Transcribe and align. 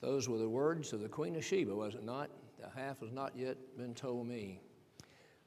Those 0.00 0.28
were 0.28 0.38
the 0.38 0.48
words 0.48 0.92
of 0.92 1.00
the 1.00 1.08
Queen 1.08 1.36
of 1.36 1.44
Sheba, 1.44 1.74
was 1.74 1.94
it 1.94 2.04
not? 2.04 2.30
The 2.58 2.68
half 2.68 3.00
has 3.00 3.12
not 3.12 3.32
yet 3.36 3.56
been 3.76 3.94
told 3.94 4.26
me. 4.26 4.60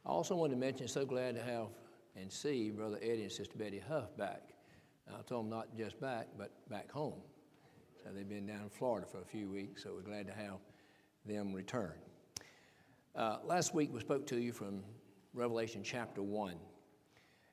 I 0.06 0.10
also 0.10 0.36
wanted 0.36 0.56
to 0.56 0.60
mention, 0.60 0.88
so 0.88 1.06
glad 1.06 1.36
to 1.36 1.44
have 1.44 1.68
and 2.16 2.32
see 2.32 2.70
Brother 2.70 3.00
Eddie 3.02 3.24
and 3.24 3.32
Sister 3.32 3.58
Betty 3.58 3.80
Huff 3.80 4.16
back. 4.16 4.42
I 5.10 5.22
told 5.24 5.46
them 5.46 5.50
not 5.50 5.76
just 5.76 6.00
back, 6.00 6.28
but 6.38 6.52
back 6.70 6.92
home. 6.92 7.20
So 8.04 8.10
they've 8.14 8.28
been 8.28 8.46
down 8.46 8.62
in 8.62 8.70
Florida 8.70 9.08
for 9.08 9.22
a 9.22 9.26
few 9.26 9.50
weeks, 9.50 9.84
so 9.84 9.92
we're 9.96 10.02
glad 10.02 10.28
to 10.28 10.34
have 10.34 10.60
them 11.26 11.54
return. 11.54 11.94
Uh, 13.16 13.38
last 13.44 13.74
week 13.74 13.90
we 13.94 14.00
spoke 14.00 14.28
to 14.28 14.40
you 14.40 14.52
from 14.52 14.84
Revelation 15.34 15.82
chapter 15.84 16.22
1. 16.22 16.56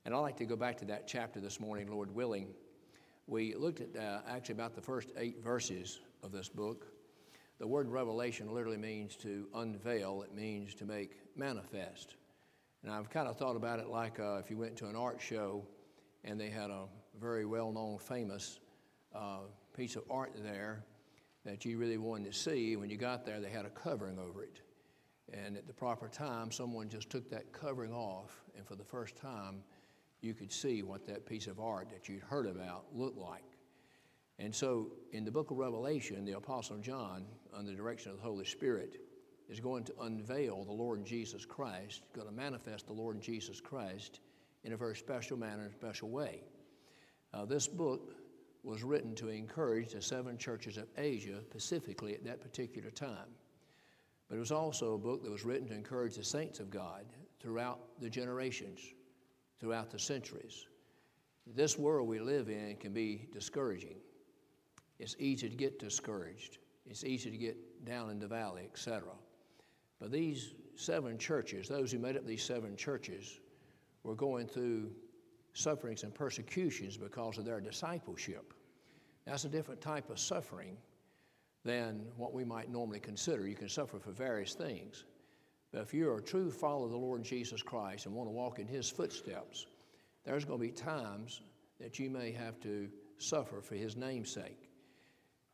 And 0.05 0.15
I'd 0.15 0.19
like 0.19 0.37
to 0.39 0.45
go 0.45 0.57
back 0.57 0.77
to 0.79 0.85
that 0.87 1.07
chapter 1.07 1.41
this 1.41 1.61
morning, 1.61 1.91
Lord 1.91 2.15
willing. 2.15 2.49
We 3.27 3.55
looked 3.55 3.81
at 3.81 3.97
uh, 3.97 4.21
actually 4.29 4.55
about 4.55 4.75
the 4.75 4.81
first 4.81 5.11
eight 5.17 5.43
verses 5.43 6.01
of 6.23 6.33
this 6.33 6.49
book. 6.49 6.87
The 7.59 7.67
word 7.67 7.89
revelation 7.89 8.53
literally 8.55 8.79
means 8.79 9.17
to 9.17 9.47
unveil, 9.55 10.23
it 10.23 10.35
means 10.35 10.75
to 10.77 10.87
make 10.87 11.13
manifest. 11.37 12.17
And 12.83 12.93
I've 12.93 13.11
kind 13.11 13.29
of 13.29 13.37
thought 13.37 13.57
about 13.57 13.81
it 13.81 13.89
like 13.89 14.19
uh, 14.19 14.37
if 14.37 14.51
you 14.51 14.57
went 14.57 14.77
to 14.79 14.87
an 14.87 14.97
art 14.97 15.21
show 15.21 15.67
and 16.25 16.41
they 16.41 16.49
had 16.49 16.71
a 16.71 16.85
very 17.21 17.45
well 17.45 17.71
known, 17.73 17.99
famous 17.99 18.61
uh, 19.15 19.41
piece 19.77 19.97
of 19.97 20.05
art 20.11 20.33
there 20.43 20.85
that 21.45 21.65
you 21.65 21.79
really 21.79 21.99
wanted 21.99 22.33
to 22.33 22.39
see. 22.39 22.77
When 22.77 22.91
you 22.91 22.97
got 22.97 23.25
there, 23.25 23.41
they 23.41 23.51
had 23.51 23.65
a 23.65 23.71
covering 23.71 24.19
over 24.19 24.43
it. 24.43 24.61
And 25.33 25.57
at 25.57 25.67
the 25.67 25.73
proper 25.73 26.09
time, 26.09 26.51
someone 26.51 26.89
just 26.89 27.09
took 27.09 27.31
that 27.31 27.53
covering 27.53 27.93
off, 27.93 28.43
and 28.57 28.67
for 28.67 28.75
the 28.75 28.85
first 28.85 29.17
time, 29.17 29.63
you 30.21 30.35
could 30.35 30.53
see 30.53 30.83
what 30.83 31.07
that 31.07 31.25
piece 31.25 31.47
of 31.47 31.61
art 31.61 31.89
that 31.91 32.09
you'd 32.09 32.23
heard 32.23 32.47
about 32.47 32.85
looked 32.93 33.17
like. 33.17 33.45
And 34.41 34.55
so, 34.55 34.87
in 35.13 35.27
the 35.27 35.31
book 35.31 35.51
of 35.51 35.59
Revelation, 35.59 36.25
the 36.25 36.33
Apostle 36.33 36.79
John, 36.79 37.27
under 37.53 37.73
the 37.73 37.77
direction 37.77 38.11
of 38.11 38.17
the 38.17 38.23
Holy 38.23 38.47
Spirit, 38.47 38.97
is 39.51 39.61
going 39.61 39.85
to 39.85 39.93
unveil 40.01 40.65
the 40.65 40.73
Lord 40.73 41.05
Jesus 41.05 41.45
Christ, 41.45 42.03
going 42.15 42.27
to 42.27 42.33
manifest 42.33 42.87
the 42.87 42.95
Lord 42.95 43.21
Jesus 43.21 43.61
Christ 43.61 44.21
in 44.65 44.73
a 44.73 44.79
very 44.79 44.97
special 44.97 45.37
manner, 45.37 45.67
a 45.67 45.73
special 45.73 46.09
way. 46.09 46.41
Uh, 47.35 47.45
this 47.45 47.69
book 47.69 48.15
was 48.63 48.83
written 48.83 49.15
to 49.17 49.29
encourage 49.29 49.93
the 49.93 50.01
seven 50.01 50.39
churches 50.39 50.79
of 50.79 50.87
Asia, 50.97 51.41
specifically 51.43 52.15
at 52.15 52.25
that 52.25 52.41
particular 52.41 52.91
time. 52.91 53.29
But 54.31 54.37
it 54.37 54.41
was 54.41 54.53
also 54.53 54.95
a 54.95 54.99
book 54.99 55.23
that 55.23 55.31
was 55.31 55.45
written 55.45 55.69
to 55.69 55.75
encourage 55.75 56.15
the 56.15 56.25
saints 56.25 56.61
of 56.61 56.71
God 56.71 57.05
throughout 57.41 57.81
the 58.01 58.09
generations, 58.09 58.81
throughout 59.59 59.91
the 59.91 59.99
centuries. 59.99 60.67
This 61.47 61.77
world 61.77 62.09
we 62.09 62.21
live 62.21 62.49
in 62.49 62.77
can 62.77 62.95
be 62.95 63.29
discouraging. 63.35 63.97
It's 65.01 65.17
easy 65.19 65.49
to 65.49 65.57
get 65.57 65.79
discouraged. 65.79 66.59
It's 66.87 67.05
easy 67.05 67.31
to 67.31 67.37
get 67.39 67.85
down 67.87 68.11
in 68.11 68.19
the 68.19 68.27
valley, 68.27 68.69
etc. 68.71 69.05
But 69.99 70.13
these 70.13 70.53
seven 70.77 71.17
churches, 71.17 71.69
those 71.69 71.91
who 71.91 71.99
made 71.99 72.17
up 72.17 72.27
these 72.27 72.43
seven 72.43 72.77
churches, 72.77 73.41
were 74.03 74.15
going 74.15 74.47
through 74.47 74.91
sufferings 75.55 76.03
and 76.03 76.15
persecutions 76.15 76.99
because 76.99 77.39
of 77.39 77.47
their 77.47 77.61
discipleship. 77.61 78.53
That's 79.25 79.45
a 79.45 79.49
different 79.49 79.81
type 79.81 80.11
of 80.11 80.19
suffering 80.19 80.77
than 81.65 82.05
what 82.17 82.35
we 82.35 82.45
might 82.45 82.71
normally 82.71 83.01
consider. 83.01 83.47
You 83.47 83.57
can 83.57 83.69
suffer 83.69 83.99
for 83.99 84.13
various 84.13 84.53
things. 84.53 85.05
But 85.73 85.83
if 85.83 85.95
you're 85.95 86.19
a 86.19 86.23
true 86.23 86.51
follower 86.51 86.87
of 86.87 86.91
the 86.91 86.99
Lord 86.99 87.23
Jesus 87.23 87.63
Christ 87.63 88.05
and 88.05 88.15
want 88.15 88.29
to 88.29 88.33
walk 88.33 88.59
in 88.59 88.67
His 88.67 88.91
footsteps, 88.91 89.67
there's 90.25 90.45
going 90.45 90.61
to 90.61 90.67
be 90.67 90.73
times 90.73 91.41
that 91.81 91.99
you 91.99 92.11
may 92.11 92.33
have 92.33 92.61
to 92.61 92.89
suffer 93.19 93.63
for 93.63 93.77
His 93.77 93.97
name's 93.97 94.31
sake. 94.31 94.70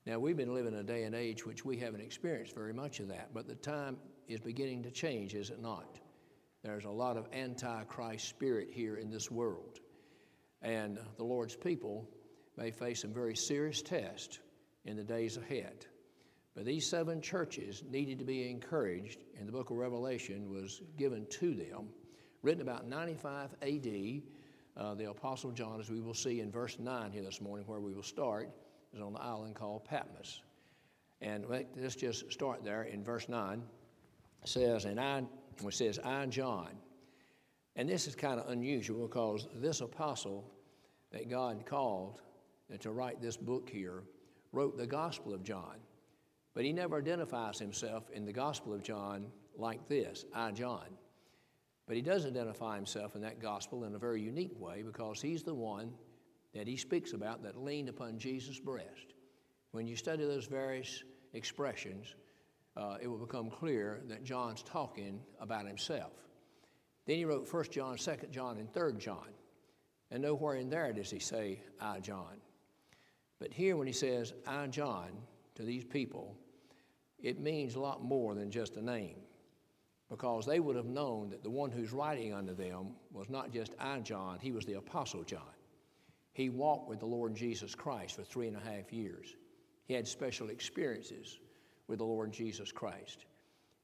Now, 0.06 0.20
we've 0.20 0.36
been 0.36 0.54
living 0.54 0.72
in 0.72 0.78
a 0.78 0.84
day 0.84 1.02
and 1.02 1.16
age 1.16 1.44
which 1.44 1.64
we 1.64 1.78
haven't 1.78 2.00
experienced 2.00 2.54
very 2.54 2.72
much 2.72 3.00
of 3.00 3.08
that, 3.08 3.34
but 3.34 3.48
the 3.48 3.56
time 3.56 3.96
is 4.28 4.38
beginning 4.38 4.84
to 4.84 4.92
change, 4.92 5.34
is 5.34 5.50
it 5.50 5.60
not? 5.60 5.98
There's 6.62 6.84
a 6.84 6.90
lot 6.90 7.16
of 7.16 7.26
antichrist 7.32 8.28
spirit 8.28 8.68
here 8.70 8.96
in 8.96 9.10
this 9.10 9.32
world. 9.32 9.80
And 10.62 11.00
the 11.16 11.24
Lord's 11.24 11.56
people 11.56 12.08
may 12.56 12.70
face 12.70 13.02
some 13.02 13.12
very 13.12 13.34
serious 13.34 13.82
tests 13.82 14.38
in 14.84 14.96
the 14.96 15.02
days 15.02 15.38
ahead. 15.38 15.86
But 16.54 16.66
these 16.66 16.88
seven 16.88 17.20
churches 17.20 17.82
needed 17.90 18.20
to 18.20 18.24
be 18.24 18.48
encouraged, 18.48 19.24
and 19.36 19.48
the 19.48 19.52
book 19.52 19.70
of 19.70 19.76
Revelation 19.76 20.48
was 20.48 20.82
given 20.96 21.26
to 21.40 21.52
them, 21.52 21.88
written 22.42 22.62
about 22.62 22.86
95 22.86 23.56
AD. 23.60 24.22
Uh, 24.76 24.94
the 24.94 25.10
Apostle 25.10 25.50
John, 25.50 25.80
as 25.80 25.90
we 25.90 26.00
will 26.00 26.14
see 26.14 26.40
in 26.40 26.52
verse 26.52 26.78
9 26.78 27.10
here 27.10 27.24
this 27.24 27.40
morning, 27.40 27.66
where 27.66 27.80
we 27.80 27.92
will 27.92 28.02
start, 28.02 28.50
is 28.94 29.00
on 29.00 29.12
the 29.12 29.20
island 29.20 29.54
called 29.54 29.84
Patmos. 29.84 30.42
And 31.20 31.46
let's 31.48 31.96
just 31.96 32.30
start 32.32 32.62
there 32.64 32.84
in 32.84 33.02
verse 33.02 33.28
9. 33.28 33.62
It 34.42 34.48
says, 34.48 34.84
and 34.84 35.00
I, 35.00 35.22
it 35.64 35.74
says, 35.74 35.98
I, 36.04 36.26
John. 36.26 36.70
And 37.76 37.88
this 37.88 38.06
is 38.06 38.14
kind 38.14 38.40
of 38.40 38.48
unusual 38.50 39.06
because 39.06 39.48
this 39.54 39.80
apostle 39.80 40.50
that 41.10 41.28
God 41.28 41.64
called 41.66 42.20
to 42.80 42.90
write 42.90 43.20
this 43.20 43.36
book 43.36 43.68
here 43.68 44.02
wrote 44.52 44.76
the 44.76 44.86
Gospel 44.86 45.34
of 45.34 45.42
John. 45.42 45.76
But 46.54 46.64
he 46.64 46.72
never 46.72 46.98
identifies 46.98 47.58
himself 47.58 48.10
in 48.10 48.24
the 48.24 48.32
Gospel 48.32 48.72
of 48.72 48.82
John 48.82 49.26
like 49.56 49.88
this 49.88 50.24
I, 50.34 50.52
John. 50.52 50.86
But 51.86 51.96
he 51.96 52.02
does 52.02 52.26
identify 52.26 52.76
himself 52.76 53.14
in 53.14 53.20
that 53.22 53.40
Gospel 53.40 53.84
in 53.84 53.94
a 53.94 53.98
very 53.98 54.20
unique 54.20 54.58
way 54.58 54.82
because 54.82 55.20
he's 55.20 55.42
the 55.42 55.54
one 55.54 55.92
that 56.56 56.66
he 56.66 56.76
speaks 56.76 57.12
about 57.12 57.42
that 57.42 57.62
leaned 57.62 57.88
upon 57.88 58.18
Jesus' 58.18 58.58
breast. 58.58 59.14
When 59.72 59.86
you 59.86 59.94
study 59.94 60.24
those 60.24 60.46
various 60.46 61.04
expressions, 61.34 62.14
uh, 62.76 62.96
it 63.00 63.08
will 63.08 63.18
become 63.18 63.50
clear 63.50 64.00
that 64.08 64.24
John's 64.24 64.62
talking 64.62 65.20
about 65.38 65.66
himself. 65.66 66.12
Then 67.06 67.16
he 67.16 67.24
wrote 67.24 67.52
1 67.52 67.64
John, 67.70 67.96
2 67.96 68.12
John, 68.30 68.56
and 68.58 68.72
3 68.72 68.94
John. 68.94 69.28
And 70.10 70.22
nowhere 70.22 70.56
in 70.56 70.70
there 70.70 70.92
does 70.92 71.10
he 71.10 71.18
say, 71.18 71.60
I, 71.80 72.00
John. 72.00 72.40
But 73.38 73.52
here, 73.52 73.76
when 73.76 73.86
he 73.86 73.92
says, 73.92 74.32
I, 74.46 74.66
John, 74.68 75.10
to 75.56 75.62
these 75.62 75.84
people, 75.84 76.36
it 77.18 77.38
means 77.38 77.74
a 77.74 77.80
lot 77.80 78.02
more 78.02 78.34
than 78.34 78.50
just 78.50 78.76
a 78.76 78.82
name 78.82 79.16
because 80.08 80.46
they 80.46 80.60
would 80.60 80.76
have 80.76 80.86
known 80.86 81.28
that 81.30 81.42
the 81.42 81.50
one 81.50 81.70
who's 81.70 81.92
writing 81.92 82.32
unto 82.32 82.54
them 82.54 82.94
was 83.12 83.28
not 83.28 83.52
just 83.52 83.72
I, 83.78 83.98
John, 84.00 84.38
he 84.40 84.52
was 84.52 84.64
the 84.64 84.74
Apostle 84.74 85.22
John. 85.24 85.55
He 86.36 86.50
walked 86.50 86.86
with 86.86 87.00
the 87.00 87.06
Lord 87.06 87.34
Jesus 87.34 87.74
Christ 87.74 88.14
for 88.14 88.22
three 88.22 88.46
and 88.46 88.58
a 88.58 88.60
half 88.60 88.92
years. 88.92 89.36
He 89.86 89.94
had 89.94 90.06
special 90.06 90.50
experiences 90.50 91.38
with 91.88 92.00
the 92.00 92.04
Lord 92.04 92.30
Jesus 92.30 92.70
Christ. 92.70 93.24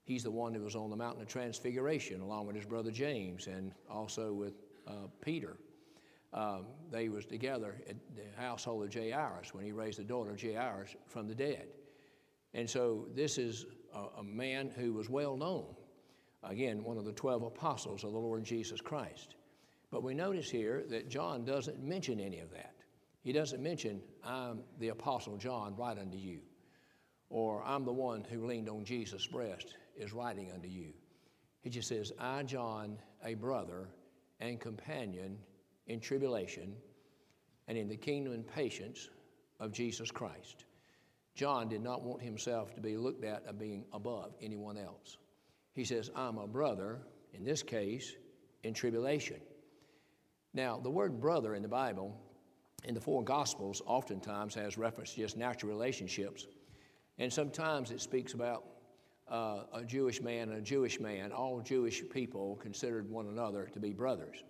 He's 0.04 0.22
the 0.22 0.30
one 0.30 0.52
who 0.52 0.60
was 0.60 0.76
on 0.76 0.90
the 0.90 0.96
mountain 0.96 1.22
of 1.22 1.28
transfiguration 1.28 2.20
along 2.20 2.46
with 2.46 2.54
his 2.54 2.66
brother 2.66 2.90
James 2.90 3.46
and 3.46 3.72
also 3.88 4.34
with 4.34 4.52
uh, 4.86 5.06
Peter. 5.22 5.56
Um, 6.34 6.66
they 6.90 7.08
was 7.08 7.24
together 7.24 7.80
at 7.88 7.96
the 8.14 8.24
household 8.38 8.84
of 8.84 8.92
Jairus 8.92 9.54
when 9.54 9.64
he 9.64 9.72
raised 9.72 9.98
the 9.98 10.04
daughter 10.04 10.32
of 10.32 10.42
Jairus 10.42 10.94
from 11.06 11.28
the 11.28 11.34
dead. 11.34 11.68
And 12.52 12.68
so 12.68 13.06
this 13.14 13.38
is 13.38 13.64
a, 13.94 14.20
a 14.20 14.22
man 14.22 14.70
who 14.76 14.92
was 14.92 15.08
well 15.08 15.38
known. 15.38 15.74
Again, 16.42 16.84
one 16.84 16.98
of 16.98 17.06
the 17.06 17.12
12 17.12 17.44
apostles 17.44 18.04
of 18.04 18.12
the 18.12 18.18
Lord 18.18 18.44
Jesus 18.44 18.82
Christ. 18.82 19.36
But 19.92 20.02
we 20.02 20.14
notice 20.14 20.50
here 20.50 20.84
that 20.88 21.10
John 21.10 21.44
doesn't 21.44 21.84
mention 21.84 22.18
any 22.18 22.40
of 22.40 22.50
that. 22.52 22.74
He 23.22 23.30
doesn't 23.32 23.62
mention, 23.62 24.00
I'm 24.24 24.62
the 24.80 24.88
apostle 24.88 25.36
John, 25.36 25.76
write 25.76 25.98
unto 25.98 26.16
you. 26.16 26.40
Or 27.28 27.62
I'm 27.62 27.84
the 27.84 27.92
one 27.92 28.24
who 28.24 28.46
leaned 28.46 28.70
on 28.70 28.84
Jesus' 28.84 29.26
breast, 29.26 29.74
is 29.96 30.14
writing 30.14 30.50
unto 30.52 30.66
you. 30.66 30.94
He 31.60 31.68
just 31.68 31.88
says, 31.88 32.10
I, 32.18 32.42
John, 32.42 32.98
a 33.22 33.34
brother 33.34 33.90
and 34.40 34.58
companion 34.58 35.36
in 35.86 36.00
tribulation 36.00 36.74
and 37.68 37.76
in 37.76 37.86
the 37.86 37.96
kingdom 37.96 38.32
and 38.32 38.46
patience 38.46 39.10
of 39.60 39.72
Jesus 39.72 40.10
Christ. 40.10 40.64
John 41.34 41.68
did 41.68 41.82
not 41.82 42.02
want 42.02 42.22
himself 42.22 42.74
to 42.74 42.80
be 42.80 42.96
looked 42.96 43.24
at 43.24 43.44
as 43.46 43.54
being 43.54 43.84
above 43.92 44.34
anyone 44.40 44.78
else. 44.78 45.18
He 45.74 45.84
says, 45.84 46.10
I'm 46.16 46.38
a 46.38 46.46
brother, 46.46 47.02
in 47.34 47.44
this 47.44 47.62
case, 47.62 48.14
in 48.64 48.72
tribulation. 48.74 49.40
Now, 50.54 50.78
the 50.78 50.90
word 50.90 51.20
brother 51.20 51.54
in 51.54 51.62
the 51.62 51.68
Bible, 51.68 52.14
in 52.84 52.94
the 52.94 53.00
four 53.00 53.24
Gospels, 53.24 53.80
oftentimes 53.86 54.54
has 54.54 54.76
reference 54.76 55.14
to 55.14 55.20
just 55.20 55.36
natural 55.36 55.72
relationships. 55.72 56.46
And 57.18 57.32
sometimes 57.32 57.90
it 57.90 58.00
speaks 58.00 58.34
about 58.34 58.64
uh, 59.30 59.64
a 59.72 59.84
Jewish 59.84 60.20
man 60.20 60.50
and 60.50 60.58
a 60.58 60.62
Jewish 60.62 61.00
man. 61.00 61.32
All 61.32 61.60
Jewish 61.60 62.02
people 62.10 62.56
considered 62.56 63.08
one 63.08 63.28
another 63.28 63.70
to 63.72 63.80
be 63.80 63.92
brothers. 63.92 64.44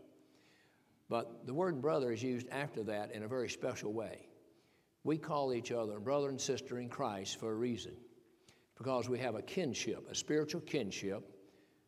But 1.09 1.47
the 1.47 1.55
word 1.55 1.81
brother 1.81 2.11
is 2.11 2.23
used 2.23 2.49
after 2.51 2.83
that 2.85 3.13
in 3.13 3.23
a 3.23 3.29
very 3.29 3.49
special 3.49 3.93
way. 3.93 4.27
We 5.05 5.19
call 5.19 5.53
each 5.53 5.71
other 5.71 6.01
brother 6.01 6.31
and 6.31 6.41
sister 6.41 6.79
in 6.79 6.89
Christ 6.89 7.39
for 7.39 7.53
a 7.53 7.55
reason, 7.55 7.93
because 8.77 9.09
we 9.09 9.19
have 9.19 9.35
a 9.35 9.43
kinship, 9.43 10.07
a 10.11 10.15
spiritual 10.15 10.63
kinship 10.63 11.29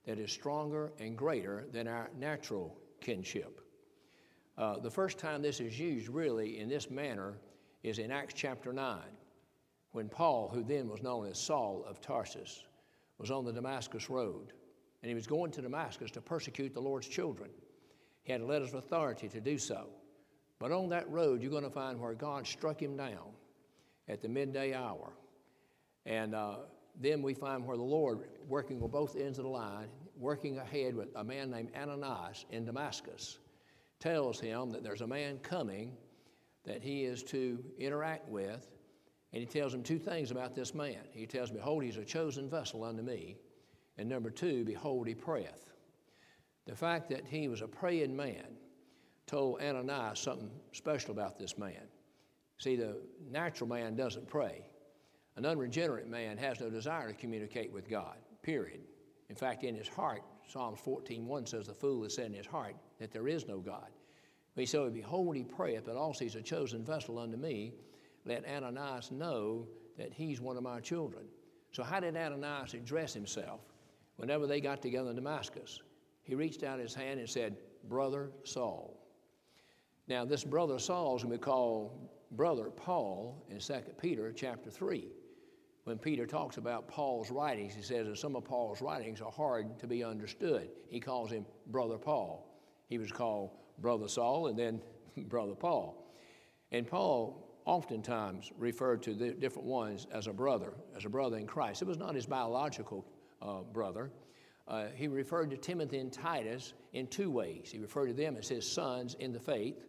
that 0.05 0.19
is 0.19 0.31
stronger 0.31 0.93
and 1.01 1.17
greater 1.17 1.67
than 1.73 1.89
our 1.89 2.11
natural 2.19 2.77
kinship. 3.01 3.64
Uh, 4.57 4.79
the 4.79 4.91
first 4.91 5.19
time 5.19 5.43
this 5.43 5.61
is 5.61 5.79
used 5.79 6.09
really 6.09 6.61
in 6.61 6.69
this 6.69 6.91
manner 6.91 7.35
is 7.83 7.99
in 7.99 8.11
Acts 8.11 8.35
chapter 8.35 8.73
9, 8.73 8.99
when 9.93 10.09
Paul, 10.09 10.51
who 10.53 10.63
then 10.63 10.89
was 10.89 11.03
known 11.03 11.27
as 11.27 11.39
Saul 11.39 11.85
of 11.87 12.01
Tarsus, 12.01 12.65
was 13.19 13.31
on 13.31 13.45
the 13.45 13.53
Damascus 13.53 14.09
Road, 14.09 14.53
and 15.03 15.09
he 15.09 15.15
was 15.15 15.27
going 15.27 15.51
to 15.53 15.63
Damascus 15.63 16.11
to 16.13 16.21
persecute 16.21 16.73
the 16.73 16.81
Lord's 16.81 17.09
children. 17.09 17.51
He 18.23 18.33
had 18.33 18.43
letters 18.43 18.71
of 18.71 18.77
authority 18.77 19.29
to 19.29 19.41
do 19.41 19.59
so. 19.59 19.89
But 20.59 20.73
on 20.73 20.89
that 20.91 21.09
road, 21.11 21.43
you're 21.43 21.51
going 21.51 21.65
to 21.65 21.71
find 21.71 22.01
where 22.01 22.15
God 22.15 22.47
struck 22.47 22.81
him 22.81 22.97
down 22.97 23.35
at 24.09 24.23
the 24.23 24.29
midday 24.29 24.73
hour. 24.73 25.13
And 26.07 26.35
uh, 26.35 26.57
then 27.01 27.23
we 27.23 27.35
find 27.35 27.67
where 27.67 27.77
the 27.77 27.83
Lord, 27.83 28.21
working 28.49 28.83
on 28.83 28.91
both 28.91 29.17
ends 29.17 29.39
of 29.39 29.45
the 29.45 29.51
line, 29.51 29.89
working 30.17 30.59
ahead 30.59 30.95
with 30.95 31.09
a 31.17 31.25
man 31.25 31.51
named 31.51 31.71
Ananias 31.77 32.47
in 32.51 32.65
Damascus, 32.65 33.39
tells 34.05 34.39
him 34.39 34.71
that 34.71 34.83
there's 34.83 35.01
a 35.01 35.07
man 35.07 35.39
coming 35.39 35.97
that 36.67 36.83
he 36.83 37.05
is 37.05 37.23
to 37.23 37.65
interact 37.79 38.29
with 38.29 38.71
and 39.33 39.41
he 39.41 39.47
tells 39.47 39.73
him 39.75 39.83
two 39.83 39.99
things 39.99 40.31
about 40.31 40.55
this 40.55 40.75
man. 40.75 41.01
He 41.11 41.27
tells 41.27 41.51
him, 41.51 41.57
Behold, 41.57 41.83
he's 41.83 41.97
a 41.97 42.05
chosen 42.05 42.49
vessel 42.49 42.85
unto 42.85 43.03
me. 43.03 43.37
And 43.97 44.09
number 44.09 44.31
two, 44.31 44.65
behold, 44.65 45.09
he 45.09 45.15
prayeth. 45.15 45.71
The 46.67 46.77
fact 46.77 47.09
that 47.11 47.27
he 47.27 47.49
was 47.49 47.63
a 47.63 47.67
praying 47.67 48.15
man 48.15 48.45
told 49.27 49.61
Ananias 49.61 50.21
something 50.21 50.51
special 50.73 51.11
about 51.11 51.39
this 51.39 51.59
man. 51.59 51.89
See, 52.59 52.77
the 52.77 52.99
natural 53.31 53.69
man 53.69 53.97
doesn't 53.97 54.29
pray. 54.29 54.67
An 55.37 55.47
unregenerate 55.47 56.09
man 56.09 56.37
has 56.39 56.61
no 56.61 56.71
desire 56.71 57.09
to 57.09 57.15
communicate 57.15 57.73
with 57.73 57.89
God, 57.89 58.17
period. 58.43 58.81
In 59.31 59.35
fact, 59.35 59.65
in 59.65 59.75
his 59.75 59.89
heart, 59.89 60.23
Psalms 60.49 60.81
14.1 60.85 61.49
says, 61.49 61.67
The 61.67 61.75
fool 61.75 62.03
has 62.03 62.15
said 62.15 62.27
in 62.27 62.35
his 62.35 62.47
heart 62.47 62.77
that 62.99 63.13
there 63.13 63.29
is 63.29 63.47
no 63.47 63.59
God. 63.59 63.89
He 64.57 64.67
said, 64.67 64.95
Behold, 64.95 65.37
he 65.37 65.43
prayeth, 65.43 65.87
but 65.87 65.97
also 65.97 66.25
he's 66.25 66.37
a 66.37 66.43
chosen 66.43 66.85
vessel 66.85 67.19
unto 67.19 67.37
me 67.37 67.75
let 68.25 68.47
Ananias 68.47 69.11
know 69.11 69.67
that 69.99 70.13
he's 70.13 70.41
one 70.41 70.57
of 70.57 70.63
my 70.63 70.81
children. 70.81 71.25
So, 71.73 71.83
how 71.83 72.01
did 72.01 72.17
Ananias 72.17 72.75
address 72.75 73.13
himself 73.13 73.61
whenever 74.17 74.47
they 74.47 74.61
got 74.61 74.81
together 74.81 75.11
in 75.11 75.17
Damascus? 75.17 75.83
He 76.23 76.35
reached 76.35 76.63
out 76.63 76.79
his 76.79 76.95
hand 76.95 77.21
and 77.21 77.29
said, 77.29 77.57
Brother 77.89 78.31
Saul. 78.45 78.99
Now, 80.09 80.25
this 80.25 80.45
brother 80.45 80.79
Saul 80.79 81.17
is 81.17 81.23
going 81.23 81.33
to 81.33 81.39
be 81.39 81.43
called 81.43 82.09
brother 82.33 82.71
Paul 82.71 83.45
in 83.49 83.59
2 83.59 83.75
Peter 84.01 84.33
chapter 84.33 84.71
3. 84.71 85.09
When 85.85 85.99
Peter 85.99 86.27
talks 86.27 86.57
about 86.57 86.89
Paul's 86.89 87.31
writings, 87.31 87.75
he 87.75 87.83
says 87.83 88.07
that 88.07 88.17
some 88.17 88.37
of 88.37 88.45
Paul's 88.45 88.81
writings 88.81 89.21
are 89.21 89.31
hard 89.31 89.79
to 89.81 89.87
be 89.87 90.03
understood. 90.03 90.71
He 90.89 90.99
calls 90.99 91.31
him 91.31 91.45
brother 91.67 91.99
Paul. 91.99 92.51
He 92.89 92.97
was 92.97 93.13
called 93.13 93.51
brother 93.79 94.09
Saul 94.09 94.47
and 94.47 94.59
then 94.59 94.81
brother 95.29 95.55
Paul. 95.55 96.11
And 96.73 96.87
Paul 96.87 97.61
oftentimes 97.67 98.51
referred 98.59 99.03
to 99.03 99.15
the 99.15 99.33
different 99.33 99.69
ones 99.69 100.07
as 100.11 100.27
a 100.27 100.33
brother, 100.33 100.73
as 100.97 101.05
a 101.05 101.09
brother 101.11 101.37
in 101.37 101.47
Christ. 101.47 101.83
It 101.83 101.89
was 101.89 101.99
not 101.99 102.15
his 102.15 102.27
biological 102.27 103.07
uh, 103.43 103.61
brother. 103.61 104.11
Uh, 104.67 104.87
he 104.95 105.09
referred 105.09 105.51
to 105.51 105.59
Timothy 105.59 105.99
and 105.99 106.11
Titus 106.11 106.73
in 106.95 107.07
two 107.07 107.31
ways. 107.31 107.69
He 107.71 107.79
referred 107.79 108.07
to 108.07 108.15
them 108.15 108.37
as 108.39 108.49
his 108.49 108.71
sons 108.71 109.15
in 109.19 109.33
the 109.33 109.41
faith, 109.41 109.85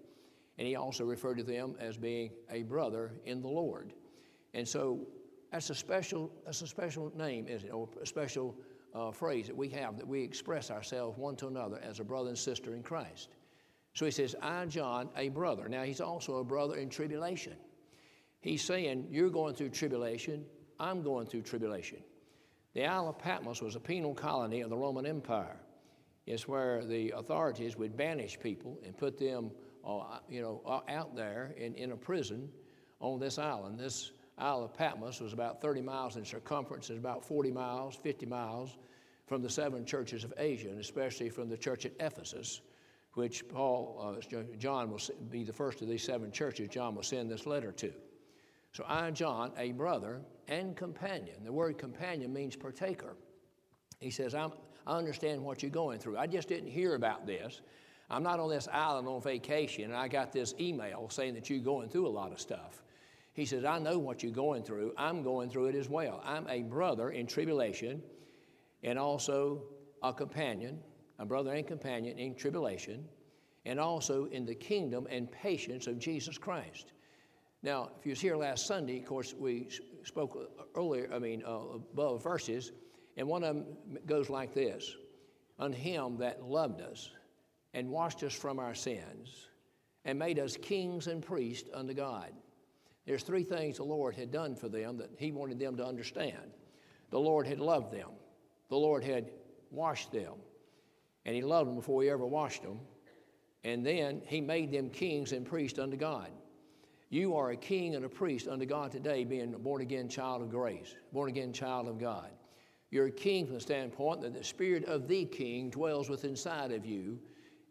and 0.58 0.68
he 0.68 0.76
also 0.76 1.06
referred 1.06 1.38
to 1.38 1.44
them 1.44 1.76
as 1.80 1.96
being 1.96 2.32
a 2.50 2.64
brother 2.64 3.14
in 3.26 3.42
the 3.42 3.48
Lord. 3.48 3.94
And 4.54 4.68
so 4.68 5.08
that's 5.52 5.70
a 5.70 5.76
special, 5.76 6.32
that's 6.46 6.62
a 6.62 6.68
special 6.68 7.12
name, 7.16 7.48
isn't 7.48 7.70
it? 7.70 7.72
Or 7.72 7.88
a 8.02 8.06
special 8.06 8.56
uh, 8.94 9.12
phrase 9.12 9.48
that 9.48 9.56
we 9.56 9.70
have 9.70 9.98
that 9.98 10.08
we 10.08 10.24
express 10.24 10.72
ourselves 10.72 11.18
one 11.18 11.36
to 11.38 11.48
another 11.48 11.80
as 11.84 12.00
a 12.00 12.04
brother 12.04 12.30
and 12.30 12.38
sister 12.38 12.76
in 12.76 12.84
Christ. 12.84 13.30
So 13.94 14.06
he 14.06 14.12
says, 14.12 14.36
I, 14.42 14.66
John, 14.66 15.10
a 15.16 15.30
brother. 15.30 15.70
Now 15.70 15.84
he's 15.84 16.02
also 16.02 16.38
a 16.38 16.44
brother 16.44 16.76
in 16.76 16.90
tribulation. 16.90 17.54
He's 18.42 18.62
saying, 18.62 19.08
You're 19.10 19.30
going 19.30 19.56
through 19.56 19.70
tribulation, 19.70 20.46
I'm 20.80 21.02
going 21.02 21.28
through 21.28 21.44
tribulation. 21.44 22.00
The 22.74 22.86
Isle 22.86 23.10
of 23.10 23.18
Patmos 23.18 23.62
was 23.62 23.76
a 23.76 23.80
penal 23.80 24.14
colony 24.14 24.62
of 24.62 24.70
the 24.70 24.78
Roman 24.78 25.06
Empire. 25.06 25.58
It's 26.26 26.48
where 26.48 26.84
the 26.84 27.12
authorities 27.12 27.78
would 27.78 27.96
banish 27.96 28.38
people 28.40 28.80
and 28.84 28.98
put 28.98 29.18
them, 29.18 29.52
uh, 29.88 30.20
you 30.30 30.42
know, 30.42 30.84
out 30.90 31.16
there 31.16 31.54
in, 31.58 31.74
in 31.76 31.92
a 31.92 31.96
prison 31.96 32.50
on 33.00 33.20
this 33.20 33.38
island. 33.38 33.80
This 33.80 34.12
Isle 34.38 34.64
of 34.64 34.74
Patmos 34.74 35.22
was 35.22 35.34
about 35.34 35.62
30 35.62 35.82
miles 35.82 36.18
in 36.18 36.26
circumference 36.26 36.90
and 36.90 37.00
about 37.00 37.24
40 37.24 37.52
miles, 37.52 37.96
50 37.96 38.26
miles 38.26 38.78
from 39.28 39.42
the 39.42 39.50
seven 39.50 39.86
churches 39.86 40.24
of 40.24 40.34
Asia, 40.38 40.70
and 40.70 40.80
especially 40.80 41.30
from 41.30 41.50
the 41.50 41.58
church 41.58 41.86
at 41.86 41.94
Ephesus, 42.00 42.62
which 43.14 43.48
Paul, 43.48 44.18
uh, 44.18 44.38
John 44.58 44.92
will 44.92 45.00
be 45.30 45.44
the 45.44 45.54
first 45.54 45.82
of 45.82 45.88
these 45.88 46.04
seven 46.04 46.32
churches 46.32 46.70
John 46.70 46.96
will 46.96 47.04
send 47.04 47.32
this 47.32 47.46
letter 47.46 47.72
to. 47.74 47.94
So 48.74 48.84
I, 48.88 49.10
John, 49.12 49.54
a 49.58 49.72
brother 49.72 50.22
and 50.50 50.76
companion, 50.76 51.44
the 51.44 51.52
word 51.52 51.78
companion 51.78 52.34
means 52.34 52.56
partaker. 52.56 53.16
He 54.00 54.12
says, 54.12 54.36
i 54.36 54.50
I 54.88 54.98
understand 54.98 55.42
what 55.42 55.64
you're 55.64 55.72
going 55.72 55.98
through. 55.98 56.18
I 56.18 56.28
just 56.28 56.48
didn't 56.48 56.70
hear 56.70 56.94
about 56.94 57.26
this. 57.26 57.62
I'm 58.10 58.22
not 58.22 58.40
on 58.40 58.50
this 58.50 58.68
island 58.72 59.08
on 59.08 59.20
vacation, 59.20 59.86
and 59.86 59.96
I 59.96 60.08
got 60.08 60.32
this 60.32 60.54
email 60.60 61.10
saying 61.10 61.34
that 61.34 61.50
you're 61.50 61.60
going 61.60 61.90
through 61.90 62.08
a 62.08 62.10
lot 62.10 62.32
of 62.32 62.40
stuff. 62.40 62.84
He 63.36 63.46
says, 63.46 63.66
I 63.66 63.80
know 63.80 64.00
what 64.00 64.24
you're 64.24 64.32
going 64.32 64.64
through. 64.64 64.94
I'm 64.98 65.22
going 65.22 65.50
through 65.50 65.66
it 65.66 65.76
as 65.76 65.90
well. 65.90 66.22
I'm 66.24 66.48
a 66.48 66.64
brother 66.64 67.10
in 67.10 67.28
tribulation 67.28 68.02
and 68.82 68.98
also 68.98 69.64
a 70.02 70.14
companion, 70.14 70.80
a 71.20 71.26
brother 71.26 71.54
and 71.54 71.68
companion 71.68 72.18
in 72.18 72.34
tribulation, 72.36 73.04
and 73.66 73.78
also 73.78 74.26
in 74.28 74.46
the 74.46 74.56
kingdom 74.56 75.06
and 75.10 75.30
patience 75.30 75.86
of 75.86 76.00
Jesus 76.00 76.38
Christ. 76.38 76.94
Now, 77.62 77.90
if 78.00 78.06
you 78.06 78.12
was 78.12 78.22
here 78.22 78.38
last 78.38 78.68
Sunday, 78.68 79.00
of 79.00 79.06
course, 79.06 79.34
we 79.38 79.68
spoke 80.04 80.38
earlier, 80.74 81.10
I 81.14 81.20
mean, 81.20 81.44
uh, 81.46 81.76
above 81.76 82.24
verses, 82.24 82.72
and 83.18 83.28
one 83.28 83.44
of 83.44 83.54
them 83.54 83.66
goes 84.06 84.30
like 84.30 84.54
this 84.54 84.96
On 85.60 85.74
him 85.74 86.18
that 86.20 86.42
loved 86.42 86.80
us 86.80 87.12
and 87.74 87.90
washed 87.90 88.24
us 88.24 88.34
from 88.34 88.60
our 88.60 88.76
sins 88.76 89.50
and 90.06 90.18
made 90.18 90.40
us 90.40 90.56
kings 90.56 91.08
and 91.08 91.22
priests 91.22 91.70
unto 91.74 91.94
God. 91.94 92.32
There's 93.06 93.24
three 93.24 93.44
things 93.44 93.78
the 93.78 93.84
Lord 93.84 94.16
had 94.16 94.32
done 94.32 94.56
for 94.56 94.70
them 94.70 94.98
that 94.98 95.12
He 95.18 95.32
wanted 95.32 95.60
them 95.60 95.78
to 95.78 95.86
understand. 95.86 96.52
The 97.12 97.20
Lord 97.20 97.46
had 97.48 97.60
loved 97.60 97.94
them, 97.94 98.10
the 98.70 98.78
Lord 98.78 99.04
had 99.04 99.32
washed 99.72 100.12
them, 100.12 100.34
and 101.26 101.36
He 101.36 101.42
loved 101.42 101.70
them 101.70 101.76
before 101.76 102.02
He 102.02 102.10
ever 102.10 102.26
washed 102.26 102.64
them, 102.64 102.80
and 103.64 103.86
then 103.86 104.22
He 104.26 104.42
made 104.42 104.72
them 104.72 104.90
kings 104.90 105.32
and 105.32 105.46
priests 105.46 105.80
unto 105.80 105.98
God. 105.98 106.30
You 107.10 107.36
are 107.36 107.52
a 107.52 107.56
king 107.56 107.96
and 107.96 108.04
a 108.04 108.10
priest 108.10 108.48
unto 108.48 108.66
God 108.66 108.92
today, 108.92 109.24
being 109.24 109.54
a 109.54 109.60
born 109.60 109.82
again 109.82 110.10
child 110.10 110.42
of 110.42 110.50
grace, 110.50 110.96
born 111.14 111.30
again 111.30 111.54
child 111.54 111.88
of 111.88 112.00
God. 112.00 112.30
You're 112.90 113.08
a 113.08 113.12
king 113.12 113.46
from 113.46 113.56
the 113.56 113.62
standpoint 113.62 114.22
that 114.22 114.34
the 114.34 114.44
spirit 114.44 114.86
of 114.86 115.08
the 115.08 115.26
king 115.26 115.70
dwells 115.70 116.10
within 116.10 116.32
inside 116.32 116.72
of 116.72 116.86
you, 116.86 117.20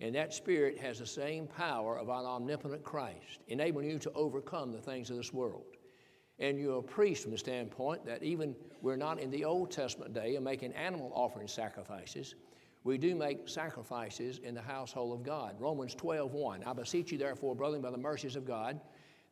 and 0.01 0.15
that 0.15 0.35
spirit 0.35 0.79
has 0.79 0.99
the 0.99 1.07
same 1.07 1.47
power 1.47 1.99
of 1.99 2.11
our 2.11 2.25
omnipotent 2.25 2.83
Christ, 2.83 3.41
enabling 3.49 3.89
you 3.89 3.99
to 4.01 4.13
overcome 4.13 4.73
the 4.73 4.81
things 4.81 5.11
of 5.11 5.17
this 5.17 5.33
world. 5.33 5.65
And 6.39 6.59
you're 6.59 6.81
a 6.81 6.83
priest 6.83 7.23
from 7.23 7.33
the 7.33 7.39
standpoint 7.39 8.05
that 8.07 8.23
even 8.23 8.57
we're 8.83 8.97
not 8.97 9.21
in 9.21 9.31
the 9.31 9.45
Old 9.45 9.71
Testament 9.71 10.13
day 10.13 10.35
of 10.35 10.43
making 10.43 10.73
animal 10.73 11.13
offering 11.15 11.47
sacrifices. 11.47 12.35
We 12.83 12.99
do 12.99 13.15
make 13.15 13.49
sacrifices 13.49 14.39
in 14.39 14.55
the 14.55 14.61
household 14.61 15.19
of 15.19 15.25
God. 15.25 15.55
Romans 15.61 15.95
12, 15.95 16.33
1. 16.35 16.65
I 16.65 16.73
beseech 16.73 17.13
you, 17.13 17.19
therefore, 17.19 17.55
brethren, 17.55 17.81
by 17.81 17.91
the 17.91 17.97
mercies 17.97 18.37
of 18.37 18.45
God, 18.45 18.81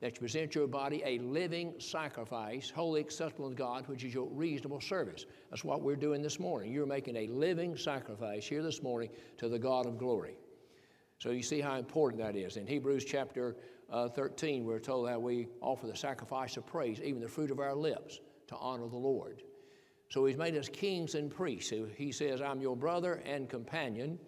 that 0.00 0.14
you 0.14 0.20
present 0.20 0.54
your 0.54 0.66
body 0.66 1.02
a 1.04 1.18
living 1.18 1.74
sacrifice, 1.78 2.70
holy 2.70 3.00
acceptable 3.00 3.50
to 3.50 3.54
God, 3.54 3.86
which 3.88 4.04
is 4.04 4.14
your 4.14 4.28
reasonable 4.28 4.80
service. 4.80 5.26
That's 5.50 5.64
what 5.64 5.82
we're 5.82 5.96
doing 5.96 6.22
this 6.22 6.40
morning. 6.40 6.72
You're 6.72 6.86
making 6.86 7.16
a 7.16 7.26
living 7.26 7.76
sacrifice 7.76 8.46
here 8.46 8.62
this 8.62 8.82
morning 8.82 9.10
to 9.38 9.48
the 9.48 9.58
God 9.58 9.86
of 9.86 9.98
glory. 9.98 10.36
So 11.22 11.30
you 11.30 11.42
see 11.42 11.60
how 11.60 11.76
important 11.76 12.20
that 12.22 12.34
is. 12.34 12.56
In 12.56 12.66
Hebrews 12.66 13.04
chapter 13.04 13.56
uh, 13.90 14.08
13, 14.08 14.64
we're 14.64 14.80
told 14.80 15.08
how 15.08 15.20
we 15.20 15.46
offer 15.60 15.86
the 15.86 15.96
sacrifice 15.96 16.56
of 16.56 16.66
praise, 16.66 17.00
even 17.00 17.20
the 17.20 17.28
fruit 17.28 17.52
of 17.52 17.60
our 17.60 17.74
lips, 17.74 18.18
to 18.48 18.56
honor 18.56 18.88
the 18.88 18.96
Lord. 18.96 19.42
So 20.08 20.26
he's 20.26 20.36
made 20.36 20.56
us 20.56 20.68
kings 20.68 21.14
and 21.14 21.30
priests. 21.30 21.72
He 21.96 22.10
says, 22.10 22.42
I'm 22.42 22.60
your 22.60 22.76
brother 22.76 23.22
and 23.24 23.48
companion 23.48 24.18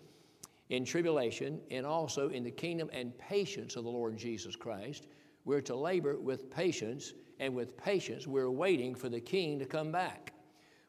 in 0.69 0.85
tribulation 0.85 1.61
and 1.71 1.85
also 1.85 2.29
in 2.29 2.45
the 2.45 2.51
kingdom 2.51 2.89
and 2.93 3.17
patience 3.19 3.75
of 3.75 3.83
the 3.83 3.91
Lord 3.91 4.17
Jesus 4.17 4.55
Christ 4.55 5.09
we're 5.45 5.61
to 5.63 5.77
labor 5.77 6.19
with 6.19 6.51
patience, 6.51 7.13
and 7.39 7.55
with 7.55 7.77
patience, 7.77 8.27
we're 8.27 8.51
waiting 8.51 8.95
for 8.95 9.09
the 9.09 9.21
King 9.21 9.59
to 9.59 9.67
come 9.67 9.93
back. 9.93 10.33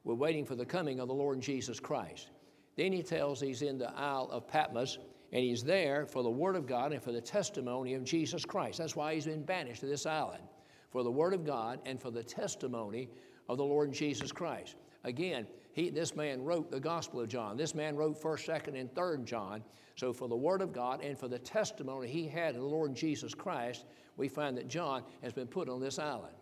We're 0.03 0.15
waiting 0.15 0.45
for 0.45 0.55
the 0.55 0.65
coming 0.65 0.99
of 0.99 1.07
the 1.07 1.13
Lord 1.13 1.41
Jesus 1.41 1.79
Christ. 1.79 2.29
Then 2.77 2.93
he 2.93 3.03
tells 3.03 3.41
he's 3.41 3.63
in 3.63 3.77
the 3.77 3.91
Isle 3.97 4.29
of 4.31 4.47
Patmos, 4.47 4.99
and 5.31 5.43
he's 5.43 5.63
there 5.63 6.05
for 6.05 6.23
the 6.23 6.29
Word 6.29 6.55
of 6.55 6.67
God 6.67 6.93
and 6.93 7.01
for 7.01 7.11
the 7.11 7.21
testimony 7.21 7.93
of 7.93 8.03
Jesus 8.03 8.45
Christ. 8.45 8.77
That's 8.77 8.95
why 8.95 9.13
he's 9.13 9.25
been 9.25 9.43
banished 9.43 9.81
to 9.81 9.87
this 9.87 10.05
island, 10.05 10.43
for 10.89 11.03
the 11.03 11.11
Word 11.11 11.33
of 11.33 11.45
God 11.45 11.79
and 11.85 11.99
for 12.01 12.11
the 12.11 12.23
testimony 12.23 13.09
of 13.49 13.57
the 13.57 13.63
Lord 13.63 13.91
Jesus 13.91 14.31
Christ. 14.31 14.75
Again, 15.03 15.45
he, 15.73 15.89
this 15.89 16.15
man 16.15 16.43
wrote 16.43 16.71
the 16.71 16.79
Gospel 16.79 17.21
of 17.21 17.27
John. 17.27 17.57
This 17.57 17.75
man 17.75 17.95
wrote 17.95 18.21
1st, 18.21 18.63
2nd, 18.63 18.79
and 18.79 18.93
3rd 18.93 19.25
John. 19.25 19.63
So, 19.95 20.11
for 20.11 20.27
the 20.27 20.35
Word 20.35 20.61
of 20.61 20.73
God 20.73 21.01
and 21.01 21.17
for 21.17 21.27
the 21.27 21.39
testimony 21.39 22.07
he 22.07 22.27
had 22.27 22.55
of 22.55 22.61
the 22.61 22.67
Lord 22.67 22.95
Jesus 22.95 23.33
Christ, 23.33 23.85
we 24.17 24.27
find 24.27 24.57
that 24.57 24.67
John 24.67 25.03
has 25.21 25.33
been 25.33 25.47
put 25.47 25.69
on 25.69 25.79
this 25.79 25.99
island. 25.99 26.33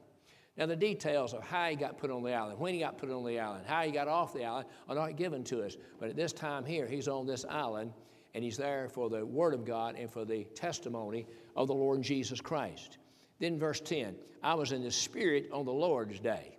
Now, 0.55 0.67
the 0.67 0.75
details 0.75 1.33
of 1.33 1.43
how 1.43 1.69
he 1.69 1.75
got 1.75 1.97
put 1.97 2.11
on 2.11 2.23
the 2.23 2.33
island, 2.33 2.59
when 2.59 2.73
he 2.73 2.79
got 2.79 2.97
put 2.97 3.09
on 3.09 3.25
the 3.25 3.39
island, 3.39 3.65
how 3.67 3.81
he 3.81 3.91
got 3.91 4.07
off 4.07 4.33
the 4.33 4.45
island 4.45 4.67
are 4.87 4.95
not 4.95 5.17
given 5.17 5.43
to 5.45 5.63
us. 5.63 5.75
But 5.99 6.09
at 6.09 6.15
this 6.15 6.31
time 6.31 6.63
here, 6.63 6.87
he's 6.87 7.07
on 7.07 7.25
this 7.25 7.43
island 7.49 7.91
and 8.33 8.43
he's 8.43 8.57
there 8.57 8.89
for 8.89 9.09
the 9.09 9.25
Word 9.25 9.53
of 9.53 9.65
God 9.65 9.95
and 9.97 10.09
for 10.09 10.25
the 10.25 10.43
testimony 10.55 11.27
of 11.55 11.67
the 11.67 11.73
Lord 11.73 12.01
Jesus 12.01 12.41
Christ. 12.41 12.97
Then, 13.39 13.59
verse 13.59 13.79
10 13.79 14.15
I 14.41 14.53
was 14.55 14.71
in 14.71 14.83
the 14.83 14.91
Spirit 14.91 15.49
on 15.51 15.65
the 15.65 15.73
Lord's 15.73 16.19
day. 16.19 16.57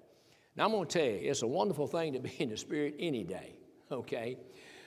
Now, 0.56 0.66
I'm 0.66 0.70
going 0.70 0.86
to 0.86 0.98
tell 0.98 1.06
you, 1.06 1.30
it's 1.30 1.42
a 1.42 1.46
wonderful 1.46 1.86
thing 1.86 2.12
to 2.12 2.20
be 2.20 2.34
in 2.38 2.50
the 2.50 2.56
Spirit 2.56 2.94
any 2.98 3.24
day, 3.24 3.58
okay? 3.92 4.36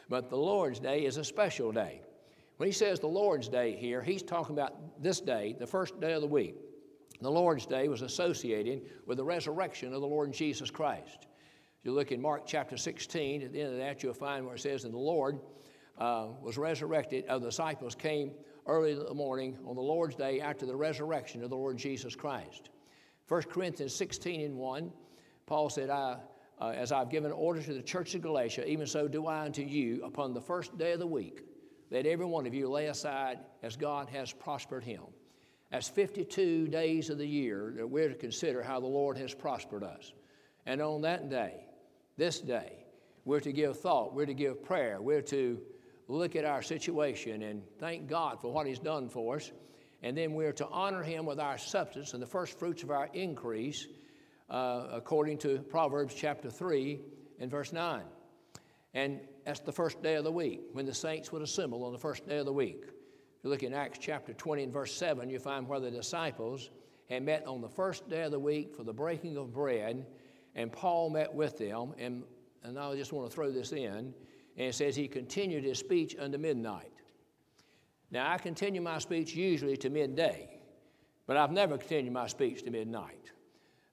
But 0.09 0.29
the 0.29 0.37
Lord's 0.37 0.79
day 0.79 1.05
is 1.05 1.17
a 1.17 1.23
special 1.23 1.71
day. 1.71 2.01
When 2.57 2.67
he 2.67 2.73
says 2.73 2.99
the 2.99 3.07
Lord's 3.07 3.49
day 3.49 3.75
here, 3.75 4.01
he's 4.01 4.23
talking 4.23 4.55
about 4.55 5.01
this 5.01 5.19
day, 5.19 5.55
the 5.59 5.67
first 5.67 5.99
day 5.99 6.13
of 6.13 6.21
the 6.21 6.27
week. 6.27 6.55
The 7.21 7.31
Lord's 7.31 7.65
Day 7.65 7.87
was 7.87 8.03
associated 8.03 8.83
with 9.07 9.17
the 9.17 9.23
resurrection 9.23 9.93
of 9.93 10.01
the 10.01 10.07
Lord 10.07 10.31
Jesus 10.31 10.69
Christ. 10.69 11.27
If 11.79 11.85
you 11.85 11.91
look 11.91 12.11
in 12.11 12.21
Mark 12.21 12.43
chapter 12.45 12.77
16, 12.77 13.41
at 13.41 13.51
the 13.51 13.61
end 13.61 13.73
of 13.73 13.79
that, 13.79 14.03
you'll 14.03 14.13
find 14.13 14.45
where 14.45 14.55
it 14.55 14.59
says, 14.59 14.83
And 14.83 14.93
the 14.93 14.99
Lord 14.99 15.39
uh, 15.97 16.27
was 16.41 16.57
resurrected, 16.57 17.25
uh, 17.27 17.39
the 17.39 17.47
disciples 17.47 17.95
came 17.95 18.31
early 18.65 18.91
in 18.91 18.99
the 18.99 19.13
morning 19.13 19.57
on 19.65 19.75
the 19.75 19.81
Lord's 19.81 20.15
Day 20.15 20.41
after 20.41 20.65
the 20.65 20.75
resurrection 20.75 21.43
of 21.43 21.49
the 21.49 21.55
Lord 21.55 21.77
Jesus 21.77 22.15
Christ. 22.15 22.69
1 23.27 23.43
Corinthians 23.43 23.95
16 23.95 24.41
and 24.41 24.55
1, 24.55 24.91
Paul 25.45 25.69
said, 25.69 25.89
I, 25.89 26.17
uh, 26.59 26.69
As 26.69 26.91
I've 26.91 27.09
given 27.09 27.31
order 27.31 27.61
to 27.61 27.73
the 27.73 27.81
church 27.81 28.15
of 28.15 28.21
Galatia, 28.21 28.67
even 28.67 28.87
so 28.87 29.07
do 29.07 29.27
I 29.27 29.45
unto 29.45 29.61
you 29.61 30.03
upon 30.03 30.33
the 30.33 30.41
first 30.41 30.77
day 30.77 30.93
of 30.93 30.99
the 30.99 31.07
week. 31.07 31.43
that 31.89 32.05
every 32.05 32.25
one 32.25 32.45
of 32.45 32.53
you 32.53 32.69
lay 32.69 32.87
aside 32.87 33.39
as 33.63 33.77
God 33.77 34.09
has 34.09 34.33
prospered 34.33 34.83
him. 34.83 35.03
That's 35.71 35.87
52 35.87 36.67
days 36.67 37.09
of 37.09 37.17
the 37.17 37.27
year 37.27 37.73
that 37.77 37.87
we're 37.87 38.09
to 38.09 38.15
consider 38.15 38.61
how 38.61 38.79
the 38.79 38.87
Lord 38.87 39.17
has 39.17 39.33
prospered 39.33 39.83
us. 39.83 40.13
And 40.65 40.81
on 40.81 41.01
that 41.01 41.29
day, 41.29 41.65
this 42.17 42.39
day, 42.39 42.85
we're 43.25 43.39
to 43.41 43.53
give 43.53 43.79
thought, 43.79 44.13
we're 44.13 44.25
to 44.25 44.33
give 44.33 44.63
prayer, 44.63 45.01
we're 45.01 45.21
to 45.23 45.61
look 46.07 46.35
at 46.35 46.45
our 46.45 46.61
situation 46.61 47.43
and 47.43 47.61
thank 47.79 48.07
God 48.07 48.41
for 48.41 48.51
what 48.51 48.67
He's 48.67 48.79
done 48.79 49.09
for 49.09 49.37
us. 49.37 49.51
And 50.03 50.17
then 50.17 50.33
we're 50.33 50.53
to 50.53 50.67
honor 50.67 51.03
Him 51.03 51.25
with 51.25 51.39
our 51.39 51.57
substance 51.57 52.13
and 52.13 52.21
the 52.21 52.27
first 52.27 52.57
fruits 52.59 52.83
of 52.83 52.91
our 52.91 53.09
increase, 53.13 53.87
uh, 54.49 54.87
according 54.91 55.39
to 55.39 55.59
Proverbs 55.59 56.13
chapter 56.13 56.49
3 56.49 56.99
and 57.39 57.51
verse 57.51 57.73
9. 57.73 58.03
And 58.93 59.19
that's 59.45 59.59
the 59.59 59.71
first 59.71 60.01
day 60.01 60.15
of 60.15 60.23
the 60.23 60.31
week 60.31 60.61
when 60.73 60.85
the 60.85 60.93
saints 60.93 61.31
would 61.31 61.41
assemble 61.41 61.83
on 61.83 61.91
the 61.91 61.99
first 61.99 62.27
day 62.27 62.37
of 62.37 62.45
the 62.45 62.53
week 62.53 62.83
If 63.37 63.43
you 63.43 63.51
look 63.51 63.61
in 63.61 63.73
Acts 63.73 63.99
chapter 63.99 64.33
20 64.33 64.63
and 64.63 64.73
verse 64.73 64.95
7, 64.95 65.29
you 65.29 65.37
find 65.37 65.67
where 65.67 65.79
the 65.79 65.91
disciples 65.91 66.71
had 67.07 67.23
met 67.23 67.45
on 67.45 67.61
the 67.61 67.69
first 67.69 68.09
day 68.09 68.23
of 68.23 68.31
the 68.31 68.39
week 68.39 68.75
for 68.75 68.83
the 68.83 68.93
breaking 68.93 69.37
of 69.37 69.53
bread, 69.53 70.07
and 70.55 70.71
Paul 70.71 71.11
met 71.11 71.33
with 71.33 71.57
them. 71.57 71.93
And, 71.99 72.23
and 72.63 72.79
I 72.79 72.95
just 72.95 73.13
want 73.13 73.29
to 73.29 73.35
throw 73.35 73.51
this 73.51 73.73
in. 73.73 74.13
And 74.57 74.67
it 74.67 74.75
says 74.75 74.95
he 74.95 75.07
continued 75.07 75.63
his 75.63 75.77
speech 75.77 76.15
unto 76.19 76.37
midnight. 76.37 76.91
Now, 78.09 78.31
I 78.31 78.37
continue 78.37 78.81
my 78.81 78.99
speech 78.99 79.35
usually 79.35 79.77
to 79.77 79.89
midday, 79.89 80.59
but 81.27 81.37
I've 81.37 81.51
never 81.51 81.77
continued 81.77 82.13
my 82.13 82.27
speech 82.27 82.63
to 82.63 82.71
midnight. 82.71 83.31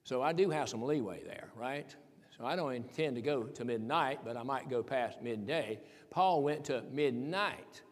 So 0.04 0.22
I 0.22 0.32
do 0.32 0.50
have 0.50 0.68
some 0.68 0.82
leeway 0.82 1.22
there, 1.24 1.48
right? 1.56 1.94
So 2.36 2.44
I 2.46 2.56
don't 2.56 2.72
intend 2.74 3.16
to 3.16 3.22
go 3.22 3.44
to 3.44 3.64
midnight, 3.64 4.20
but 4.24 4.36
I 4.36 4.42
might 4.42 4.68
go 4.68 4.82
past 4.82 5.22
midday. 5.22 5.80
Paul 6.10 6.42
went 6.42 6.64
to 6.66 6.82
midnight. 6.92 7.82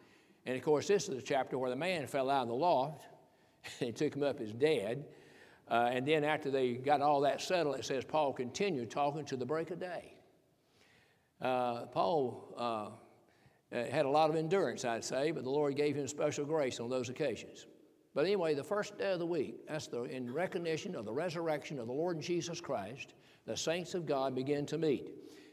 And 0.47 0.57
of 0.57 0.63
course, 0.63 0.89
this 0.89 1.09
is 1.09 1.17
the 1.17 1.23
chapter 1.23 1.59
where 1.59 1.71
the 1.71 1.77
man 1.77 2.07
fell 2.07 2.31
out 2.31 2.43
of 2.43 2.49
the 2.49 2.55
loft. 2.55 3.05
they 3.81 3.93
took 3.93 4.15
him 4.15 4.23
up 4.23 4.41
as 4.41 4.53
dead. 4.53 5.05
Uh, 5.71 5.91
and 5.93 6.07
then 6.07 6.25
after 6.25 6.51
they 6.51 6.75
got 6.75 7.01
all 7.01 7.21
that 7.21 7.41
settled, 7.41 7.77
it 7.77 7.85
says 7.85 8.05
Paul 8.05 8.33
continued 8.33 8.91
talking 8.91 9.25
to 9.27 9.37
the 9.37 9.47
break 9.47 9.71
of 9.71 9.81
day. 9.81 10.12
Uh, 11.43 11.87
Paul 11.87 12.55
uh, 12.57 13.77
uh, 13.77 13.85
had 13.91 14.07
a 14.07 14.09
lot 14.09 14.31
of 14.31 14.37
endurance, 14.37 14.85
I'd 14.85 15.05
say, 15.05 15.33
but 15.33 15.43
the 15.43 15.51
Lord 15.51 15.77
gave 15.77 15.97
him 15.97 16.07
special 16.07 16.45
grace 16.45 16.79
on 16.79 16.89
those 16.89 17.09
occasions. 17.09 17.67
But 18.15 18.27
anyway, 18.27 18.55
the 18.55 18.63
first 18.63 18.97
day 18.97 19.13
of 19.13 19.19
the 19.19 19.27
week, 19.27 19.67
that's 19.67 19.89
the, 19.89 20.05
in 20.05 20.33
recognition 20.33 20.95
of 20.95 21.05
the 21.05 21.13
resurrection 21.13 21.79
of 21.81 21.87
the 21.87 21.93
Lord 21.93 22.21
Jesus 22.21 22.61
Christ, 22.61 23.15
the 23.47 23.57
saints 23.57 23.95
of 23.95 24.07
God 24.07 24.35
begin 24.35 24.67
to 24.67 24.79
meet. 24.79 25.11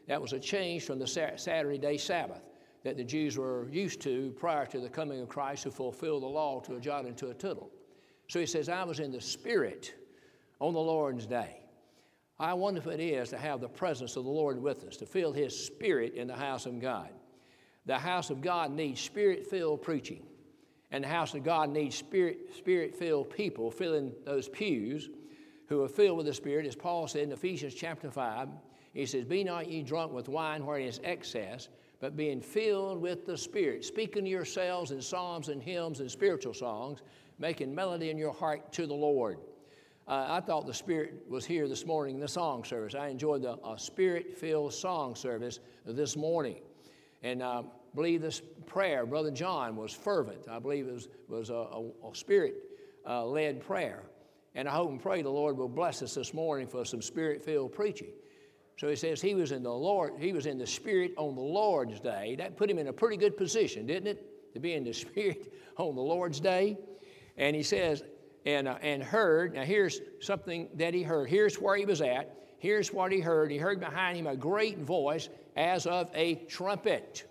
That 0.08 0.22
was 0.22 0.34
a 0.34 0.40
change 0.40 0.84
from 0.84 1.00
the 1.00 1.08
Saturday 1.08 1.78
day 1.78 1.98
Sabbath 1.98 2.44
that 2.84 2.98
the 2.98 3.04
Jews 3.04 3.38
were 3.38 3.68
used 3.70 4.02
to 4.02 4.34
prior 4.38 4.66
to 4.68 4.80
the 4.80 4.90
coming 4.90 5.22
of 5.22 5.28
Christ, 5.28 5.64
who 5.64 5.72
fulfilled 5.72 6.24
the 6.24 6.28
law 6.28 6.60
to 6.62 6.76
a 6.76 6.80
jot 6.80 7.06
and 7.06 7.18
to 7.18 7.30
a 7.30 7.34
tittle. 7.34 7.70
So 8.28 8.40
he 8.40 8.46
says, 8.46 8.70
I 8.70 8.84
was 8.84 9.00
in 9.00 9.12
the 9.12 9.22
Spirit 9.22 9.94
on 10.60 10.74
the 10.74 10.80
Lord's 10.80 11.26
day. 11.26 11.62
How 12.40 12.56
wonderful 12.56 12.92
it 12.92 13.00
is 13.00 13.30
to 13.30 13.38
have 13.38 13.60
the 13.60 13.68
presence 13.68 14.16
of 14.16 14.24
the 14.24 14.30
Lord 14.30 14.62
with 14.62 14.86
us, 14.86 14.98
to 14.98 15.06
feel 15.06 15.34
His 15.34 15.58
Spirit 15.58 16.14
in 16.14 16.28
the 16.28 16.36
house 16.36 16.66
of 16.66 16.80
God. 16.80 17.10
The 17.86 17.98
house 17.98 18.30
of 18.30 18.42
God 18.42 18.72
needs 18.72 19.02
Spirit 19.02 19.48
filled 19.48 19.82
preaching, 19.82 20.26
and 20.92 21.04
the 21.04 21.08
house 21.08 21.34
of 21.34 21.44
God 21.44 21.70
needs 21.70 21.96
Spirit 21.96 22.96
filled 22.96 23.30
people 23.30 23.72
filling 23.72 24.14
those 24.26 24.48
pews 24.48 25.10
who 25.68 25.84
are 25.84 25.90
filled 25.90 26.18
with 26.18 26.26
the 26.26 26.34
Spirit, 26.34 26.66
as 26.66 26.76
Paul 26.76 27.08
said 27.08 27.24
in 27.24 27.32
Ephesians 27.32 27.74
chapter 27.74 28.10
5. 28.10 28.50
He 28.94 29.06
says, 29.06 29.26
Be 29.26 29.44
not 29.44 29.70
ye 29.70 29.84
drunk 29.84 30.14
with 30.14 30.30
wine 30.30 30.66
wherein 30.66 30.88
is 30.88 31.00
excess 31.04 31.70
but 32.00 32.16
being 32.16 32.42
filled 32.42 33.02
with 33.02 33.26
the 33.26 33.38
Spirit, 33.38 33.84
speaking 33.84 34.24
to 34.24 34.30
yourselves 34.30 34.92
in 34.92 35.02
psalms 35.02 35.50
and 35.50 35.62
hymns 35.62 36.00
and 36.00 36.10
spiritual 36.10 36.54
songs, 36.54 37.02
making 37.38 37.76
melody 37.76 38.10
in 38.10 38.18
your 38.18 38.34
heart 38.34 38.72
to 38.74 38.88
the 38.88 38.94
Lord. 38.94 39.38
Uh, 40.10 40.26
I 40.28 40.40
thought 40.40 40.66
the 40.66 40.74
Spirit 40.74 41.24
was 41.30 41.46
here 41.46 41.68
this 41.68 41.86
morning 41.86 42.16
in 42.16 42.22
the 42.22 42.28
song 42.28 42.64
service. 42.64 42.96
I 42.96 43.10
enjoyed 43.10 43.44
the 43.44 43.60
Spirit 43.78 44.36
filled 44.36 44.74
song 44.74 45.14
service 45.14 45.60
this 45.86 46.18
morning. 46.18 46.62
And 47.22 47.44
I 47.44 47.58
uh, 47.58 47.64
believe 47.94 48.20
this 48.20 48.42
prayer, 48.66 49.06
Brother 49.06 49.30
John, 49.30 49.76
was 49.76 49.94
fervent. 49.94 50.48
I 50.50 50.58
believe 50.58 50.88
it 50.88 50.94
was, 50.94 51.10
was 51.28 51.52
a, 51.52 51.54
a, 51.54 52.10
a 52.10 52.16
Spirit 52.16 52.56
uh, 53.08 53.24
led 53.24 53.62
prayer. 53.62 54.02
And 54.56 54.68
I 54.68 54.72
hope 54.72 54.90
and 54.90 55.00
pray 55.00 55.22
the 55.22 55.30
Lord 55.30 55.56
will 55.56 55.70
bless 55.70 56.02
us 56.02 56.16
this 56.16 56.34
morning 56.34 56.66
for 56.66 56.84
some 56.86 57.04
Spirit 57.04 57.44
filled 57.44 57.74
preaching. 57.74 58.10
So 58.78 58.88
he 58.88 58.96
says 58.96 59.22
he 59.22 59.36
was 59.36 59.52
in 59.52 59.62
the 59.62 59.72
Lord, 59.72 60.14
he 60.18 60.34
was 60.34 60.48
in 60.48 60.58
the 60.58 60.66
Spirit 60.66 61.14
on 61.18 61.36
the 61.36 61.42
Lord's 61.42 62.00
day. 62.00 62.36
That 62.36 62.58
put 62.58 62.68
him 62.68 62.80
in 62.80 62.88
a 62.88 62.94
pretty 62.94 63.18
good 63.18 63.38
position, 63.38 63.86
didn't 63.86 64.08
it? 64.08 64.54
To 64.56 64.60
be 64.60 64.74
in 64.74 64.84
the 64.84 64.94
Spirit 65.06 65.54
on 65.78 65.94
the 65.94 66.02
Lord's 66.02 66.40
day. 66.40 66.80
And 67.38 67.56
he 67.56 67.62
says, 67.62 68.02
and, 68.46 68.68
uh, 68.68 68.78
and 68.82 69.04
heard, 69.04 69.54
now 69.54 69.64
here's 69.64 70.02
something 70.22 70.70
that 70.76 70.94
he 70.94 71.04
heard. 71.04 71.30
Here's 71.30 71.60
where 71.60 71.76
he 71.76 71.86
was 71.86 72.02
at. 72.02 72.36
Here's 72.58 72.94
what 72.94 73.12
he 73.12 73.20
heard. 73.20 73.52
He 73.52 73.58
heard 73.58 73.80
behind 73.80 74.18
him 74.18 74.28
a 74.28 74.36
great 74.36 74.80
voice 74.80 75.30
as 75.56 75.86
of 75.86 76.10
a 76.14 76.36
trumpet. 76.36 77.26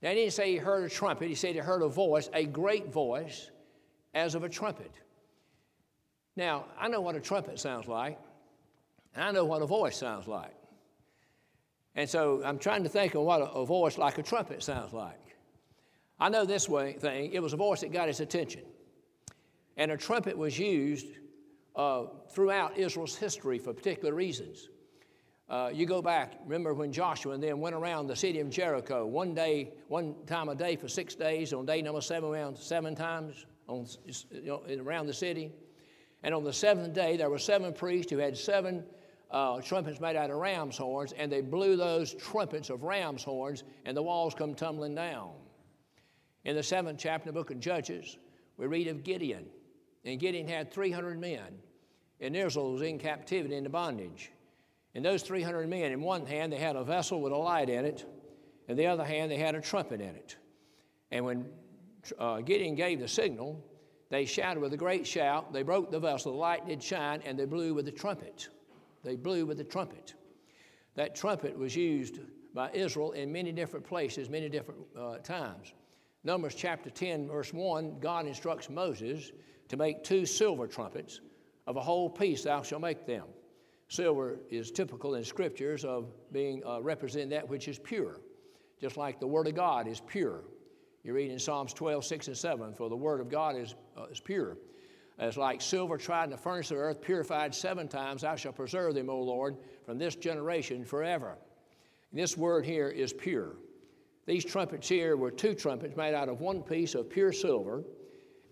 Now, 0.00 0.10
he 0.10 0.16
didn't 0.16 0.32
say 0.32 0.50
he 0.50 0.56
heard 0.56 0.84
a 0.84 0.88
trumpet, 0.88 1.28
he 1.28 1.34
said 1.34 1.54
he 1.54 1.60
heard 1.60 1.82
a 1.82 1.88
voice, 1.88 2.28
a 2.32 2.44
great 2.44 2.92
voice, 2.92 3.50
as 4.14 4.34
of 4.34 4.44
a 4.44 4.48
trumpet. 4.48 4.90
Now, 6.36 6.66
I 6.78 6.88
know 6.88 7.00
what 7.00 7.14
a 7.14 7.20
trumpet 7.20 7.60
sounds 7.60 7.88
like. 7.88 8.18
And 9.14 9.24
I 9.24 9.30
know 9.30 9.44
what 9.44 9.62
a 9.62 9.66
voice 9.66 9.96
sounds 9.96 10.26
like. 10.26 10.54
And 11.94 12.08
so 12.08 12.42
I'm 12.44 12.58
trying 12.58 12.82
to 12.84 12.88
think 12.88 13.14
of 13.14 13.22
what 13.22 13.42
a, 13.42 13.50
a 13.50 13.66
voice 13.66 13.98
like 13.98 14.18
a 14.18 14.22
trumpet 14.22 14.62
sounds 14.62 14.92
like. 14.92 15.18
I 16.18 16.28
know 16.28 16.44
this 16.44 16.68
way 16.68 16.94
thing, 16.94 17.32
it 17.32 17.42
was 17.42 17.52
a 17.52 17.56
voice 17.56 17.80
that 17.80 17.92
got 17.92 18.08
his 18.08 18.20
attention. 18.20 18.62
And 19.76 19.90
a 19.90 19.96
trumpet 19.96 20.36
was 20.36 20.58
used 20.58 21.06
uh, 21.76 22.04
throughout 22.30 22.76
Israel's 22.76 23.16
history 23.16 23.58
for 23.58 23.72
particular 23.72 24.14
reasons. 24.14 24.68
Uh, 25.48 25.70
you 25.72 25.84
go 25.84 26.00
back, 26.00 26.34
remember 26.44 26.72
when 26.72 26.92
Joshua 26.92 27.34
and 27.34 27.42
them 27.42 27.60
went 27.60 27.74
around 27.74 28.06
the 28.06 28.16
city 28.16 28.40
of 28.40 28.48
Jericho 28.48 29.04
one 29.04 29.34
day, 29.34 29.72
one 29.88 30.14
time 30.26 30.48
a 30.48 30.54
day 30.54 30.76
for 30.76 30.88
six 30.88 31.14
days. 31.14 31.52
On 31.52 31.66
day 31.66 31.82
number 31.82 32.00
seven, 32.00 32.30
around 32.30 32.56
seven 32.56 32.94
times 32.94 33.44
on, 33.68 33.86
you 34.30 34.42
know, 34.46 34.62
around 34.82 35.06
the 35.06 35.14
city. 35.14 35.52
And 36.22 36.34
on 36.34 36.44
the 36.44 36.52
seventh 36.52 36.94
day, 36.94 37.16
there 37.16 37.28
were 37.28 37.38
seven 37.38 37.72
priests 37.72 38.10
who 38.10 38.18
had 38.18 38.36
seven 38.36 38.84
uh, 39.30 39.60
trumpets 39.60 40.00
made 40.00 40.16
out 40.16 40.30
of 40.30 40.36
ram's 40.36 40.76
horns, 40.76 41.12
and 41.12 41.32
they 41.32 41.40
blew 41.40 41.76
those 41.76 42.14
trumpets 42.14 42.70
of 42.70 42.82
ram's 42.82 43.24
horns, 43.24 43.64
and 43.84 43.96
the 43.96 44.02
walls 44.02 44.34
come 44.34 44.54
tumbling 44.54 44.94
down. 44.94 45.32
In 46.44 46.54
the 46.54 46.62
seventh 46.62 46.98
chapter 46.98 47.28
of 47.28 47.34
the 47.34 47.40
book 47.40 47.50
of 47.50 47.60
Judges, 47.60 48.18
we 48.56 48.66
read 48.66 48.88
of 48.88 49.04
Gideon. 49.04 49.46
And 50.04 50.18
Gideon 50.18 50.48
had 50.48 50.72
300 50.72 51.18
men, 51.20 51.58
and 52.20 52.36
Israel 52.36 52.72
was 52.72 52.82
in 52.82 52.98
captivity 52.98 53.56
in 53.56 53.64
the 53.64 53.70
bondage. 53.70 54.30
And 54.94 55.04
those 55.04 55.22
300 55.22 55.68
men, 55.68 55.92
in 55.92 56.00
one 56.00 56.26
hand, 56.26 56.52
they 56.52 56.58
had 56.58 56.76
a 56.76 56.84
vessel 56.84 57.20
with 57.20 57.32
a 57.32 57.36
light 57.36 57.70
in 57.70 57.84
it, 57.84 58.04
and 58.68 58.78
the 58.78 58.86
other 58.86 59.04
hand, 59.04 59.30
they 59.30 59.38
had 59.38 59.54
a 59.54 59.60
trumpet 59.60 60.00
in 60.00 60.14
it. 60.14 60.36
And 61.10 61.24
when 61.24 61.46
uh, 62.18 62.40
Gideon 62.40 62.74
gave 62.74 63.00
the 63.00 63.08
signal, 63.08 63.64
they 64.10 64.24
shouted 64.24 64.60
with 64.60 64.72
a 64.72 64.76
great 64.76 65.06
shout. 65.06 65.52
They 65.52 65.62
broke 65.62 65.90
the 65.90 66.00
vessel, 66.00 66.32
the 66.32 66.38
light 66.38 66.66
did 66.66 66.82
shine, 66.82 67.22
and 67.24 67.38
they 67.38 67.44
blew 67.44 67.74
with 67.74 67.86
the 67.86 67.92
trumpet. 67.92 68.48
They 69.02 69.16
blew 69.16 69.46
with 69.46 69.58
the 69.58 69.64
trumpet. 69.64 70.14
That 70.94 71.14
trumpet 71.14 71.56
was 71.56 71.74
used 71.74 72.18
by 72.54 72.70
Israel 72.72 73.12
in 73.12 73.32
many 73.32 73.52
different 73.52 73.86
places, 73.86 74.28
many 74.28 74.48
different 74.48 74.80
uh, 74.98 75.18
times. 75.18 75.72
Numbers 76.24 76.54
chapter 76.54 76.90
10, 76.90 77.28
verse 77.28 77.52
1, 77.52 77.98
God 78.00 78.26
instructs 78.26 78.68
Moses 78.68 79.32
to 79.72 79.78
make 79.78 80.04
two 80.04 80.26
silver 80.26 80.66
trumpets, 80.66 81.22
Of 81.66 81.76
a 81.76 81.80
whole 81.80 82.10
piece 82.10 82.44
thou 82.44 82.62
shalt 82.62 82.82
make 82.82 83.06
them. 83.06 83.24
Silver 83.88 84.38
is 84.50 84.70
typical 84.70 85.14
in 85.14 85.24
scriptures 85.24 85.82
of 85.82 86.12
being 86.30 86.62
uh, 86.66 86.82
representing 86.82 87.30
that 87.30 87.48
which 87.48 87.68
is 87.68 87.78
pure, 87.78 88.20
just 88.78 88.98
like 88.98 89.18
the 89.18 89.26
Word 89.26 89.46
of 89.46 89.54
God 89.54 89.88
is 89.88 89.98
pure. 90.00 90.44
You 91.04 91.14
read 91.14 91.30
in 91.30 91.38
Psalms 91.38 91.72
12, 91.72 92.04
6 92.04 92.28
and 92.28 92.36
7, 92.36 92.74
for 92.74 92.90
the 92.90 92.96
Word 92.96 93.22
of 93.22 93.30
God 93.30 93.56
is, 93.56 93.74
uh, 93.96 94.04
is 94.12 94.20
pure. 94.20 94.58
As 95.18 95.38
like 95.38 95.62
silver 95.62 95.96
tried 95.96 96.24
in 96.24 96.30
the 96.30 96.36
furnace 96.36 96.70
of 96.70 96.76
earth, 96.76 97.00
purified 97.00 97.54
seven 97.54 97.88
times, 97.88 98.24
I 98.24 98.36
shall 98.36 98.52
preserve 98.52 98.94
them, 98.94 99.08
O 99.08 99.20
Lord, 99.20 99.56
from 99.86 99.96
this 99.96 100.16
generation 100.16 100.84
forever. 100.84 101.38
And 102.10 102.20
this 102.20 102.36
word 102.36 102.66
here 102.66 102.90
is 102.90 103.14
pure. 103.14 103.56
These 104.26 104.44
trumpets 104.44 104.86
here 104.86 105.16
were 105.16 105.30
two 105.30 105.54
trumpets 105.54 105.96
made 105.96 106.12
out 106.12 106.28
of 106.28 106.42
one 106.42 106.62
piece 106.62 106.94
of 106.94 107.08
pure 107.08 107.32
silver, 107.32 107.84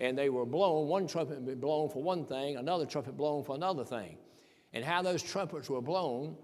and 0.01 0.17
they 0.17 0.31
were 0.31 0.47
blown. 0.47 0.89
One 0.89 1.07
trumpet 1.07 1.61
blown 1.61 1.89
for 1.91 2.03
one 2.03 2.25
thing, 2.25 2.57
another 2.57 2.87
trumpet 2.87 3.17
blown 3.17 3.45
for 3.45 3.55
another 3.55 3.85
thing. 3.85 4.17
And 4.73 4.85
how 4.85 5.03
those 5.03 5.23
trumpets 5.23 5.69
were 5.69 5.83
blown 5.83 6.37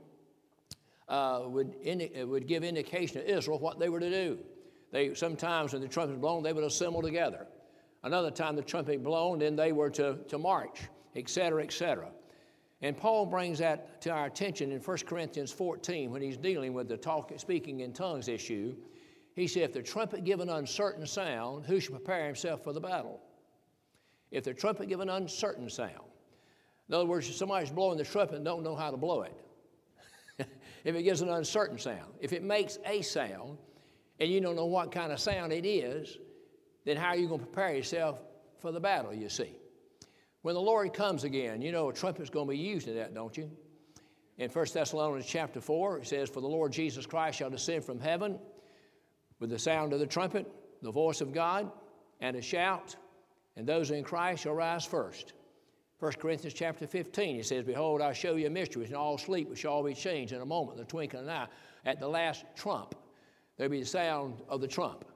uh, 1.09 1.43
would, 1.47 1.75
indi- 1.83 2.25
would 2.25 2.47
give 2.47 2.65
indication 2.65 3.23
to 3.23 3.37
Israel 3.37 3.59
what 3.59 3.79
they 3.79 3.89
were 3.89 4.01
to 4.01 4.11
do. 4.11 4.39
They, 4.93 5.15
sometimes 5.15 5.73
when 5.73 5.83
the 5.83 5.89
trumpet 5.89 6.13
was 6.13 6.21
blown, 6.21 6.43
they 6.43 6.53
would 6.53 6.65
assemble 6.65 7.03
together. 7.03 7.47
Another 8.03 8.31
time 8.31 8.57
the 8.57 8.63
trumpet 8.63 9.03
blown, 9.03 9.39
then 9.39 9.57
they 9.57 9.73
were 9.73 9.91
to, 9.91 10.19
to 10.29 10.39
march, 10.39 10.83
etc., 11.17 11.63
etc. 11.63 12.09
And 12.83 12.97
Paul 12.97 13.27
brings 13.27 13.59
that 13.59 14.01
to 14.03 14.11
our 14.11 14.27
attention 14.27 14.71
in 14.71 14.81
1 14.81 14.99
Corinthians 15.07 15.51
14 15.51 16.11
when 16.11 16.21
he's 16.21 16.37
dealing 16.37 16.75
with 16.75 16.89
the 16.89 16.97
talk, 16.97 17.33
speaking 17.39 17.81
in 17.81 17.93
tongues 17.93 18.29
issue. 18.29 18.77
He 19.35 19.47
said, 19.47 19.63
If 19.63 19.73
the 19.73 19.83
trumpet 19.83 20.25
give 20.25 20.41
an 20.41 20.51
uncertain 20.51 21.07
sound, 21.07 21.67
who 21.67 21.81
should 21.81 21.93
prepare 21.93 22.27
himself 22.27 22.63
for 22.63 22.73
the 22.73 22.81
battle? 22.81 23.21
If 24.31 24.45
the 24.45 24.55
trumpet 24.55 24.89
give 24.89 25.01
an 25.01 25.09
uncertain 25.09 25.69
sound. 25.71 25.93
In 26.89 26.95
other 26.95 27.07
words, 27.07 27.29
if 27.29 27.35
somebody's 27.37 27.71
blowing 27.71 27.99
the 27.99 28.05
trumpet 28.05 28.37
and 28.37 28.45
don't 28.45 28.63
know 28.63 28.77
how 28.77 28.91
to 28.91 28.97
blow 28.97 29.23
it. 29.23 29.35
if 30.85 30.95
it 30.95 31.03
gives 31.03 31.21
an 31.21 31.29
uncertain 31.29 31.79
sound. 31.79 32.13
If 32.21 32.33
it 32.33 32.43
makes 32.43 32.79
a 32.85 33.03
sound 33.03 33.59
and 34.21 34.31
you 34.31 34.41
don't 34.41 34.57
know 34.57 34.67
what 34.67 34.93
kind 34.93 35.13
of 35.13 35.21
sound 35.21 35.53
it 35.53 35.67
is, 35.67 36.19
then 36.85 36.97
how 36.97 37.09
are 37.09 37.17
you 37.17 37.29
going 37.29 37.41
to 37.41 37.47
prepare 37.47 37.75
yourself 37.75 38.21
for 38.59 38.73
the 38.73 38.81
battle, 38.81 39.13
you 39.13 39.29
see? 39.29 39.57
When 40.43 40.55
the 40.55 40.61
Lord 40.61 40.93
comes 40.93 41.25
again, 41.25 41.61
you 41.61 41.73
know 41.73 41.89
a 41.89 41.93
trumpet's 41.93 42.31
going 42.31 42.47
to 42.47 42.51
be 42.51 42.59
used 42.59 42.87
in 42.87 42.95
that, 42.95 43.15
don't 43.15 43.37
you? 43.37 43.51
In 44.39 44.51
1 44.51 44.67
Thessalonians 44.73 45.27
chapter 45.27 45.61
4, 45.61 45.99
it 45.99 46.07
says, 46.07 46.29
For 46.29 46.41
the 46.41 46.47
Lord 46.47 46.73
Jesus 46.73 47.07
Christ 47.07 47.39
shall 47.39 47.51
descend 47.51 47.85
from 47.85 47.99
heaven 47.99 48.39
with 49.41 49.51
the 49.51 49.59
sound 49.59 49.93
of 49.93 49.99
the 49.99 50.07
trumpet, 50.07 50.47
the 50.83 50.93
voice 50.93 51.21
of 51.21 51.33
God, 51.33 51.71
and 52.21 52.37
a 52.37 52.43
shout, 52.43 52.97
and 53.57 53.67
those 53.67 53.91
in 53.91 54.05
Christ 54.05 54.43
shall 54.43 54.55
rise 54.55 54.85
first. 54.85 55.33
1 55.99 56.13
Corinthians 56.13 56.53
chapter 56.53 56.87
15, 56.87 57.41
it 57.41 57.47
says, 57.47 57.65
Behold, 57.65 58.03
I 58.03 58.13
show 58.13 58.37
you 58.37 58.47
a 58.47 58.51
mystery, 58.51 58.85
and 58.85 58.95
all 58.95 59.17
sleep 59.17 59.49
which 59.49 59.61
shall 59.61 59.73
all 59.73 59.83
be 59.83 59.95
changed 59.95 60.33
in 60.33 60.43
a 60.43 60.47
moment, 60.47 60.77
the 60.77 60.85
twinkling 60.85 61.23
of 61.23 61.29
an 61.29 61.35
eye. 61.35 61.47
At 61.87 62.01
the 62.01 62.09
last 62.09 62.45
trump, 62.55 62.95
there'll 63.57 63.71
be 63.71 63.81
the 63.81 63.87
sound 63.87 64.43
of 64.49 64.61
the 64.61 64.69
trump. 64.69 65.07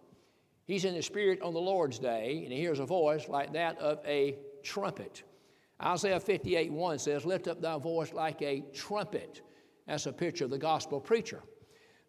He's 0.64 0.86
in 0.86 0.94
the 0.94 1.02
Spirit 1.02 1.42
on 1.42 1.52
the 1.52 1.60
Lord's 1.60 1.98
day, 1.98 2.40
and 2.44 2.52
he 2.52 2.58
hears 2.58 2.78
a 2.78 2.86
voice 2.86 3.28
like 3.28 3.52
that 3.52 3.78
of 3.78 3.98
a 4.06 4.38
trumpet. 4.62 5.22
Isaiah 5.82 6.20
58 6.20 6.72
1 6.72 6.98
says, 6.98 7.26
Lift 7.26 7.48
up 7.48 7.60
thy 7.60 7.76
voice 7.78 8.12
like 8.12 8.40
a 8.40 8.62
trumpet. 8.72 9.42
That's 9.86 10.06
a 10.06 10.12
picture 10.12 10.44
of 10.44 10.50
the 10.50 10.58
gospel 10.58 11.00
preacher. 11.00 11.42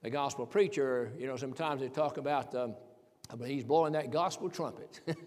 The 0.03 0.09
gospel 0.09 0.45
preacher, 0.45 1.11
you 1.17 1.27
know, 1.27 1.35
sometimes 1.35 1.81
they 1.81 1.89
talk 1.89 2.17
about 2.17 2.55
um, 2.55 2.75
but 3.37 3.47
he's 3.47 3.63
blowing 3.63 3.93
that 3.93 4.11
gospel 4.11 4.49
trumpet. 4.49 5.01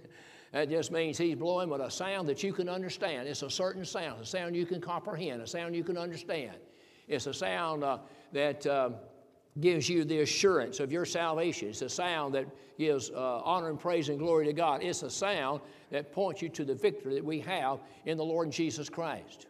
that 0.54 0.70
just 0.70 0.90
means 0.90 1.18
he's 1.18 1.36
blowing 1.36 1.68
with 1.68 1.82
a 1.82 1.90
sound 1.90 2.26
that 2.30 2.42
you 2.42 2.54
can 2.54 2.70
understand. 2.70 3.28
It's 3.28 3.42
a 3.42 3.50
certain 3.50 3.84
sound, 3.84 4.22
a 4.22 4.26
sound 4.26 4.56
you 4.56 4.64
can 4.64 4.80
comprehend, 4.80 5.42
a 5.42 5.46
sound 5.46 5.76
you 5.76 5.84
can 5.84 5.98
understand. 5.98 6.56
It's 7.06 7.26
a 7.26 7.34
sound 7.34 7.84
uh, 7.84 7.98
that. 8.32 8.66
Um, 8.66 8.94
gives 9.60 9.88
you 9.88 10.04
the 10.04 10.20
assurance 10.20 10.80
of 10.80 10.90
your 10.90 11.04
salvation. 11.04 11.68
It's 11.68 11.82
a 11.82 11.88
sound 11.88 12.34
that 12.34 12.46
gives 12.76 13.10
uh, 13.10 13.40
honor 13.44 13.70
and 13.70 13.78
praise 13.78 14.08
and 14.08 14.18
glory 14.18 14.46
to 14.46 14.52
God. 14.52 14.82
It's 14.82 15.02
a 15.02 15.10
sound 15.10 15.60
that 15.90 16.12
points 16.12 16.42
you 16.42 16.48
to 16.50 16.64
the 16.64 16.74
victory 16.74 17.14
that 17.14 17.24
we 17.24 17.38
have 17.40 17.78
in 18.04 18.16
the 18.16 18.24
Lord 18.24 18.50
Jesus 18.50 18.88
Christ. 18.88 19.46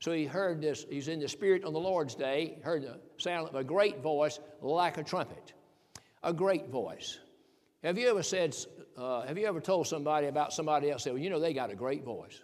So 0.00 0.12
he 0.12 0.26
heard 0.26 0.60
this, 0.60 0.84
he's 0.90 1.08
in 1.08 1.20
the 1.20 1.28
Spirit 1.28 1.64
on 1.64 1.72
the 1.72 1.78
Lord's 1.78 2.14
day, 2.14 2.58
heard 2.62 2.82
the 2.82 2.98
sound 3.18 3.48
of 3.48 3.54
a 3.54 3.64
great 3.64 4.02
voice 4.02 4.40
like 4.60 4.98
a 4.98 5.04
trumpet. 5.04 5.52
A 6.22 6.32
great 6.32 6.68
voice. 6.68 7.20
Have 7.84 7.98
you 7.98 8.08
ever 8.10 8.22
said, 8.22 8.56
uh, 8.96 9.26
have 9.26 9.36
you 9.36 9.46
ever 9.46 9.60
told 9.60 9.86
somebody 9.86 10.26
about 10.26 10.52
somebody 10.52 10.90
else, 10.90 11.04
say, 11.04 11.10
well, 11.10 11.18
you 11.18 11.30
know, 11.30 11.40
they 11.40 11.52
got 11.52 11.70
a 11.70 11.74
great 11.74 12.04
voice? 12.04 12.40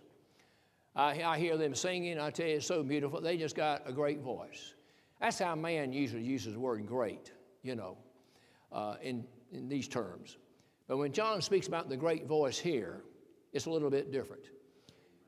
I, 0.95 1.23
I 1.23 1.39
hear 1.39 1.57
them 1.57 1.75
singing, 1.75 2.19
I 2.19 2.31
tell 2.31 2.47
you, 2.47 2.57
it's 2.57 2.67
so 2.67 2.83
beautiful. 2.83 3.21
They 3.21 3.37
just 3.37 3.57
got 3.57 3.83
a 3.87 3.93
great 3.93 4.21
voice. 4.21 4.75
That's 5.21 5.39
how 5.39 5.55
man 5.55 5.93
usually 5.93 6.23
uses 6.23 6.55
the 6.55 6.61
word 6.61 6.87
great, 6.87 7.33
you 7.63 7.75
know, 7.75 7.97
uh, 8.71 8.97
in, 9.03 9.25
in 9.53 9.69
these 9.69 9.89
terms. 9.89 10.37
But 10.89 10.99
when 10.99 11.13
John 11.13 11.41
speaks 11.41 11.69
about 11.69 11.89
the 11.89 11.97
great 11.97 12.27
voice 12.27 12.59
here, 12.59 13.03
it's 13.53 13.67
a 13.67 13.71
little 13.71 13.91
bit 13.91 14.13
different. 14.13 14.51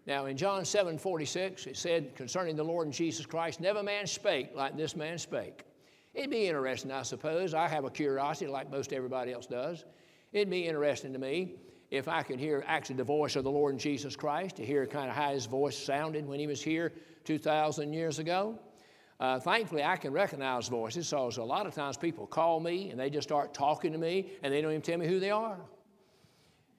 Now, 0.07 0.27
in 0.27 0.37
John 0.37 0.65
7 0.65 0.99
46, 0.99 1.67
it 1.67 1.77
said 1.77 2.15
concerning 2.15 2.57
the 2.57 2.65
Lord 2.65 2.87
and 2.87 2.95
Jesus 2.95 3.25
Christ, 3.25 3.61
never 3.61 3.83
man 3.83 4.07
spake 4.07 4.51
like 4.55 4.77
this 4.77 4.95
man 4.95 5.17
spake. 5.17 5.65
It'd 6.13 6.31
be 6.31 6.47
interesting, 6.47 6.91
I 6.93 7.03
suppose. 7.03 7.55
I 7.55 7.67
have 7.69 7.85
a 7.85 7.91
curiosity 7.91 8.51
like 8.51 8.71
most 8.71 8.93
everybody 8.93 9.33
else 9.33 9.47
does. 9.47 9.85
It'd 10.35 10.51
be 10.51 10.67
interesting 10.67 11.13
to 11.13 11.19
me 11.21 11.55
if 11.93 12.09
I 12.09 12.25
could 12.25 12.41
hear 12.41 12.65
actually 12.67 12.97
the 12.97 13.05
voice 13.05 13.37
of 13.37 13.45
the 13.45 13.53
Lord 13.53 13.79
Jesus 13.79 14.17
Christ, 14.17 14.57
to 14.57 14.67
hear 14.67 14.85
kind 14.85 15.09
of 15.09 15.15
how 15.15 15.33
his 15.33 15.47
voice 15.47 15.79
sounded 15.79 16.27
when 16.27 16.41
he 16.41 16.49
was 16.49 16.61
here 16.61 16.93
2,000 17.23 17.93
years 17.93 18.19
ago. 18.19 18.59
Uh, 19.21 19.39
thankfully, 19.39 19.85
I 19.85 19.95
can 19.95 20.13
recognize 20.13 20.67
voices, 20.67 21.07
so 21.07 21.31
a 21.39 21.43
lot 21.43 21.69
of 21.69 21.75
times 21.75 21.97
people 21.97 22.27
call 22.27 22.59
me 22.59 22.91
and 22.91 22.99
they 22.99 23.11
just 23.11 23.29
start 23.29 23.55
talking 23.55 23.93
to 23.93 23.99
me 23.99 24.33
and 24.43 24.53
they 24.53 24.61
don't 24.61 24.73
even 24.73 24.83
tell 24.83 24.99
me 24.99 25.07
who 25.07 25.21
they 25.21 25.31
are. 25.31 25.61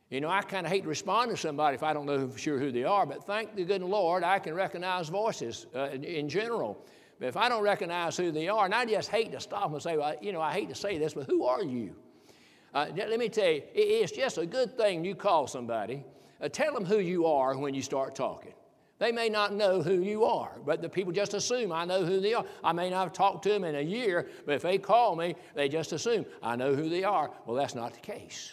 You 0.09 0.19
know, 0.19 0.29
I 0.29 0.41
kind 0.41 0.65
of 0.65 0.71
hate 0.71 0.83
to 0.83 0.89
respond 0.89 1.31
to 1.31 1.37
somebody 1.37 1.75
if 1.75 1.81
I 1.81 1.93
don't 1.93 2.05
know 2.05 2.27
for 2.27 2.37
sure 2.37 2.59
who 2.59 2.73
they 2.73 2.83
are, 2.83 3.05
but 3.05 3.25
thank 3.25 3.55
the 3.55 3.63
good 3.63 3.81
Lord, 3.81 4.21
I 4.21 4.39
can 4.39 4.53
recognize 4.53 5.07
voices 5.07 5.65
uh, 5.73 5.91
in, 5.93 6.03
in, 6.03 6.27
general. 6.27 6.85
But 7.21 7.29
if 7.29 7.37
I 7.37 7.47
don't 7.47 7.63
recognize 7.63 8.17
who 8.17 8.31
they 8.31 8.49
are, 8.49 8.65
and 8.65 8.75
I 8.75 8.83
just 8.83 9.09
hate 9.09 9.31
to 9.31 9.39
stop 9.39 9.71
and 9.71 9.81
say, 9.81 9.95
well, 9.95 10.13
you 10.21 10.33
know, 10.33 10.41
I 10.41 10.51
hate 10.51 10.67
to 10.69 10.75
say 10.75 10.97
this, 10.97 11.13
but 11.13 11.27
who 11.27 11.45
are 11.45 11.63
you? 11.63 11.95
Uh, 12.75 12.87
let 12.93 13.17
me 13.17 13.29
tell 13.29 13.49
you, 13.49 13.63
it's 13.73 14.11
just 14.11 14.37
a 14.37 14.45
good 14.45 14.77
thing 14.77 15.05
you 15.05 15.15
call 15.15 15.47
somebody. 15.47 16.03
Uh, 16.41 16.49
tell 16.49 16.73
them 16.73 16.83
who 16.83 16.99
you 16.99 17.25
are 17.25 17.57
when 17.57 17.73
you 17.73 17.81
start 17.81 18.13
talking. 18.13 18.53
They 18.99 19.13
may 19.13 19.29
not 19.29 19.53
know 19.53 19.81
who 19.81 20.01
you 20.01 20.25
are, 20.25 20.59
but 20.65 20.81
the 20.81 20.89
people 20.89 21.13
just 21.13 21.33
assume 21.33 21.71
I 21.71 21.85
know 21.85 22.03
who 22.03 22.19
they 22.19 22.33
are. 22.33 22.43
I 22.61 22.73
may 22.73 22.89
not 22.89 23.03
have 23.03 23.13
talked 23.13 23.43
to 23.43 23.49
them 23.49 23.63
in 23.63 23.75
a 23.75 23.81
year, 23.81 24.27
but 24.45 24.55
if 24.55 24.61
they 24.61 24.77
call 24.77 25.15
me, 25.15 25.35
they 25.53 25.69
just 25.69 25.93
assume 25.93 26.25
I 26.43 26.57
know 26.57 26.75
who 26.75 26.89
they 26.89 27.05
are. 27.05 27.31
Well, 27.45 27.55
that's 27.55 27.75
not 27.75 27.93
the 27.93 28.01
case. 28.01 28.51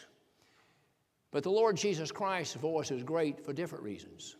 But 1.32 1.42
the 1.42 1.50
Lord 1.50 1.76
Jesus 1.76 2.12
Christ's 2.12 2.54
voice 2.54 2.92
is 2.92 3.02
great 3.02 3.44
for 3.44 3.52
different 3.52 3.82
reasons. 3.82 4.36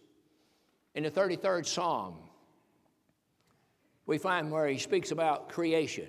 In 0.94 1.02
the 1.02 1.10
33rd 1.10 1.66
Psalm, 1.66 2.18
we 4.06 4.16
find 4.16 4.52
where 4.52 4.68
he 4.68 4.78
speaks 4.78 5.10
about 5.10 5.48
creation. 5.48 6.06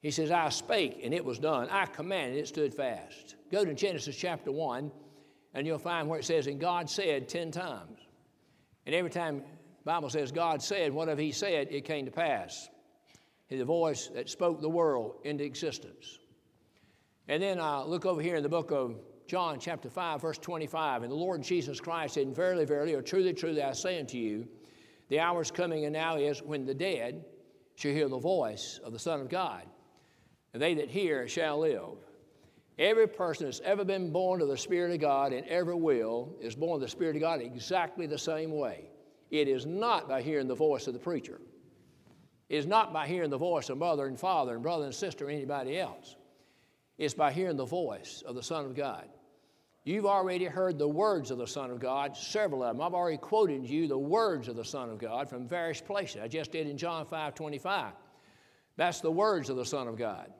He 0.00 0.10
says, 0.10 0.30
I 0.30 0.48
spake 0.48 1.00
and 1.02 1.12
it 1.12 1.24
was 1.24 1.38
done. 1.38 1.68
I 1.70 1.86
commanded, 1.86 2.38
it 2.38 2.48
stood 2.48 2.74
fast. 2.74 3.36
Go 3.52 3.64
to 3.64 3.74
Genesis 3.74 4.16
chapter 4.16 4.50
1, 4.50 4.90
and 5.54 5.66
you'll 5.66 5.78
find 5.78 6.08
where 6.08 6.18
it 6.18 6.24
says, 6.24 6.46
And 6.46 6.58
God 6.58 6.88
said 6.88 7.28
10 7.28 7.50
times. 7.50 7.98
And 8.86 8.94
every 8.94 9.10
time 9.10 9.38
the 9.38 9.84
Bible 9.84 10.10
says 10.10 10.32
God 10.32 10.62
said, 10.62 10.92
whatever 10.92 11.20
He 11.20 11.32
said, 11.32 11.68
it 11.70 11.84
came 11.84 12.06
to 12.06 12.10
pass. 12.10 12.68
The 13.48 13.64
voice 13.64 14.08
that 14.14 14.30
spoke 14.30 14.60
the 14.60 14.68
world 14.68 15.16
into 15.24 15.44
existence. 15.44 16.18
And 17.28 17.42
then 17.42 17.58
I 17.60 17.82
look 17.82 18.06
over 18.06 18.22
here 18.22 18.36
in 18.36 18.42
the 18.42 18.48
book 18.48 18.70
of 18.70 18.96
John, 19.26 19.58
chapter 19.60 19.90
5, 19.90 20.22
verse 20.22 20.38
25. 20.38 21.02
And 21.02 21.10
the 21.10 21.16
Lord 21.16 21.42
Jesus 21.42 21.80
Christ 21.80 22.14
said, 22.14 22.34
Verily, 22.34 22.64
verily, 22.64 22.94
or 22.94 23.02
truly, 23.02 23.32
truly, 23.32 23.62
I 23.62 23.72
say 23.72 23.98
unto 23.98 24.18
you, 24.18 24.48
the 25.08 25.20
hour 25.20 25.42
is 25.42 25.50
coming 25.50 25.84
and 25.84 25.92
now 25.92 26.16
is 26.16 26.42
when 26.42 26.64
the 26.64 26.74
dead 26.74 27.24
shall 27.74 27.92
hear 27.92 28.08
the 28.08 28.18
voice 28.18 28.78
of 28.84 28.92
the 28.92 28.98
Son 28.98 29.20
of 29.20 29.28
God. 29.28 29.64
And 30.52 30.62
they 30.62 30.74
that 30.74 30.90
hear 30.90 31.28
shall 31.28 31.60
live. 31.60 31.98
Every 32.78 33.06
person 33.06 33.46
that's 33.46 33.60
ever 33.60 33.84
been 33.84 34.10
born 34.10 34.40
of 34.40 34.48
the 34.48 34.56
Spirit 34.56 34.92
of 34.92 35.00
God 35.00 35.32
and 35.32 35.46
ever 35.46 35.76
will 35.76 36.34
is 36.40 36.54
born 36.54 36.76
of 36.76 36.80
the 36.80 36.88
Spirit 36.88 37.16
of 37.16 37.20
God 37.20 37.40
exactly 37.40 38.06
the 38.06 38.18
same 38.18 38.52
way. 38.52 38.90
It 39.30 39.48
is 39.48 39.66
not 39.66 40.08
by 40.08 40.22
hearing 40.22 40.48
the 40.48 40.54
voice 40.54 40.86
of 40.86 40.94
the 40.94 40.98
preacher. 40.98 41.40
It 42.48 42.56
is 42.56 42.66
not 42.66 42.92
by 42.92 43.06
hearing 43.06 43.30
the 43.30 43.38
voice 43.38 43.68
of 43.68 43.78
mother 43.78 44.06
and 44.06 44.18
father 44.18 44.54
and 44.54 44.62
brother 44.62 44.86
and 44.86 44.94
sister 44.94 45.26
or 45.26 45.30
anybody 45.30 45.78
else. 45.78 46.16
It's 46.98 47.14
by 47.14 47.32
hearing 47.32 47.56
the 47.56 47.64
voice 47.64 48.22
of 48.26 48.34
the 48.34 48.42
Son 48.42 48.64
of 48.64 48.74
God. 48.74 49.08
You've 49.84 50.06
already 50.06 50.44
heard 50.44 50.78
the 50.78 50.88
words 50.88 51.30
of 51.30 51.38
the 51.38 51.46
Son 51.46 51.70
of 51.70 51.80
God, 51.80 52.16
several 52.16 52.62
of 52.62 52.76
them. 52.76 52.82
I've 52.82 52.92
already 52.92 53.16
quoted 53.16 53.66
you 53.66 53.88
the 53.88 53.96
words 53.96 54.48
of 54.48 54.56
the 54.56 54.64
Son 54.64 54.90
of 54.90 54.98
God 54.98 55.28
from 55.28 55.48
various 55.48 55.80
places. 55.80 56.20
I 56.22 56.28
just 56.28 56.52
did 56.52 56.66
in 56.66 56.76
John 56.76 57.06
5 57.06 57.34
25. 57.34 57.92
That's 58.76 59.00
the 59.00 59.10
words 59.10 59.48
of 59.48 59.56
the 59.56 59.64
Son 59.64 59.88
of 59.88 59.96
God. 59.96 60.32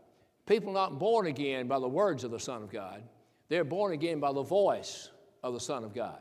People 0.51 0.73
not 0.73 0.99
born 0.99 1.29
again 1.29 1.69
by 1.69 1.79
the 1.79 1.87
words 1.87 2.25
of 2.25 2.33
the 2.33 2.41
Son 2.41 2.65
of 2.65 2.73
God, 2.73 3.05
they're 3.49 3.63
born 3.63 3.93
again 3.93 4.19
by 4.19 4.33
the 4.33 4.43
voice 4.43 5.11
of 5.45 5.55
the 5.55 5.61
Son 5.61 5.85
of 5.85 5.95
God. 5.95 6.19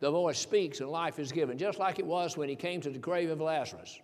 the 0.00 0.10
voice 0.10 0.40
speaks 0.40 0.80
and 0.80 0.90
life 0.90 1.20
is 1.20 1.30
given, 1.30 1.56
just 1.56 1.78
like 1.78 2.00
it 2.00 2.06
was 2.06 2.36
when 2.36 2.48
he 2.48 2.56
came 2.56 2.80
to 2.80 2.90
the 2.90 2.98
grave 2.98 3.30
of 3.30 3.40
Lazarus. 3.40 4.00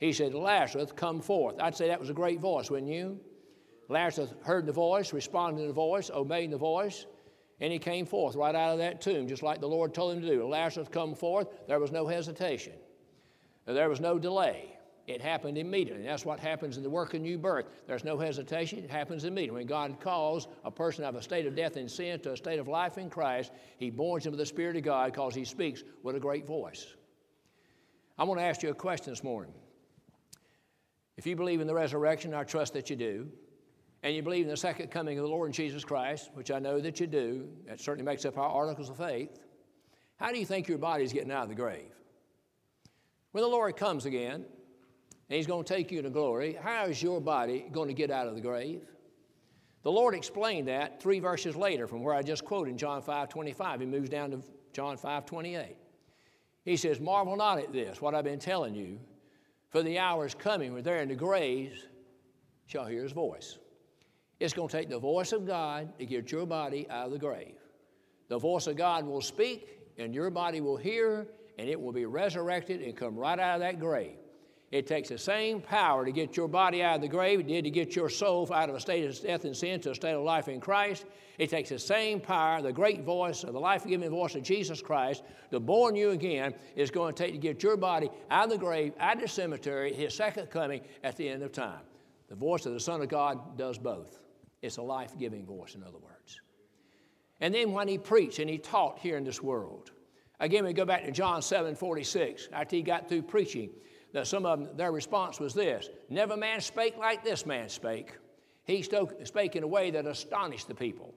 He 0.00 0.10
said, 0.14 0.32
Lazarus, 0.32 0.90
come 0.90 1.20
forth. 1.20 1.56
I'd 1.60 1.76
say 1.76 1.88
that 1.88 2.00
was 2.00 2.08
a 2.08 2.14
great 2.14 2.40
voice, 2.40 2.70
wouldn't 2.70 2.90
you? 2.90 3.20
Lazarus 3.90 4.32
heard 4.42 4.64
the 4.64 4.72
voice, 4.72 5.12
responded 5.12 5.60
to 5.60 5.66
the 5.66 5.74
voice, 5.74 6.10
obeyed 6.10 6.50
the 6.50 6.56
voice, 6.56 7.04
and 7.60 7.70
he 7.70 7.78
came 7.78 8.06
forth 8.06 8.36
right 8.36 8.54
out 8.54 8.72
of 8.72 8.78
that 8.78 9.02
tomb, 9.02 9.28
just 9.28 9.42
like 9.42 9.60
the 9.60 9.68
Lord 9.68 9.92
told 9.92 10.14
him 10.14 10.22
to 10.22 10.28
do. 10.28 10.48
Lazarus 10.48 10.88
come 10.90 11.14
forth. 11.14 11.48
There 11.68 11.78
was 11.78 11.92
no 11.92 12.06
hesitation. 12.06 12.72
There 13.66 13.90
was 13.90 14.00
no 14.00 14.18
delay. 14.18 14.73
It 15.06 15.20
happened 15.20 15.58
immediately. 15.58 16.04
That's 16.04 16.24
what 16.24 16.40
happens 16.40 16.78
in 16.78 16.82
the 16.82 16.88
work 16.88 17.12
of 17.12 17.20
new 17.20 17.36
birth. 17.36 17.66
There's 17.86 18.04
no 18.04 18.18
hesitation. 18.18 18.78
It 18.78 18.90
happens 18.90 19.24
immediately. 19.24 19.60
When 19.60 19.66
God 19.66 20.00
calls 20.00 20.48
a 20.64 20.70
person 20.70 21.04
out 21.04 21.10
of 21.14 21.20
a 21.20 21.22
state 21.22 21.46
of 21.46 21.54
death 21.54 21.76
and 21.76 21.90
sin 21.90 22.20
to 22.20 22.32
a 22.32 22.36
state 22.36 22.58
of 22.58 22.68
life 22.68 22.96
in 22.96 23.10
Christ, 23.10 23.52
He 23.76 23.90
borns 23.90 24.24
him 24.24 24.32
with 24.32 24.40
the 24.40 24.46
Spirit 24.46 24.76
of 24.76 24.82
God 24.82 25.12
because 25.12 25.34
He 25.34 25.44
speaks 25.44 25.84
with 26.02 26.16
a 26.16 26.20
great 26.20 26.46
voice. 26.46 26.86
I 28.16 28.24
want 28.24 28.40
to 28.40 28.44
ask 28.44 28.62
you 28.62 28.70
a 28.70 28.74
question 28.74 29.12
this 29.12 29.22
morning. 29.22 29.52
If 31.16 31.26
you 31.26 31.36
believe 31.36 31.60
in 31.60 31.66
the 31.66 31.74
resurrection, 31.74 32.32
I 32.32 32.44
trust 32.44 32.72
that 32.72 32.88
you 32.88 32.96
do, 32.96 33.28
and 34.02 34.14
you 34.14 34.22
believe 34.22 34.44
in 34.44 34.50
the 34.50 34.56
second 34.56 34.90
coming 34.90 35.18
of 35.18 35.24
the 35.24 35.30
Lord 35.30 35.52
Jesus 35.52 35.84
Christ, 35.84 36.30
which 36.34 36.50
I 36.50 36.58
know 36.58 36.80
that 36.80 36.98
you 36.98 37.06
do, 37.06 37.48
that 37.66 37.80
certainly 37.80 38.04
makes 38.04 38.24
up 38.24 38.38
our 38.38 38.48
articles 38.48 38.88
of 38.88 38.96
faith, 38.96 39.38
how 40.16 40.32
do 40.32 40.38
you 40.38 40.46
think 40.46 40.66
your 40.66 40.78
body 40.78 41.04
is 41.04 41.12
getting 41.12 41.30
out 41.30 41.42
of 41.42 41.48
the 41.50 41.54
grave? 41.54 41.92
When 43.32 43.42
the 43.42 43.48
Lord 43.48 43.76
comes 43.76 44.06
again, 44.06 44.44
and 45.28 45.36
He's 45.36 45.46
going 45.46 45.64
to 45.64 45.74
take 45.74 45.90
you 45.90 46.02
to 46.02 46.10
glory, 46.10 46.56
how 46.60 46.84
is 46.86 47.02
your 47.02 47.20
body 47.20 47.66
going 47.72 47.88
to 47.88 47.94
get 47.94 48.10
out 48.10 48.26
of 48.26 48.34
the 48.34 48.40
grave? 48.40 48.82
The 49.82 49.92
Lord 49.92 50.14
explained 50.14 50.68
that 50.68 51.00
three 51.00 51.20
verses 51.20 51.54
later 51.54 51.86
from 51.86 52.02
where 52.02 52.14
I 52.14 52.22
just 52.22 52.44
quoted 52.44 52.70
in 52.70 52.78
John 52.78 53.02
5 53.02 53.28
25. 53.28 53.80
He 53.80 53.86
moves 53.86 54.08
down 54.08 54.30
to 54.30 54.42
John 54.72 54.96
5 54.96 55.26
28. 55.26 55.76
He 56.64 56.76
says, 56.76 57.00
Marvel 57.00 57.36
not 57.36 57.58
at 57.58 57.72
this, 57.72 58.00
what 58.00 58.14
I've 58.14 58.24
been 58.24 58.38
telling 58.38 58.74
you, 58.74 58.98
for 59.68 59.82
the 59.82 59.98
hour 59.98 60.24
is 60.24 60.34
coming 60.34 60.72
when 60.72 60.82
there 60.82 61.02
in 61.02 61.08
the 61.08 61.14
graves 61.14 61.86
shall 62.66 62.86
hear 62.86 63.02
his 63.02 63.12
voice. 63.12 63.58
It's 64.40 64.54
going 64.54 64.68
to 64.68 64.76
take 64.76 64.88
the 64.88 64.98
voice 64.98 65.32
of 65.32 65.46
God 65.46 65.98
to 65.98 66.06
get 66.06 66.32
your 66.32 66.46
body 66.46 66.86
out 66.88 67.06
of 67.06 67.12
the 67.12 67.18
grave. 67.18 67.56
The 68.28 68.38
voice 68.38 68.66
of 68.66 68.76
God 68.76 69.04
will 69.04 69.20
speak, 69.20 69.78
and 69.98 70.14
your 70.14 70.30
body 70.30 70.62
will 70.62 70.78
hear, 70.78 71.28
and 71.58 71.68
it 71.68 71.78
will 71.78 71.92
be 71.92 72.06
resurrected 72.06 72.80
and 72.80 72.96
come 72.96 73.16
right 73.16 73.38
out 73.38 73.56
of 73.56 73.60
that 73.60 73.78
grave. 73.78 74.16
It 74.74 74.88
takes 74.88 75.08
the 75.08 75.18
same 75.18 75.60
power 75.60 76.04
to 76.04 76.10
get 76.10 76.36
your 76.36 76.48
body 76.48 76.82
out 76.82 76.96
of 76.96 77.02
the 77.02 77.06
grave 77.06 77.38
it 77.38 77.46
did 77.46 77.62
to 77.62 77.70
get 77.70 77.94
your 77.94 78.08
soul 78.08 78.52
out 78.52 78.68
of 78.68 78.74
a 78.74 78.80
state 78.80 79.04
of 79.04 79.22
death 79.22 79.44
and 79.44 79.56
sin 79.56 79.80
to 79.82 79.92
a 79.92 79.94
state 79.94 80.14
of 80.14 80.24
life 80.24 80.48
in 80.48 80.58
Christ. 80.58 81.04
It 81.38 81.48
takes 81.48 81.68
the 81.68 81.78
same 81.78 82.18
power, 82.18 82.60
the 82.60 82.72
great 82.72 83.02
voice, 83.02 83.44
of 83.44 83.52
the 83.52 83.60
life 83.60 83.86
giving 83.86 84.10
voice 84.10 84.34
of 84.34 84.42
Jesus 84.42 84.82
Christ, 84.82 85.22
to 85.52 85.60
born 85.60 85.94
you 85.94 86.10
again, 86.10 86.54
is 86.74 86.90
going 86.90 87.14
to 87.14 87.22
take 87.22 87.34
to 87.34 87.38
get 87.38 87.62
your 87.62 87.76
body 87.76 88.10
out 88.32 88.46
of 88.46 88.50
the 88.50 88.58
grave, 88.58 88.94
out 88.98 89.14
of 89.14 89.22
the 89.22 89.28
cemetery, 89.28 89.92
his 89.92 90.12
second 90.12 90.50
coming 90.50 90.80
at 91.04 91.16
the 91.16 91.28
end 91.28 91.44
of 91.44 91.52
time. 91.52 91.82
The 92.26 92.34
voice 92.34 92.66
of 92.66 92.72
the 92.72 92.80
Son 92.80 93.00
of 93.00 93.08
God 93.08 93.56
does 93.56 93.78
both. 93.78 94.18
It's 94.60 94.78
a 94.78 94.82
life 94.82 95.16
giving 95.16 95.46
voice, 95.46 95.76
in 95.76 95.84
other 95.84 95.98
words. 95.98 96.40
And 97.40 97.54
then 97.54 97.70
when 97.70 97.86
he 97.86 97.96
preached 97.96 98.40
and 98.40 98.50
he 98.50 98.58
taught 98.58 98.98
here 98.98 99.18
in 99.18 99.22
this 99.22 99.40
world, 99.40 99.92
again, 100.40 100.64
we 100.64 100.72
go 100.72 100.84
back 100.84 101.04
to 101.04 101.12
John 101.12 101.42
7 101.42 101.76
46, 101.76 102.48
after 102.52 102.74
he 102.74 102.82
got 102.82 103.08
through 103.08 103.22
preaching 103.22 103.70
that 104.14 104.28
some 104.28 104.46
of 104.46 104.60
them, 104.60 104.76
their 104.76 104.92
response 104.92 105.38
was 105.38 105.52
this 105.52 105.90
Never 106.08 106.36
man 106.36 106.62
spake 106.62 106.96
like 106.96 107.22
this 107.22 107.44
man 107.44 107.68
spake. 107.68 108.16
He 108.64 108.82
spake 108.82 109.56
in 109.56 109.62
a 109.62 109.66
way 109.66 109.90
that 109.90 110.06
astonished 110.06 110.68
the 110.68 110.74
people. 110.74 111.12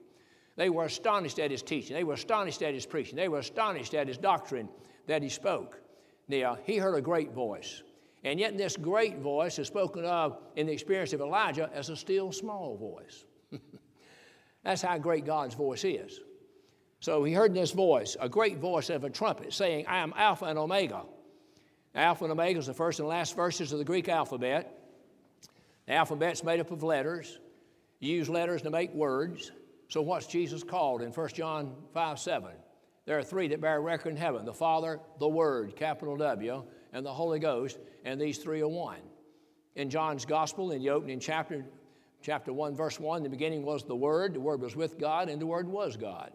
They 0.56 0.68
were 0.68 0.84
astonished 0.84 1.38
at 1.38 1.50
his 1.50 1.62
teaching, 1.62 1.96
they 1.96 2.04
were 2.04 2.14
astonished 2.14 2.60
at 2.60 2.74
his 2.74 2.84
preaching, 2.84 3.16
they 3.16 3.28
were 3.28 3.38
astonished 3.38 3.94
at 3.94 4.08
his 4.08 4.18
doctrine 4.18 4.68
that 5.06 5.22
he 5.22 5.30
spoke. 5.30 5.80
Now, 6.26 6.58
he 6.62 6.76
heard 6.76 6.96
a 6.96 7.00
great 7.00 7.32
voice. 7.32 7.82
And 8.24 8.38
yet, 8.40 8.58
this 8.58 8.76
great 8.76 9.18
voice 9.18 9.58
is 9.60 9.68
spoken 9.68 10.04
of 10.04 10.36
in 10.56 10.66
the 10.66 10.72
experience 10.72 11.12
of 11.12 11.20
Elijah 11.20 11.70
as 11.72 11.88
a 11.88 11.96
still 11.96 12.32
small 12.32 12.76
voice. 12.76 13.24
That's 14.64 14.82
how 14.82 14.98
great 14.98 15.24
God's 15.24 15.54
voice 15.54 15.84
is. 15.84 16.20
So 17.00 17.22
he 17.22 17.32
heard 17.32 17.54
this 17.54 17.70
voice, 17.70 18.16
a 18.20 18.28
great 18.28 18.58
voice 18.58 18.90
of 18.90 19.04
a 19.04 19.10
trumpet, 19.10 19.54
saying, 19.54 19.86
I 19.86 19.98
am 19.98 20.12
Alpha 20.16 20.46
and 20.46 20.58
Omega 20.58 21.04
Alpha 21.98 22.24
and 22.24 22.32
Omega 22.32 22.60
is 22.60 22.66
the 22.66 22.74
first 22.74 23.00
and 23.00 23.08
last 23.08 23.34
verses 23.34 23.72
of 23.72 23.78
the 23.78 23.84
Greek 23.84 24.08
alphabet. 24.08 24.72
The 25.86 25.94
alphabet's 25.94 26.44
made 26.44 26.60
up 26.60 26.70
of 26.70 26.84
letters. 26.84 27.40
You 27.98 28.14
use 28.14 28.28
letters 28.28 28.62
to 28.62 28.70
make 28.70 28.94
words. 28.94 29.50
So, 29.88 30.00
what's 30.02 30.28
Jesus 30.28 30.62
called 30.62 31.02
in 31.02 31.10
1 31.10 31.28
John 31.30 31.74
5 31.92 32.18
7? 32.20 32.50
There 33.04 33.18
are 33.18 33.22
three 33.24 33.48
that 33.48 33.60
bear 33.60 33.80
record 33.80 34.10
in 34.10 34.16
heaven 34.16 34.44
the 34.44 34.52
Father, 34.52 35.00
the 35.18 35.28
Word, 35.28 35.74
capital 35.74 36.16
W, 36.16 36.62
and 36.92 37.04
the 37.04 37.12
Holy 37.12 37.40
Ghost, 37.40 37.78
and 38.04 38.20
these 38.20 38.38
three 38.38 38.60
are 38.60 38.68
one. 38.68 39.00
In 39.74 39.90
John's 39.90 40.24
Gospel, 40.24 40.70
in 40.70 40.80
the 40.80 40.90
opening 40.90 41.18
chapter, 41.18 41.64
chapter 42.22 42.52
1, 42.52 42.76
verse 42.76 43.00
1, 43.00 43.24
the 43.24 43.28
beginning 43.28 43.64
was 43.64 43.82
the 43.82 43.96
Word, 43.96 44.34
the 44.34 44.40
Word 44.40 44.60
was 44.60 44.76
with 44.76 45.00
God, 45.00 45.28
and 45.28 45.40
the 45.40 45.46
Word 45.46 45.66
was 45.66 45.96
God. 45.96 46.30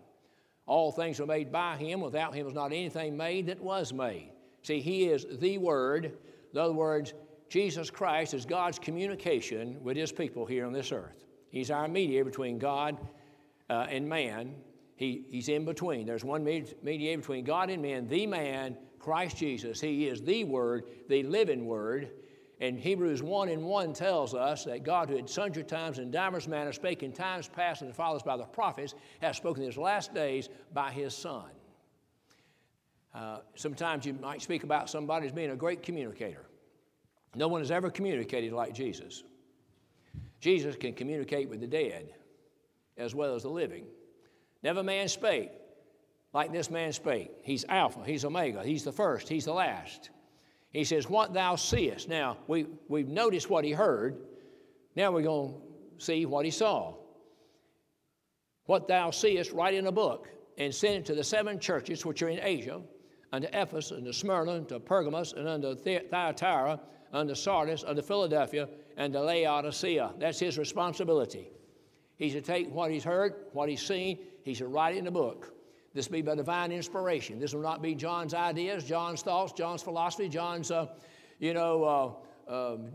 All 0.66 0.92
things 0.92 1.22
were 1.22 1.26
made 1.26 1.54
by 1.54 1.78
Him. 1.78 2.02
Without 2.02 2.34
Him 2.34 2.46
was 2.46 2.54
not 2.54 2.74
anything 2.74 3.16
made 3.16 3.46
that 3.48 3.62
was 3.62 3.94
made. 3.94 4.32
See, 4.64 4.80
He 4.80 5.06
is 5.06 5.26
the 5.40 5.58
Word. 5.58 6.18
In 6.54 6.60
other 6.60 6.74
words, 6.74 7.14
Jesus 7.50 7.90
Christ 7.92 8.34
is 8.34 8.46
God's 8.46 8.80
communication 8.80 9.82
with 9.84 9.96
His 9.96 10.12
people 10.12 10.46
here 10.46 10.66
on 10.66 10.74
this 10.74 10.92
earth. 10.92 11.26
He's 11.50 11.70
our 11.70 11.88
mediator 11.88 12.26
between 12.26 12.58
God 12.58 12.98
uh, 13.70 13.86
and 13.90 14.08
man. 14.08 14.56
He, 14.96 15.26
he's 15.30 15.50
in 15.50 15.66
between. 15.66 16.06
There's 16.06 16.24
one 16.24 16.44
mediator 16.44 17.18
between 17.18 17.44
God 17.44 17.70
and 17.70 17.82
man, 17.82 18.08
the 18.08 18.26
man, 18.26 18.78
Christ 19.00 19.38
Jesus. 19.38 19.82
He 19.82 20.08
is 20.08 20.22
the 20.22 20.46
Word, 20.46 20.86
the 21.10 21.24
living 21.24 21.66
Word. 21.66 22.10
And 22.62 22.80
Hebrews 22.80 23.22
1 23.22 23.50
and 23.50 23.64
1 23.64 23.94
tells 23.94 24.34
us 24.34 24.64
that 24.64 24.84
God, 24.84 25.10
who 25.10 25.18
had 25.18 25.30
sundry 25.30 25.64
times 25.64 25.98
and 25.98 26.12
divers 26.12 26.48
manners 26.48 26.76
spake 26.78 27.04
in 27.04 27.12
times 27.12 27.50
past 27.50 27.82
and 27.82 27.90
the 27.90 27.94
fathers 27.94 28.24
by 28.24 28.38
the 28.38 28.46
prophets, 28.46 28.96
has 29.22 29.36
spoken 29.36 29.64
in 29.64 29.68
his 29.68 29.78
last 29.78 30.14
days 30.14 30.48
by 30.74 30.90
his 30.90 31.14
Son. 31.14 31.50
Uh, 33.14 33.40
sometimes 33.56 34.06
you 34.06 34.14
might 34.14 34.42
speak 34.42 34.64
about 34.64 34.90
somebody 34.90 35.28
as 35.28 35.32
being 35.32 35.52
a 35.52 35.56
great 35.56 35.84
communicator. 35.84 36.46
No 37.36 37.48
one 37.48 37.62
has 37.62 37.72
ever 37.72 37.90
communicated 37.90 38.54
like 38.54 38.74
Jesus. 38.74 39.24
Jesus 40.40 40.76
can 40.76 40.94
communicate 40.94 41.50
with 41.50 41.60
the 41.62 41.68
dead 41.68 42.14
as 42.98 43.16
well 43.16 43.36
as 43.36 43.44
the 43.44 43.50
living. 43.50 43.86
Never 44.62 44.84
man 44.84 45.08
spake 45.08 45.52
like 46.34 46.52
this 46.52 46.72
man 46.72 46.92
spake. 46.92 47.32
He's 47.44 47.66
Alpha, 47.70 48.02
he's 48.06 48.26
Omega, 48.26 48.64
he's 48.64 48.84
the 48.84 48.92
first, 48.92 49.30
he's 49.30 49.46
the 49.46 49.54
last. 49.54 50.10
He 50.72 50.84
says, 50.84 51.08
What 51.08 51.34
thou 51.34 51.56
seest. 51.56 52.10
Now, 52.10 52.38
we, 52.48 52.66
we've 52.88 53.08
noticed 53.08 53.50
what 53.50 53.64
he 53.64 53.72
heard. 53.72 54.18
Now 54.96 55.12
we're 55.12 55.22
going 55.22 55.54
to 55.54 56.04
see 56.04 56.26
what 56.26 56.46
he 56.46 56.52
saw. 56.52 56.96
What 58.66 58.88
thou 58.88 59.12
seest, 59.12 59.52
write 59.52 59.76
in 59.76 59.88
a 59.88 59.92
book 59.92 60.30
and 60.58 60.74
send 60.74 60.96
it 60.96 61.06
to 61.06 61.16
the 61.16 61.24
seven 61.24 61.60
churches 61.60 62.06
which 62.06 62.22
are 62.24 62.30
in 62.30 62.40
Asia 62.42 62.82
unto 63.34 63.48
Ephesus, 63.52 63.98
unto 63.98 64.14
Smyrna, 64.14 64.54
unto 64.54 64.80
Pergamos, 64.80 65.34
and 65.34 65.48
unto 65.48 65.76
Thyatira, 65.76 66.80
unto 67.12 67.34
Sardis, 67.34 67.84
unto 67.84 68.02
Philadelphia, 68.02 68.70
and 68.96 69.12
to 69.12 69.22
Laodicea. 69.22 70.14
That's 70.20 70.40
his 70.40 70.58
responsibility. 70.60 71.50
He 72.16 72.30
should 72.30 72.46
take 72.46 72.72
what 72.72 72.92
he's 72.92 73.04
heard, 73.04 73.34
what 73.52 73.68
he's 73.70 73.82
seen, 73.82 74.20
he 74.44 74.54
should 74.54 74.72
write 74.72 74.96
it 74.96 75.00
in 75.00 75.08
a 75.08 75.12
book. 75.12 75.52
This 75.96 76.08
be 76.08 76.22
by 76.22 76.36
divine 76.36 76.72
inspiration. 76.72 77.40
This 77.40 77.54
will 77.54 77.62
not 77.62 77.82
be 77.82 77.96
John's 77.96 78.34
ideas, 78.34 78.84
John's 78.84 79.24
thoughts, 79.24 79.52
John's 79.52 79.82
philosophy, 79.82 80.30
John's, 80.30 80.70
uh, 80.70 80.88
you 81.40 81.54
know, 81.54 82.24
uh, 82.48 82.74
um, 82.74 82.92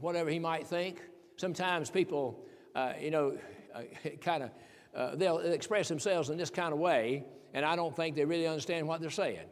whatever 0.00 0.30
he 0.30 0.38
might 0.38 0.66
think. 0.66 1.00
Sometimes 1.36 1.90
people, 1.90 2.44
uh, 2.74 2.94
you 3.00 3.10
know, 3.10 3.38
uh, 3.74 3.82
kind 4.20 4.44
of, 4.44 4.50
uh, 4.96 5.14
they'll 5.14 5.38
express 5.38 5.88
themselves 5.88 6.28
in 6.28 6.36
this 6.36 6.50
kind 6.50 6.72
of 6.72 6.80
way, 6.80 7.24
and 7.54 7.64
I 7.64 7.76
don't 7.76 7.94
think 7.94 8.16
they 8.16 8.24
really 8.24 8.48
understand 8.48 8.86
what 8.86 9.00
they're 9.00 9.10
saying. 9.10 9.46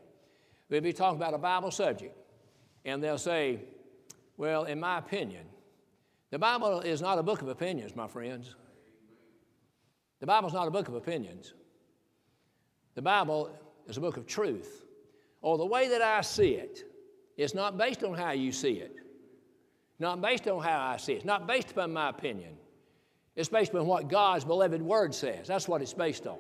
They'll 0.68 0.80
be 0.80 0.92
talking 0.92 1.16
about 1.16 1.34
a 1.34 1.38
Bible 1.38 1.70
subject, 1.70 2.16
and 2.84 3.02
they'll 3.02 3.18
say, 3.18 3.60
Well, 4.36 4.64
in 4.64 4.78
my 4.80 4.98
opinion, 4.98 5.46
the 6.30 6.38
Bible 6.38 6.80
is 6.80 7.00
not 7.00 7.18
a 7.18 7.22
book 7.22 7.40
of 7.40 7.48
opinions, 7.48 7.96
my 7.96 8.06
friends. 8.06 8.54
The 10.20 10.26
Bible 10.26 10.48
is 10.48 10.54
not 10.54 10.68
a 10.68 10.70
book 10.70 10.88
of 10.88 10.94
opinions. 10.94 11.54
The 12.94 13.02
Bible 13.02 13.50
is 13.86 13.96
a 13.96 14.00
book 14.00 14.16
of 14.16 14.26
truth. 14.26 14.84
Or 15.40 15.56
the 15.56 15.64
way 15.64 15.88
that 15.88 16.02
I 16.02 16.20
see 16.20 16.54
it, 16.54 16.84
it 17.36 17.42
is 17.42 17.54
not 17.54 17.78
based 17.78 18.02
on 18.02 18.14
how 18.14 18.32
you 18.32 18.50
see 18.52 18.72
it, 18.72 18.96
not 19.98 20.20
based 20.20 20.48
on 20.48 20.62
how 20.62 20.80
I 20.80 20.96
see 20.96 21.12
it, 21.12 21.16
it's 21.16 21.24
not 21.24 21.46
based 21.46 21.70
upon 21.70 21.92
my 21.92 22.10
opinion. 22.10 22.54
It's 23.36 23.48
based 23.48 23.70
upon 23.70 23.86
what 23.86 24.08
God's 24.08 24.44
beloved 24.44 24.82
Word 24.82 25.14
says. 25.14 25.46
That's 25.46 25.68
what 25.68 25.80
it's 25.80 25.94
based 25.94 26.26
on. 26.26 26.38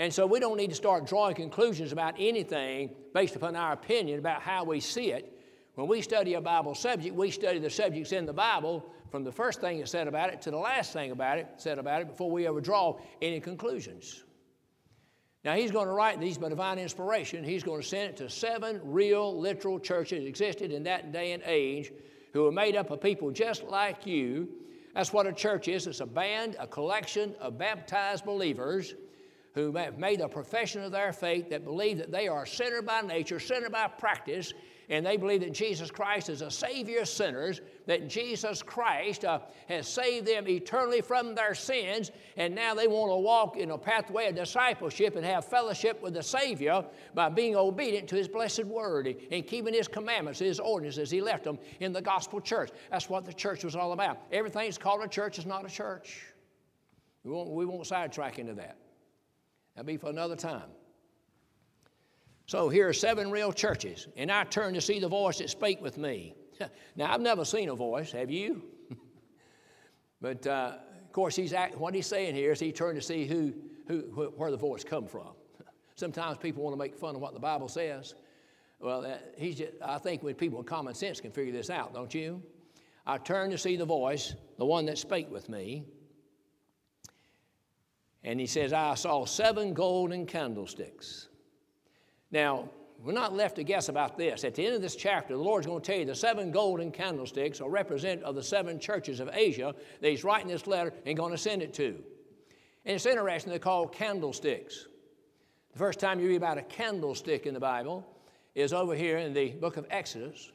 And 0.00 0.10
so 0.10 0.24
we 0.24 0.40
don't 0.40 0.56
need 0.56 0.70
to 0.70 0.74
start 0.74 1.06
drawing 1.06 1.34
conclusions 1.34 1.92
about 1.92 2.14
anything 2.18 2.88
based 3.12 3.36
upon 3.36 3.54
our 3.54 3.74
opinion 3.74 4.18
about 4.18 4.40
how 4.40 4.64
we 4.64 4.80
see 4.80 5.12
it. 5.12 5.38
When 5.74 5.88
we 5.88 6.00
study 6.00 6.34
a 6.34 6.40
Bible 6.40 6.74
subject, 6.74 7.14
we 7.14 7.30
study 7.30 7.58
the 7.58 7.68
subjects 7.68 8.12
in 8.12 8.24
the 8.24 8.32
Bible 8.32 8.82
from 9.10 9.24
the 9.24 9.30
first 9.30 9.60
thing 9.60 9.78
that's 9.78 9.90
said 9.90 10.08
about 10.08 10.32
it 10.32 10.40
to 10.40 10.50
the 10.50 10.56
last 10.56 10.94
thing 10.94 11.10
about 11.10 11.36
it 11.36 11.48
said 11.58 11.78
about 11.78 12.00
it 12.00 12.08
before 12.08 12.30
we 12.30 12.46
ever 12.46 12.62
draw 12.62 12.98
any 13.20 13.40
conclusions. 13.40 14.24
Now, 15.44 15.54
he's 15.54 15.70
going 15.70 15.86
to 15.86 15.92
write 15.92 16.18
these 16.18 16.38
by 16.38 16.48
divine 16.48 16.78
inspiration. 16.78 17.44
He's 17.44 17.62
going 17.62 17.82
to 17.82 17.86
send 17.86 18.08
it 18.08 18.16
to 18.18 18.30
seven 18.30 18.80
real, 18.82 19.38
literal 19.38 19.78
churches 19.78 20.22
that 20.22 20.28
existed 20.28 20.72
in 20.72 20.82
that 20.84 21.12
day 21.12 21.32
and 21.32 21.42
age 21.44 21.92
who 22.32 22.44
were 22.44 22.52
made 22.52 22.74
up 22.74 22.90
of 22.90 23.02
people 23.02 23.30
just 23.30 23.64
like 23.64 24.06
you. 24.06 24.48
That's 24.94 25.12
what 25.12 25.26
a 25.26 25.32
church 25.32 25.68
is 25.68 25.86
it's 25.86 26.00
a 26.00 26.06
band, 26.06 26.56
a 26.58 26.66
collection 26.66 27.34
of 27.38 27.58
baptized 27.58 28.24
believers 28.24 28.94
who 29.54 29.72
have 29.72 29.98
made 29.98 30.20
a 30.20 30.28
profession 30.28 30.82
of 30.82 30.92
their 30.92 31.12
faith 31.12 31.50
that 31.50 31.64
believe 31.64 31.98
that 31.98 32.12
they 32.12 32.28
are 32.28 32.46
sinner 32.46 32.82
by 32.82 33.00
nature, 33.00 33.40
sinner 33.40 33.68
by 33.68 33.88
practice, 33.88 34.52
and 34.90 35.06
they 35.06 35.16
believe 35.16 35.40
that 35.40 35.52
Jesus 35.52 35.88
Christ 35.88 36.28
is 36.28 36.42
a 36.42 36.50
Savior 36.50 37.00
of 37.02 37.08
sinners, 37.08 37.60
that 37.86 38.08
Jesus 38.08 38.60
Christ 38.60 39.24
uh, 39.24 39.38
has 39.68 39.86
saved 39.86 40.26
them 40.26 40.48
eternally 40.48 41.00
from 41.00 41.36
their 41.36 41.54
sins, 41.54 42.10
and 42.36 42.56
now 42.56 42.74
they 42.74 42.88
want 42.88 43.10
to 43.12 43.16
walk 43.16 43.56
in 43.56 43.70
a 43.70 43.78
pathway 43.78 44.28
of 44.28 44.34
discipleship 44.34 45.14
and 45.14 45.24
have 45.24 45.44
fellowship 45.44 46.02
with 46.02 46.14
the 46.14 46.22
Savior 46.22 46.84
by 47.14 47.28
being 47.28 47.54
obedient 47.54 48.08
to 48.08 48.16
His 48.16 48.26
blessed 48.26 48.64
Word 48.64 49.14
and 49.30 49.46
keeping 49.46 49.74
His 49.74 49.86
commandments, 49.86 50.40
His 50.40 50.58
ordinances. 50.58 51.08
He 51.08 51.20
left 51.20 51.44
them 51.44 51.60
in 51.78 51.92
the 51.92 52.02
gospel 52.02 52.40
church. 52.40 52.70
That's 52.90 53.08
what 53.08 53.24
the 53.24 53.32
church 53.32 53.62
was 53.62 53.76
all 53.76 53.92
about. 53.92 54.18
Everything 54.32 54.64
that's 54.64 54.76
called 54.76 55.02
a 55.04 55.08
church 55.08 55.38
is 55.38 55.46
not 55.46 55.64
a 55.64 55.70
church. 55.70 56.26
We 57.22 57.30
won't, 57.30 57.50
we 57.50 57.64
won't 57.64 57.86
sidetrack 57.86 58.40
into 58.40 58.54
that. 58.54 58.76
That'll 59.74 59.86
be 59.86 59.96
for 59.96 60.10
another 60.10 60.36
time. 60.36 60.70
So 62.46 62.68
here 62.68 62.88
are 62.88 62.92
seven 62.92 63.30
real 63.30 63.52
churches, 63.52 64.08
and 64.16 64.30
I 64.30 64.44
turned 64.44 64.74
to 64.74 64.80
see 64.80 64.98
the 64.98 65.08
voice 65.08 65.38
that 65.38 65.50
spake 65.50 65.80
with 65.80 65.98
me. 65.98 66.34
now, 66.96 67.12
I've 67.12 67.20
never 67.20 67.44
seen 67.44 67.68
a 67.68 67.74
voice, 67.76 68.10
have 68.12 68.30
you? 68.30 68.62
but 70.20 70.46
uh, 70.46 70.72
of 71.04 71.12
course, 71.12 71.36
he's 71.36 71.52
act, 71.52 71.76
what 71.78 71.94
he's 71.94 72.06
saying 72.06 72.34
here 72.34 72.52
is 72.52 72.58
he 72.58 72.72
turned 72.72 73.00
to 73.00 73.06
see 73.06 73.24
who, 73.24 73.52
who, 73.86 74.00
where 74.36 74.50
the 74.50 74.56
voice 74.56 74.82
come 74.82 75.06
from. 75.06 75.28
Sometimes 75.94 76.38
people 76.38 76.64
want 76.64 76.74
to 76.74 76.78
make 76.78 76.96
fun 76.96 77.14
of 77.14 77.20
what 77.20 77.34
the 77.34 77.40
Bible 77.40 77.68
says. 77.68 78.14
Well, 78.80 79.04
uh, 79.04 79.18
he's 79.36 79.58
just, 79.58 79.72
I 79.84 79.98
think 79.98 80.22
when 80.22 80.34
people 80.34 80.58
with 80.58 80.66
common 80.66 80.94
sense 80.94 81.20
can 81.20 81.30
figure 81.30 81.52
this 81.52 81.70
out, 81.70 81.94
don't 81.94 82.12
you? 82.12 82.42
I 83.06 83.18
turned 83.18 83.52
to 83.52 83.58
see 83.58 83.76
the 83.76 83.84
voice, 83.84 84.34
the 84.58 84.64
one 84.64 84.86
that 84.86 84.98
spake 84.98 85.30
with 85.30 85.48
me. 85.48 85.84
And 88.24 88.38
he 88.38 88.46
says, 88.46 88.72
I 88.72 88.94
saw 88.94 89.24
seven 89.24 89.72
golden 89.72 90.26
candlesticks. 90.26 91.28
Now, 92.30 92.68
we're 93.02 93.12
not 93.12 93.32
left 93.32 93.56
to 93.56 93.64
guess 93.64 93.88
about 93.88 94.18
this. 94.18 94.44
At 94.44 94.54
the 94.54 94.66
end 94.66 94.74
of 94.74 94.82
this 94.82 94.94
chapter, 94.94 95.34
the 95.34 95.42
Lord's 95.42 95.66
going 95.66 95.80
to 95.80 95.86
tell 95.86 95.98
you 95.98 96.04
the 96.04 96.14
seven 96.14 96.50
golden 96.50 96.90
candlesticks 96.90 97.60
are 97.60 97.70
representative 97.70 98.24
of 98.26 98.34
the 98.34 98.42
seven 98.42 98.78
churches 98.78 99.20
of 99.20 99.30
Asia 99.32 99.74
that 100.00 100.10
He's 100.10 100.22
writing 100.22 100.48
this 100.48 100.66
letter 100.66 100.92
and 101.06 101.16
going 101.16 101.32
to 101.32 101.38
send 101.38 101.62
it 101.62 101.72
to. 101.74 102.02
And 102.84 102.96
it's 102.96 103.06
interesting, 103.06 103.50
they're 103.50 103.58
called 103.58 103.92
candlesticks. 103.92 104.86
The 105.72 105.78
first 105.78 105.98
time 105.98 106.20
you 106.20 106.28
read 106.28 106.36
about 106.36 106.58
a 106.58 106.62
candlestick 106.62 107.46
in 107.46 107.54
the 107.54 107.60
Bible 107.60 108.06
is 108.54 108.72
over 108.72 108.94
here 108.94 109.18
in 109.18 109.32
the 109.32 109.50
book 109.52 109.76
of 109.76 109.86
Exodus, 109.90 110.52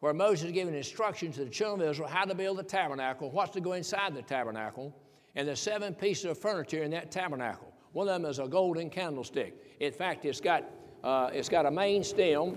where 0.00 0.14
Moses 0.14 0.46
is 0.46 0.52
giving 0.52 0.74
instructions 0.74 1.36
to 1.36 1.44
the 1.44 1.50
children 1.50 1.86
of 1.86 1.92
Israel 1.92 2.08
how 2.08 2.24
to 2.24 2.34
build 2.34 2.58
the 2.58 2.62
tabernacle, 2.62 3.30
what's 3.30 3.52
to 3.52 3.60
go 3.60 3.72
inside 3.72 4.14
the 4.14 4.22
tabernacle, 4.22 4.96
and 5.34 5.48
the 5.48 5.56
seven 5.56 5.94
pieces 5.94 6.26
of 6.26 6.38
furniture 6.38 6.82
in 6.82 6.90
that 6.90 7.10
tabernacle. 7.10 7.72
One 7.92 8.08
of 8.08 8.22
them 8.22 8.30
is 8.30 8.38
a 8.38 8.48
golden 8.48 8.90
candlestick. 8.90 9.54
In 9.80 9.92
fact, 9.92 10.24
it's 10.24 10.40
got 10.40 10.64
uh, 11.02 11.30
it's 11.32 11.48
got 11.48 11.66
a 11.66 11.70
main 11.70 12.04
stem, 12.04 12.56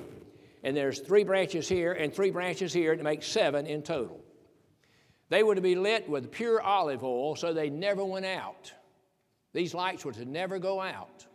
and 0.64 0.78
there's 0.78 1.00
three 1.00 1.24
branches 1.24 1.68
here 1.68 1.94
and 1.94 2.14
three 2.14 2.30
branches 2.30 2.72
here 2.72 2.96
to 2.96 3.04
make 3.04 3.24
seven 3.24 3.66
in 3.66 3.82
total. 3.82 4.24
They 5.30 5.42
were 5.42 5.56
to 5.56 5.62
be 5.62 5.76
lit 5.76 6.08
with 6.08 6.32
pure 6.32 6.62
olive 6.62 7.04
oil 7.04 7.36
so 7.36 7.54
they 7.54 7.70
never 7.70 8.06
went 8.06 8.26
out. 8.26 8.72
These 9.54 9.74
lights 9.74 10.06
were 10.06 10.12
to 10.14 10.26
never 10.26 10.60
go 10.60 10.80
out. 10.80 11.26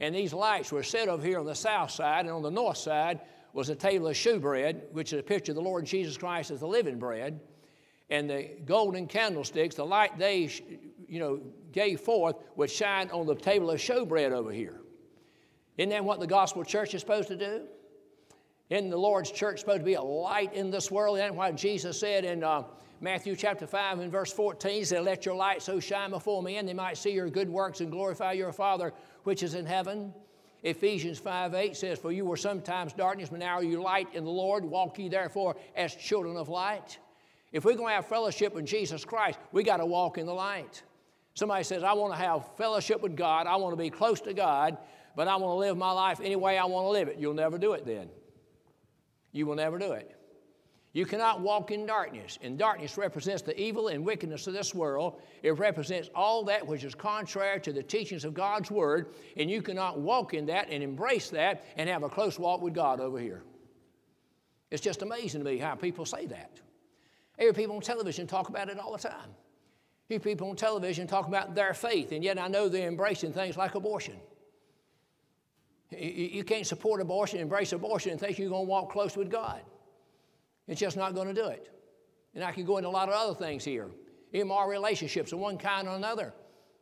And 0.00 0.14
these 0.14 0.32
lights 0.32 0.72
were 0.72 0.82
set 0.82 1.08
over 1.08 1.24
here 1.24 1.38
on 1.38 1.46
the 1.46 1.54
south 1.54 1.90
side, 1.90 2.20
and 2.20 2.30
on 2.30 2.42
the 2.42 2.50
north 2.50 2.78
side 2.78 3.20
was 3.52 3.68
a 3.68 3.74
table 3.74 4.08
of 4.08 4.16
shewbread, 4.16 4.82
which 4.92 5.12
is 5.12 5.20
a 5.20 5.22
picture 5.22 5.52
of 5.52 5.56
the 5.56 5.62
Lord 5.62 5.84
Jesus 5.84 6.16
Christ 6.16 6.50
as 6.50 6.60
the 6.60 6.66
living 6.66 6.98
bread. 6.98 7.40
And 8.10 8.28
the 8.28 8.50
golden 8.64 9.06
candlesticks, 9.06 9.76
the 9.76 9.86
light 9.86 10.18
they, 10.18 10.50
you 11.08 11.18
know, 11.18 11.40
gave 11.72 12.00
forth 12.00 12.36
would 12.56 12.70
shine 12.70 13.10
on 13.10 13.26
the 13.26 13.34
table 13.34 13.70
of 13.70 13.80
showbread 13.80 14.32
over 14.32 14.52
here. 14.52 14.80
Isn't 15.76 15.90
that 15.90 16.04
what 16.04 16.20
the 16.20 16.26
gospel 16.26 16.64
church 16.64 16.94
is 16.94 17.00
supposed 17.00 17.28
to 17.28 17.36
do? 17.36 17.62
Isn't 18.70 18.90
the 18.90 18.96
Lord's 18.96 19.30
church 19.30 19.60
supposed 19.60 19.80
to 19.80 19.84
be 19.84 19.94
a 19.94 20.02
light 20.02 20.54
in 20.54 20.70
this 20.70 20.90
world? 20.90 21.18
Isn't 21.18 21.30
that 21.30 21.36
what 21.36 21.56
Jesus 21.56 21.98
said 21.98 22.24
in 22.24 22.44
uh, 22.44 22.64
Matthew 23.00 23.36
chapter 23.36 23.66
5 23.66 23.98
and 23.98 24.12
verse 24.12 24.32
14? 24.32 24.70
He 24.70 24.84
said, 24.84 25.02
Let 25.02 25.26
your 25.26 25.34
light 25.34 25.62
so 25.62 25.80
shine 25.80 26.10
before 26.10 26.42
men, 26.42 26.66
they 26.66 26.74
might 26.74 26.96
see 26.96 27.10
your 27.10 27.28
good 27.28 27.48
works 27.48 27.80
and 27.80 27.90
glorify 27.90 28.32
your 28.32 28.52
Father 28.52 28.92
which 29.24 29.42
is 29.42 29.54
in 29.54 29.66
heaven. 29.66 30.14
Ephesians 30.62 31.18
5 31.18 31.54
8 31.54 31.76
says, 31.76 31.98
For 31.98 32.10
you 32.10 32.24
were 32.24 32.38
sometimes 32.38 32.92
darkness, 32.92 33.28
but 33.28 33.40
now 33.40 33.56
are 33.56 33.64
you 33.64 33.82
light 33.82 34.08
in 34.14 34.24
the 34.24 34.30
Lord. 34.30 34.64
Walk 34.64 34.98
ye 34.98 35.08
therefore 35.08 35.56
as 35.76 35.94
children 35.94 36.36
of 36.36 36.48
light. 36.48 36.98
If 37.54 37.64
we're 37.64 37.76
going 37.76 37.88
to 37.88 37.94
have 37.94 38.06
fellowship 38.06 38.54
with 38.54 38.66
Jesus 38.66 39.02
Christ, 39.02 39.38
we 39.50 39.62
got 39.62 39.78
to 39.78 39.86
walk 39.86 40.18
in 40.18 40.26
the 40.26 40.34
light. 40.34 40.82
Somebody 41.32 41.64
says, 41.64 41.82
I 41.82 41.94
want 41.94 42.12
to 42.12 42.18
have 42.18 42.54
fellowship 42.56 43.00
with 43.00 43.16
God, 43.16 43.46
I 43.46 43.56
want 43.56 43.72
to 43.72 43.82
be 43.82 43.88
close 43.88 44.20
to 44.20 44.34
God 44.34 44.76
but 45.16 45.28
I 45.28 45.36
want 45.36 45.52
to 45.52 45.58
live 45.58 45.76
my 45.76 45.92
life 45.92 46.20
any 46.20 46.36
way 46.36 46.58
I 46.58 46.64
want 46.64 46.86
to 46.86 46.90
live 46.90 47.08
it. 47.08 47.18
You'll 47.18 47.34
never 47.34 47.58
do 47.58 47.72
it 47.72 47.86
then. 47.86 48.08
You 49.32 49.46
will 49.46 49.54
never 49.54 49.78
do 49.78 49.92
it. 49.92 50.16
You 50.92 51.06
cannot 51.06 51.40
walk 51.40 51.72
in 51.72 51.86
darkness, 51.86 52.38
and 52.40 52.56
darkness 52.56 52.96
represents 52.96 53.42
the 53.42 53.58
evil 53.60 53.88
and 53.88 54.04
wickedness 54.04 54.46
of 54.46 54.52
this 54.52 54.72
world. 54.72 55.20
It 55.42 55.58
represents 55.58 56.08
all 56.14 56.44
that 56.44 56.64
which 56.64 56.84
is 56.84 56.94
contrary 56.94 57.60
to 57.62 57.72
the 57.72 57.82
teachings 57.82 58.24
of 58.24 58.32
God's 58.32 58.70
Word, 58.70 59.08
and 59.36 59.50
you 59.50 59.60
cannot 59.60 59.98
walk 59.98 60.34
in 60.34 60.46
that 60.46 60.68
and 60.70 60.84
embrace 60.84 61.30
that 61.30 61.64
and 61.76 61.88
have 61.88 62.04
a 62.04 62.08
close 62.08 62.38
walk 62.38 62.60
with 62.60 62.74
God 62.74 63.00
over 63.00 63.18
here. 63.18 63.42
It's 64.70 64.82
just 64.82 65.02
amazing 65.02 65.42
to 65.42 65.50
me 65.50 65.58
how 65.58 65.74
people 65.74 66.04
say 66.04 66.26
that. 66.26 66.60
I 67.38 67.42
hear 67.42 67.52
people 67.52 67.76
on 67.76 67.82
television 67.82 68.26
talk 68.26 68.48
about 68.48 68.68
it 68.68 68.78
all 68.78 68.92
the 68.92 68.98
time. 68.98 69.30
I 69.30 70.14
hear 70.14 70.20
people 70.20 70.48
on 70.50 70.56
television 70.56 71.06
talk 71.06 71.26
about 71.26 71.54
their 71.54 71.74
faith, 71.74 72.12
and 72.12 72.22
yet 72.22 72.38
I 72.38 72.48
know 72.48 72.68
they're 72.68 72.88
embracing 72.88 73.32
things 73.32 73.56
like 73.56 73.74
abortion. 73.74 74.16
You 75.90 76.44
can't 76.44 76.66
support 76.66 77.00
abortion, 77.00 77.40
embrace 77.40 77.72
abortion, 77.72 78.12
and 78.12 78.20
think 78.20 78.38
you're 78.38 78.48
going 78.48 78.66
to 78.66 78.68
walk 78.68 78.90
close 78.90 79.16
with 79.16 79.30
God. 79.30 79.60
It's 80.66 80.80
just 80.80 80.96
not 80.96 81.14
going 81.14 81.28
to 81.28 81.34
do 81.34 81.48
it. 81.48 81.70
And 82.34 82.42
I 82.42 82.52
can 82.52 82.64
go 82.64 82.78
into 82.78 82.88
a 82.88 82.90
lot 82.90 83.08
of 83.08 83.14
other 83.14 83.34
things 83.34 83.64
here. 83.64 83.90
Immoral 84.32 84.68
relationships 84.68 85.32
of 85.32 85.38
one 85.38 85.56
kind 85.56 85.86
or 85.86 85.94
another. 85.94 86.32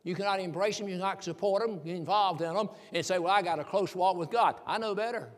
You 0.04 0.14
cannot 0.14 0.40
embrace 0.40 0.78
them, 0.78 0.88
you 0.88 0.96
cannot 0.96 1.22
support 1.22 1.62
them, 1.62 1.80
get 1.84 1.94
involved 1.94 2.40
in 2.40 2.54
them, 2.54 2.68
and 2.92 3.04
say, 3.04 3.18
Well, 3.18 3.32
I 3.32 3.42
got 3.42 3.58
a 3.58 3.64
close 3.64 3.94
walk 3.94 4.16
with 4.16 4.30
God. 4.30 4.56
I 4.66 4.78
know 4.78 4.94
better. 4.94 5.30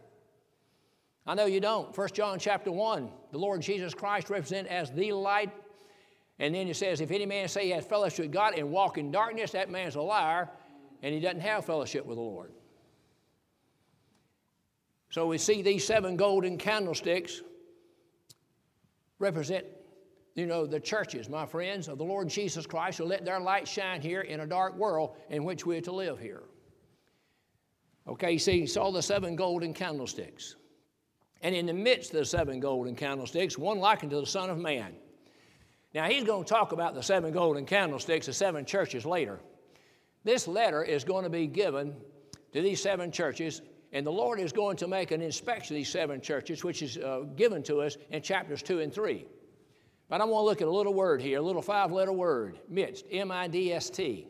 I 1.26 1.34
know 1.34 1.46
you 1.46 1.60
don't. 1.60 1.96
1 1.96 2.08
John 2.12 2.38
chapter 2.38 2.70
1, 2.70 3.10
the 3.32 3.38
Lord 3.38 3.62
Jesus 3.62 3.94
Christ 3.94 4.28
represented 4.28 4.70
as 4.70 4.90
the 4.90 5.12
light. 5.12 5.50
And 6.38 6.54
then 6.54 6.68
it 6.68 6.76
says, 6.76 7.00
If 7.00 7.10
any 7.10 7.24
man 7.24 7.48
say 7.48 7.64
he 7.64 7.70
has 7.70 7.86
fellowship 7.86 8.26
with 8.26 8.32
God 8.32 8.54
and 8.58 8.70
walk 8.70 8.98
in 8.98 9.10
darkness, 9.10 9.52
that 9.52 9.70
man's 9.70 9.94
a 9.94 10.02
liar, 10.02 10.50
and 11.02 11.14
he 11.14 11.20
doesn't 11.20 11.40
have 11.40 11.64
fellowship 11.64 12.04
with 12.04 12.16
the 12.16 12.22
Lord. 12.22 12.52
So 15.10 15.26
we 15.26 15.38
see 15.38 15.62
these 15.62 15.86
seven 15.86 16.16
golden 16.16 16.58
candlesticks 16.58 17.40
represent, 19.18 19.64
you 20.34 20.44
know, 20.44 20.66
the 20.66 20.80
churches, 20.80 21.28
my 21.28 21.46
friends, 21.46 21.88
of 21.88 21.98
the 21.98 22.04
Lord 22.04 22.28
Jesus 22.28 22.66
Christ 22.66 22.98
who 22.98 23.04
let 23.04 23.24
their 23.24 23.38
light 23.38 23.68
shine 23.68 24.02
here 24.02 24.22
in 24.22 24.40
a 24.40 24.46
dark 24.46 24.76
world 24.76 25.16
in 25.30 25.44
which 25.44 25.64
we 25.64 25.78
are 25.78 25.82
to 25.82 25.92
live 25.92 26.18
here. 26.18 26.42
Okay, 28.08 28.36
see, 28.36 28.56
you 28.58 28.66
saw 28.66 28.90
the 28.90 29.00
seven 29.00 29.36
golden 29.36 29.72
candlesticks. 29.72 30.56
And 31.44 31.54
in 31.54 31.66
the 31.66 31.72
midst 31.72 32.10
of 32.12 32.18
the 32.18 32.24
seven 32.24 32.58
golden 32.58 32.96
candlesticks, 32.96 33.56
one 33.56 33.78
likened 33.78 34.10
to 34.10 34.18
the 34.18 34.26
Son 34.26 34.50
of 34.50 34.58
Man. 34.58 34.96
Now, 35.94 36.08
he's 36.08 36.24
going 36.24 36.42
to 36.42 36.48
talk 36.48 36.72
about 36.72 36.94
the 36.94 37.02
seven 37.02 37.32
golden 37.32 37.66
candlesticks, 37.66 38.26
the 38.26 38.32
seven 38.32 38.64
churches 38.64 39.06
later. 39.06 39.38
This 40.24 40.48
letter 40.48 40.82
is 40.82 41.04
going 41.04 41.22
to 41.22 41.30
be 41.30 41.46
given 41.46 41.94
to 42.52 42.60
these 42.60 42.82
seven 42.82 43.12
churches 43.12 43.62
and 43.94 44.04
the 44.04 44.10
Lord 44.10 44.40
is 44.40 44.52
going 44.52 44.76
to 44.78 44.88
make 44.88 45.12
an 45.12 45.22
inspection 45.22 45.76
of 45.76 45.78
these 45.78 45.88
seven 45.88 46.20
churches, 46.20 46.64
which 46.64 46.82
is 46.82 46.98
uh, 46.98 47.20
given 47.36 47.62
to 47.62 47.80
us 47.80 47.96
in 48.10 48.22
chapters 48.22 48.60
2 48.60 48.80
and 48.80 48.92
3. 48.92 49.24
But 50.08 50.20
I 50.20 50.24
want 50.24 50.42
to 50.42 50.46
look 50.46 50.60
at 50.60 50.66
a 50.66 50.70
little 50.70 50.92
word 50.92 51.22
here, 51.22 51.38
a 51.38 51.42
little 51.42 51.62
five 51.62 51.92
letter 51.92 52.12
word, 52.12 52.58
midst, 52.68 53.06
M 53.12 53.30
I 53.30 53.46
D 53.46 53.72
S 53.72 53.88
T. 53.90 54.26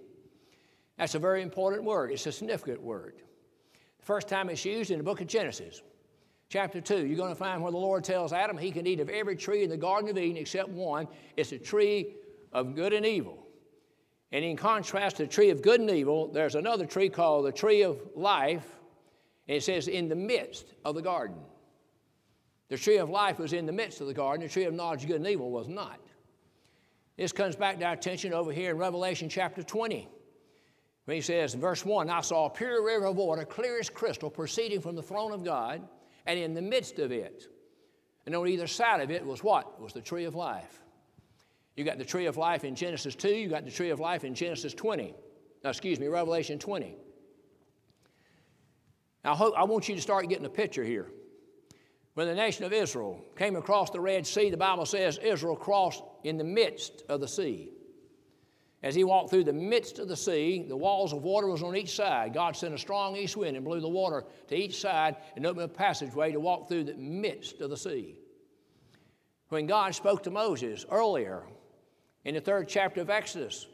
That's 0.98 1.14
a 1.14 1.18
very 1.18 1.40
important 1.40 1.83
word, 1.85 2.12
it's 2.12 2.27
a 2.27 2.33
significant 2.33 2.83
word. 2.83 3.14
The 4.00 4.05
first 4.05 4.29
time 4.29 4.50
it's 4.50 4.66
used 4.66 4.90
in 4.90 4.98
the 4.98 5.05
book 5.05 5.22
of 5.22 5.27
Genesis, 5.27 5.81
chapter 6.54 6.80
2, 6.80 7.04
you're 7.04 7.16
going 7.16 7.32
to 7.32 7.34
find 7.34 7.60
where 7.60 7.72
the 7.72 7.78
Lord 7.78 8.04
tells 8.04 8.32
Adam 8.32 8.56
he 8.56 8.70
can 8.70 8.86
eat 8.86 9.00
of 9.00 9.08
every 9.08 9.34
tree 9.34 9.64
in 9.64 9.70
the 9.70 9.76
Garden 9.76 10.08
of 10.08 10.16
Eden 10.16 10.36
except 10.36 10.68
one. 10.68 11.08
It's 11.36 11.50
a 11.50 11.58
tree 11.58 12.14
of 12.52 12.76
good 12.76 12.92
and 12.92 13.04
evil. 13.04 13.44
And 14.30 14.44
in 14.44 14.56
contrast 14.56 15.16
to 15.16 15.24
the 15.24 15.28
tree 15.28 15.50
of 15.50 15.62
good 15.62 15.80
and 15.80 15.90
evil, 15.90 16.30
there's 16.30 16.54
another 16.54 16.86
tree 16.86 17.08
called 17.08 17.46
the 17.46 17.50
tree 17.50 17.82
of 17.82 18.00
life 18.14 18.70
and 19.48 19.56
it 19.56 19.64
says, 19.64 19.88
in 19.88 20.08
the 20.08 20.14
midst 20.14 20.66
of 20.84 20.94
the 20.94 21.02
garden. 21.02 21.38
The 22.68 22.78
tree 22.78 22.98
of 22.98 23.10
life 23.10 23.40
was 23.40 23.52
in 23.52 23.66
the 23.66 23.72
midst 23.72 24.00
of 24.00 24.06
the 24.06 24.14
garden, 24.14 24.46
the 24.46 24.52
tree 24.52 24.62
of 24.62 24.74
knowledge 24.74 25.02
of 25.02 25.08
good 25.08 25.16
and 25.16 25.26
evil 25.26 25.50
was 25.50 25.66
not. 25.66 25.98
This 27.16 27.32
comes 27.32 27.56
back 27.56 27.80
to 27.80 27.84
our 27.84 27.94
attention 27.94 28.32
over 28.32 28.52
here 28.52 28.70
in 28.70 28.78
Revelation 28.78 29.28
chapter 29.28 29.64
20. 29.64 30.08
When 31.06 31.16
he 31.16 31.20
says 31.20 31.54
verse 31.54 31.84
1, 31.84 32.08
I 32.08 32.20
saw 32.20 32.46
a 32.46 32.50
pure 32.50 32.86
river 32.86 33.06
of 33.06 33.16
water, 33.16 33.44
clear 33.44 33.80
as 33.80 33.90
crystal, 33.90 34.30
proceeding 34.30 34.80
from 34.80 34.94
the 34.94 35.02
throne 35.02 35.32
of 35.32 35.42
God, 35.42 35.82
and 36.26 36.38
in 36.38 36.54
the 36.54 36.62
midst 36.62 36.98
of 36.98 37.12
it, 37.12 37.48
and 38.26 38.34
on 38.34 38.48
either 38.48 38.66
side 38.66 39.00
of 39.00 39.10
it 39.10 39.24
was 39.24 39.44
what? 39.44 39.74
It 39.78 39.82
was 39.82 39.92
the 39.92 40.00
tree 40.00 40.24
of 40.24 40.34
life. 40.34 40.82
You 41.76 41.84
got 41.84 41.98
the 41.98 42.04
tree 42.04 42.26
of 42.26 42.37
life 42.37 42.64
in 42.64 42.74
Genesis 42.74 43.14
2, 43.14 43.28
you 43.28 43.48
got 43.48 43.64
the 43.64 43.70
tree 43.70 43.90
of 43.90 44.00
life 44.00 44.24
in 44.24 44.34
Genesis 44.34 44.74
20. 44.74 45.14
Now, 45.62 45.70
excuse 45.70 45.98
me, 45.98 46.06
Revelation 46.06 46.58
20. 46.58 46.96
Now, 49.24 49.32
I, 49.32 49.37
hope, 49.37 49.54
I 49.56 49.64
want 49.64 49.88
you 49.88 49.94
to 49.94 50.00
start 50.00 50.28
getting 50.28 50.46
a 50.46 50.50
picture 50.50 50.84
here. 50.84 51.10
When 52.14 52.28
the 52.28 52.34
nation 52.34 52.64
of 52.64 52.72
Israel 52.72 53.24
came 53.37 53.56
across 53.56 53.90
the 53.90 54.00
Red 54.00 54.26
Sea, 54.26 54.50
the 54.50 54.56
Bible 54.56 54.87
says 54.87 55.18
Israel 55.18 55.56
crossed 55.56 56.02
in 56.22 56.37
the 56.37 56.44
midst 56.44 57.02
of 57.08 57.20
the 57.20 57.26
sea. 57.26 57.70
As 58.85 58.94
he 58.94 59.03
walked 59.03 59.31
through 59.31 59.44
the 59.44 59.53
midst 59.55 59.99
of 59.99 60.09
the 60.09 60.16
sea, 60.16 60.62
the 60.68 60.77
walls 60.77 61.14
of 61.14 61.23
water 61.23 61.49
was 61.49 61.62
on 61.62 61.75
each 61.75 61.97
side. 61.97 62.35
God 62.35 62.55
sent 62.55 62.75
a 62.75 62.79
strong 62.79 63.16
east 63.16 63.35
wind 63.35 63.57
and 63.57 63.64
blew 63.64 63.81
the 63.81 63.88
water 63.88 64.27
to 64.49 64.55
each 64.55 64.79
side 64.79 65.16
and 65.37 65.47
opened 65.47 65.64
a 65.64 65.68
passageway 65.68 66.33
to 66.33 66.38
walk 66.38 66.68
through 66.68 66.85
the 66.85 66.94
midst 66.94 67.62
of 67.62 67.70
the 67.70 67.79
sea. 67.79 68.14
When 69.49 69.66
God 69.66 69.94
spoke 69.94 70.23
to 70.25 70.31
Moses 70.31 70.85
earlier 70.90 71.44
in 72.27 72.35
the 72.35 72.42
third 72.42 72.68
chapter 72.68 73.01
of 73.01 73.09
Exodus, 73.09 73.66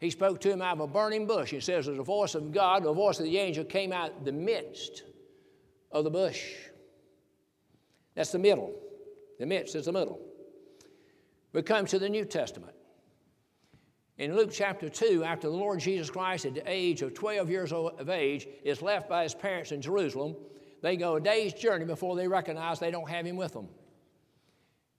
he 0.00 0.10
spoke 0.10 0.40
to 0.40 0.50
him 0.50 0.60
out 0.60 0.74
of 0.74 0.80
a 0.80 0.86
burning 0.88 1.24
bush. 1.24 1.50
He 1.50 1.60
says, 1.60 1.86
the 1.86 2.02
voice 2.02 2.34
of 2.34 2.50
God, 2.50 2.82
the 2.82 2.92
voice 2.92 3.20
of 3.20 3.26
the 3.26 3.38
angel 3.38 3.62
came 3.62 3.92
out 3.92 4.24
the 4.24 4.32
midst 4.32 5.04
of 5.92 6.02
the 6.02 6.10
bush. 6.10 6.54
That's 8.16 8.32
the 8.32 8.40
middle. 8.40 8.74
The 9.38 9.46
midst 9.46 9.76
is 9.76 9.84
the 9.84 9.92
middle. 9.92 10.18
We 11.52 11.62
come 11.62 11.86
to 11.86 12.00
the 12.00 12.08
New 12.08 12.24
Testament. 12.24 12.74
In 14.18 14.34
Luke 14.34 14.50
chapter 14.52 14.88
2, 14.88 15.22
after 15.22 15.48
the 15.48 15.56
Lord 15.56 15.78
Jesus 15.78 16.10
Christ, 16.10 16.44
at 16.44 16.54
the 16.54 16.62
age 16.66 17.02
of 17.02 17.14
12 17.14 17.48
years 17.48 17.72
of 17.72 18.10
age, 18.10 18.48
is 18.64 18.82
left 18.82 19.08
by 19.08 19.22
his 19.22 19.34
parents 19.34 19.70
in 19.70 19.80
Jerusalem, 19.80 20.36
they 20.82 20.96
go 20.96 21.16
a 21.16 21.20
day's 21.20 21.52
journey 21.52 21.84
before 21.84 22.16
they 22.16 22.26
recognize 22.26 22.80
they 22.80 22.90
don't 22.90 23.08
have 23.08 23.24
him 23.24 23.36
with 23.36 23.52
them. 23.52 23.68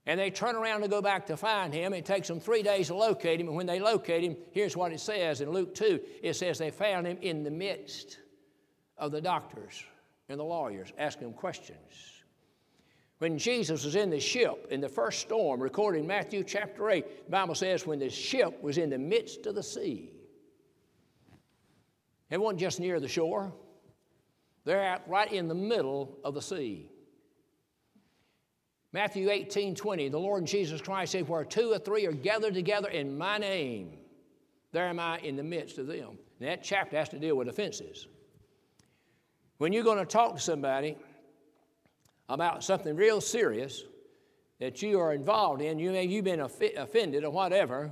And 0.06 0.20
they 0.20 0.32
turn 0.32 0.56
around 0.56 0.82
to 0.82 0.88
go 0.88 1.02
back 1.02 1.26
to 1.28 1.38
find 1.38 1.74
him. 1.74 1.94
It 1.94 2.06
takes 2.06 2.30
them 2.30 2.40
three 2.40 2.64
days 2.64 2.88
to 2.88 2.96
locate 2.96 3.42
him. 3.42 3.48
And 3.48 3.56
when 3.58 3.68
they 3.68 3.80
locate 3.80 4.24
him, 4.24 4.38
here's 4.52 4.76
what 4.76 4.94
it 4.94 5.02
says 5.02 5.42
in 5.42 5.52
Luke 5.52 5.76
2 5.76 6.00
it 6.24 6.36
says 6.36 6.58
they 6.58 6.72
found 6.72 7.06
him 7.06 7.18
in 7.22 7.44
the 7.44 7.52
midst 7.52 8.20
of 8.98 9.12
the 9.12 9.22
doctors 9.22 9.84
and 10.30 10.40
the 10.40 10.44
lawyers, 10.44 10.94
asking 10.98 11.28
them 11.28 11.34
questions. 11.34 12.19
When 13.20 13.38
Jesus 13.38 13.84
was 13.84 13.96
in 13.96 14.10
the 14.10 14.20
ship 14.20 14.68
in 14.72 14.80
the 14.80 14.90
first 14.90 15.20
storm, 15.20 15.62
recorded 15.62 16.00
in 16.00 16.08
Matthew 16.08 16.44
chapter 16.44 16.90
8, 16.90 17.26
the 17.26 17.32
Bible 17.32 17.54
says 17.54 17.86
when 17.86 18.00
the 18.00 18.10
ship 18.10 18.64
was 18.64 18.78
in 18.78 18.90
the 18.90 18.98
midst 18.98 19.46
of 19.46 19.56
the 19.56 19.64
sea. 19.64 20.12
It 22.30 22.40
wasn't 22.40 22.62
just 22.62 22.80
near 22.80 23.00
the 23.00 23.08
shore, 23.08 23.52
they're 24.64 24.84
out 24.84 25.08
right 25.08 25.32
in 25.32 25.48
the 25.48 25.56
middle 25.56 26.18
of 26.24 26.34
the 26.34 26.42
sea. 26.42 26.90
Matthew 28.94 29.30
18 29.30 29.76
20, 29.76 30.10
the 30.10 30.18
Lord 30.18 30.46
Jesus 30.46 30.82
Christ 30.82 31.12
said, 31.12 31.28
Where 31.28 31.44
two 31.44 31.74
or 31.74 31.80
three 31.80 32.06
are 32.06 32.12
gathered 32.12 32.54
together 32.54 32.90
in 32.90 33.18
my 33.18 33.38
name, 33.38 33.98
there 34.72 34.86
am 34.86 35.00
I 35.00 35.20
in 35.20 35.36
the 35.36 35.44
midst 35.44 35.78
of 35.78 35.88
them. 35.88 36.18
And 36.40 36.50
that 36.50 36.64
chapter 36.64 36.98
has 36.98 37.10
to 37.10 37.20
deal 37.20 37.36
with 37.36 37.50
offenses. 37.50 38.08
When 39.58 39.74
you're 39.74 39.84
going 39.84 40.00
to 40.00 40.06
talk 40.06 40.36
to 40.36 40.42
somebody, 40.42 40.98
about 42.30 42.64
something 42.64 42.96
real 42.96 43.20
serious 43.20 43.84
that 44.60 44.82
you 44.82 45.00
are 45.00 45.14
involved 45.14 45.62
in, 45.62 45.80
you 45.80 45.92
may 45.92 46.06
you've 46.06 46.26
been 46.26 46.42
offended 46.42 47.24
or 47.24 47.32
whatever. 47.32 47.92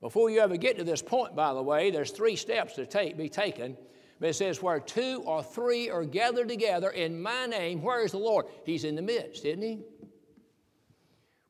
Before 0.00 0.30
you 0.30 0.40
ever 0.40 0.56
get 0.56 0.78
to 0.78 0.84
this 0.84 1.00
point, 1.00 1.36
by 1.36 1.54
the 1.54 1.62
way, 1.62 1.90
there's 1.90 2.10
three 2.10 2.34
steps 2.34 2.74
to 2.74 2.86
take, 2.86 3.16
be 3.16 3.28
taken. 3.28 3.76
But 4.18 4.30
it 4.30 4.34
says, 4.34 4.62
where 4.62 4.80
two 4.80 5.22
or 5.26 5.42
three 5.42 5.90
are 5.90 6.04
gathered 6.04 6.48
together 6.48 6.90
in 6.90 7.20
my 7.20 7.46
name, 7.46 7.82
where 7.82 8.04
is 8.04 8.12
the 8.12 8.18
Lord? 8.18 8.46
He's 8.64 8.84
in 8.84 8.96
the 8.96 9.02
midst, 9.02 9.44
isn't 9.44 9.62
he? 9.62 9.80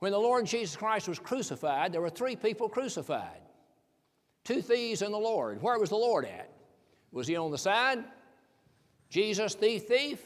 When 0.01 0.13
the 0.13 0.19
Lord 0.19 0.47
Jesus 0.47 0.77
Christ 0.77 1.09
was 1.09 1.19
crucified, 1.19 1.93
there 1.93 2.01
were 2.01 2.11
three 2.11 2.37
people 2.37 2.69
crucified 2.69 3.41
two 4.45 4.61
thieves 4.61 5.03
and 5.03 5.15
the 5.15 5.19
Lord. 5.19 5.63
Where 5.63 5.79
was 5.79 5.91
the 5.91 5.97
Lord 5.97 6.25
at? 6.25 6.51
Was 7.13 7.29
he 7.29 7.37
on 7.37 7.53
the 7.53 7.59
side? 7.59 8.03
Jesus, 9.09 9.55
thief, 9.55 9.87
thief? 9.87 10.21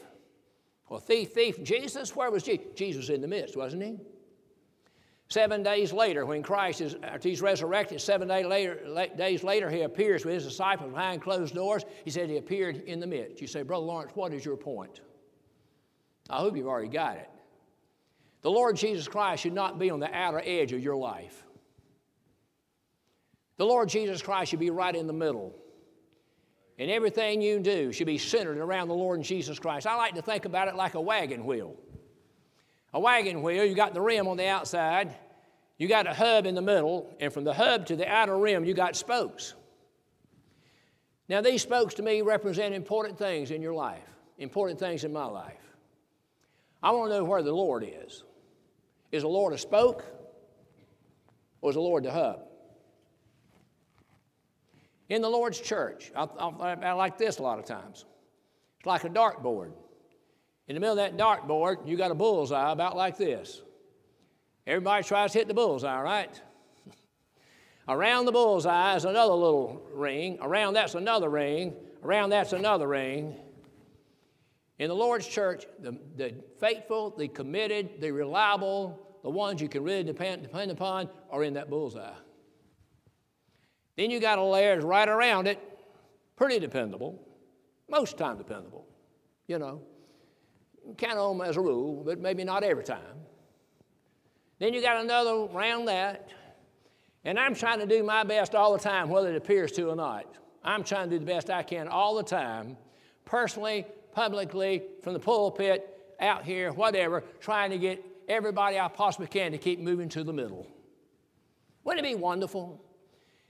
Well, 0.89 0.99
thief, 0.99 1.33
thief, 1.33 1.63
Jesus, 1.63 2.15
where 2.15 2.31
was 2.31 2.43
Jesus? 2.43 2.67
Jesus 2.75 3.09
in 3.09 3.21
the 3.21 3.27
midst, 3.27 3.57
wasn't 3.57 3.83
he? 3.83 3.97
Seven 5.29 5.61
days 5.61 5.91
later, 5.91 6.25
when 6.25 6.41
Christ 6.41 6.79
is, 6.79 6.95
he's 7.21 7.41
resurrected, 7.41 7.99
seven 7.99 8.29
day 8.29 8.45
later, 8.45 8.79
days 9.17 9.43
later, 9.43 9.69
he 9.69 9.81
appears 9.81 10.23
with 10.23 10.35
his 10.35 10.45
disciples 10.45 10.93
behind 10.93 11.21
closed 11.21 11.53
doors. 11.53 11.83
He 12.05 12.11
said 12.11 12.29
he 12.29 12.37
appeared 12.37 12.77
in 12.85 13.01
the 13.01 13.07
midst. 13.07 13.41
You 13.41 13.47
say, 13.47 13.63
Brother 13.63 13.85
Lawrence, 13.85 14.11
what 14.15 14.31
is 14.31 14.45
your 14.45 14.55
point? 14.55 15.01
I 16.29 16.37
hope 16.37 16.55
you've 16.55 16.67
already 16.67 16.87
got 16.87 17.17
it. 17.17 17.29
The 18.41 18.51
Lord 18.51 18.77
Jesus 18.77 19.09
Christ 19.09 19.43
should 19.43 19.53
not 19.53 19.77
be 19.77 19.89
on 19.89 19.99
the 19.99 20.13
outer 20.15 20.41
edge 20.45 20.71
of 20.71 20.81
your 20.81 20.95
life. 20.95 21.43
The 23.57 23.65
Lord 23.65 23.89
Jesus 23.89 24.21
Christ 24.21 24.51
should 24.51 24.59
be 24.59 24.69
right 24.69 24.95
in 24.95 25.07
the 25.07 25.13
middle. 25.13 25.53
And 26.79 26.91
everything 26.91 27.41
you 27.41 27.59
do 27.59 27.91
should 27.91 28.05
be 28.05 28.19
centered 28.19 28.57
around 28.57 28.87
the 28.87 28.93
Lord 28.93 29.23
Jesus 29.23 29.57
Christ. 29.57 29.87
I 29.87 29.95
like 29.95 30.15
to 30.15 30.21
think 30.21 30.45
about 30.45 30.67
it 30.67 30.75
like 30.75 30.93
a 30.93 31.01
wagon 31.01 31.45
wheel. 31.45 31.75
A 32.93 32.99
wagon 32.99 33.41
wheel, 33.41 33.65
you 33.65 33.75
got 33.75 33.93
the 33.93 34.01
rim 34.01 34.27
on 34.27 34.37
the 34.37 34.47
outside, 34.47 35.15
you 35.77 35.87
got 35.87 36.07
a 36.07 36.13
hub 36.13 36.45
in 36.45 36.55
the 36.55 36.61
middle, 36.61 37.13
and 37.19 37.33
from 37.33 37.43
the 37.43 37.53
hub 37.53 37.87
to 37.87 37.95
the 37.95 38.07
outer 38.07 38.37
rim, 38.37 38.63
you 38.63 38.73
got 38.73 38.95
spokes. 38.95 39.53
Now, 41.29 41.41
these 41.41 41.61
spokes 41.61 41.95
to 41.95 42.03
me 42.03 42.21
represent 42.21 42.73
important 42.73 43.17
things 43.17 43.51
in 43.51 43.61
your 43.61 43.73
life, 43.73 44.07
important 44.37 44.79
things 44.79 45.03
in 45.03 45.11
my 45.11 45.25
life. 45.25 45.53
I 46.81 46.91
want 46.91 47.11
to 47.11 47.17
know 47.17 47.23
where 47.23 47.43
the 47.43 47.51
Lord 47.51 47.83
is. 47.83 48.23
Is 49.11 49.23
the 49.23 49.29
Lord 49.29 49.53
a 49.53 49.57
spoke 49.57 50.05
or 51.61 51.71
is 51.71 51.75
the 51.75 51.81
Lord 51.81 52.03
the 52.03 52.11
hub? 52.11 52.46
In 55.09 55.21
the 55.21 55.29
Lord's 55.29 55.59
church, 55.59 56.11
I, 56.15 56.23
I, 56.23 56.73
I 56.73 56.93
like 56.93 57.17
this 57.17 57.37
a 57.37 57.43
lot 57.43 57.59
of 57.59 57.65
times. 57.65 58.05
It's 58.79 58.85
like 58.85 59.03
a 59.05 59.09
dartboard. 59.09 59.71
In 60.67 60.75
the 60.75 60.81
middle 60.81 60.99
of 60.99 61.17
that 61.17 61.17
dartboard, 61.17 61.87
you 61.87 61.95
got 61.95 62.11
a 62.11 62.15
bullseye 62.15 62.71
about 62.71 62.97
like 62.97 63.17
this. 63.17 63.61
Everybody 64.65 65.03
tries 65.03 65.31
to 65.31 65.37
hit 65.37 65.47
the 65.47 65.53
bullseye, 65.53 66.01
right? 66.01 66.41
Around 67.87 68.25
the 68.25 68.33
bullseye 68.33 68.95
is 68.97 69.05
another 69.05 69.33
little 69.33 69.81
ring. 69.93 70.37
Around 70.41 70.73
that's 70.73 70.95
another 70.95 71.29
ring. 71.29 71.73
Around 72.03 72.31
that's 72.31 72.51
another 72.51 72.87
ring. 72.87 73.35
In 74.79 74.89
the 74.89 74.95
Lord's 74.95 75.25
church, 75.25 75.65
the, 75.79 75.97
the 76.17 76.35
faithful, 76.59 77.15
the 77.17 77.29
committed, 77.29 78.01
the 78.01 78.11
reliable, 78.11 79.17
the 79.23 79.29
ones 79.29 79.61
you 79.61 79.69
can 79.69 79.83
really 79.83 80.03
depend, 80.03 80.43
depend 80.43 80.69
upon 80.69 81.09
are 81.31 81.43
in 81.43 81.53
that 81.53 81.69
bullseye. 81.69 82.13
Then 83.97 84.11
you 84.11 84.19
got 84.19 84.37
a 84.37 84.43
layer 84.43 84.79
right 84.79 85.09
around 85.09 85.47
it, 85.47 85.59
pretty 86.35 86.59
dependable, 86.59 87.19
most 87.89 88.17
time 88.17 88.37
dependable, 88.37 88.85
you 89.47 89.57
know. 89.59 89.81
Count 90.97 91.17
on 91.17 91.37
them 91.37 91.47
as 91.47 91.57
a 91.57 91.61
rule, 91.61 92.03
but 92.05 92.19
maybe 92.19 92.45
not 92.45 92.63
every 92.63 92.83
time. 92.83 93.01
Then 94.59 94.73
you 94.73 94.81
got 94.81 95.03
another 95.03 95.31
around 95.53 95.85
that, 95.85 96.29
and 97.25 97.37
I'm 97.37 97.55
trying 97.55 97.79
to 97.79 97.85
do 97.85 98.03
my 98.03 98.23
best 98.23 98.55
all 98.55 98.71
the 98.71 98.79
time, 98.79 99.09
whether 99.09 99.29
it 99.29 99.35
appears 99.35 99.71
to 99.73 99.89
or 99.89 99.95
not. 99.95 100.25
I'm 100.63 100.83
trying 100.83 101.09
to 101.09 101.15
do 101.15 101.19
the 101.19 101.25
best 101.25 101.49
I 101.49 101.63
can 101.63 101.87
all 101.87 102.15
the 102.15 102.23
time, 102.23 102.77
personally, 103.25 103.85
publicly, 104.13 104.83
from 105.01 105.13
the 105.13 105.19
pulpit, 105.19 106.15
out 106.19 106.45
here, 106.45 106.71
whatever, 106.71 107.23
trying 107.39 107.71
to 107.71 107.77
get 107.77 108.03
everybody 108.27 108.79
I 108.79 108.87
possibly 108.87 109.27
can 109.27 109.51
to 109.51 109.57
keep 109.57 109.79
moving 109.79 110.09
to 110.09 110.23
the 110.23 110.33
middle. 110.33 110.67
Wouldn't 111.83 112.05
it 112.05 112.09
be 112.09 112.15
wonderful? 112.15 112.83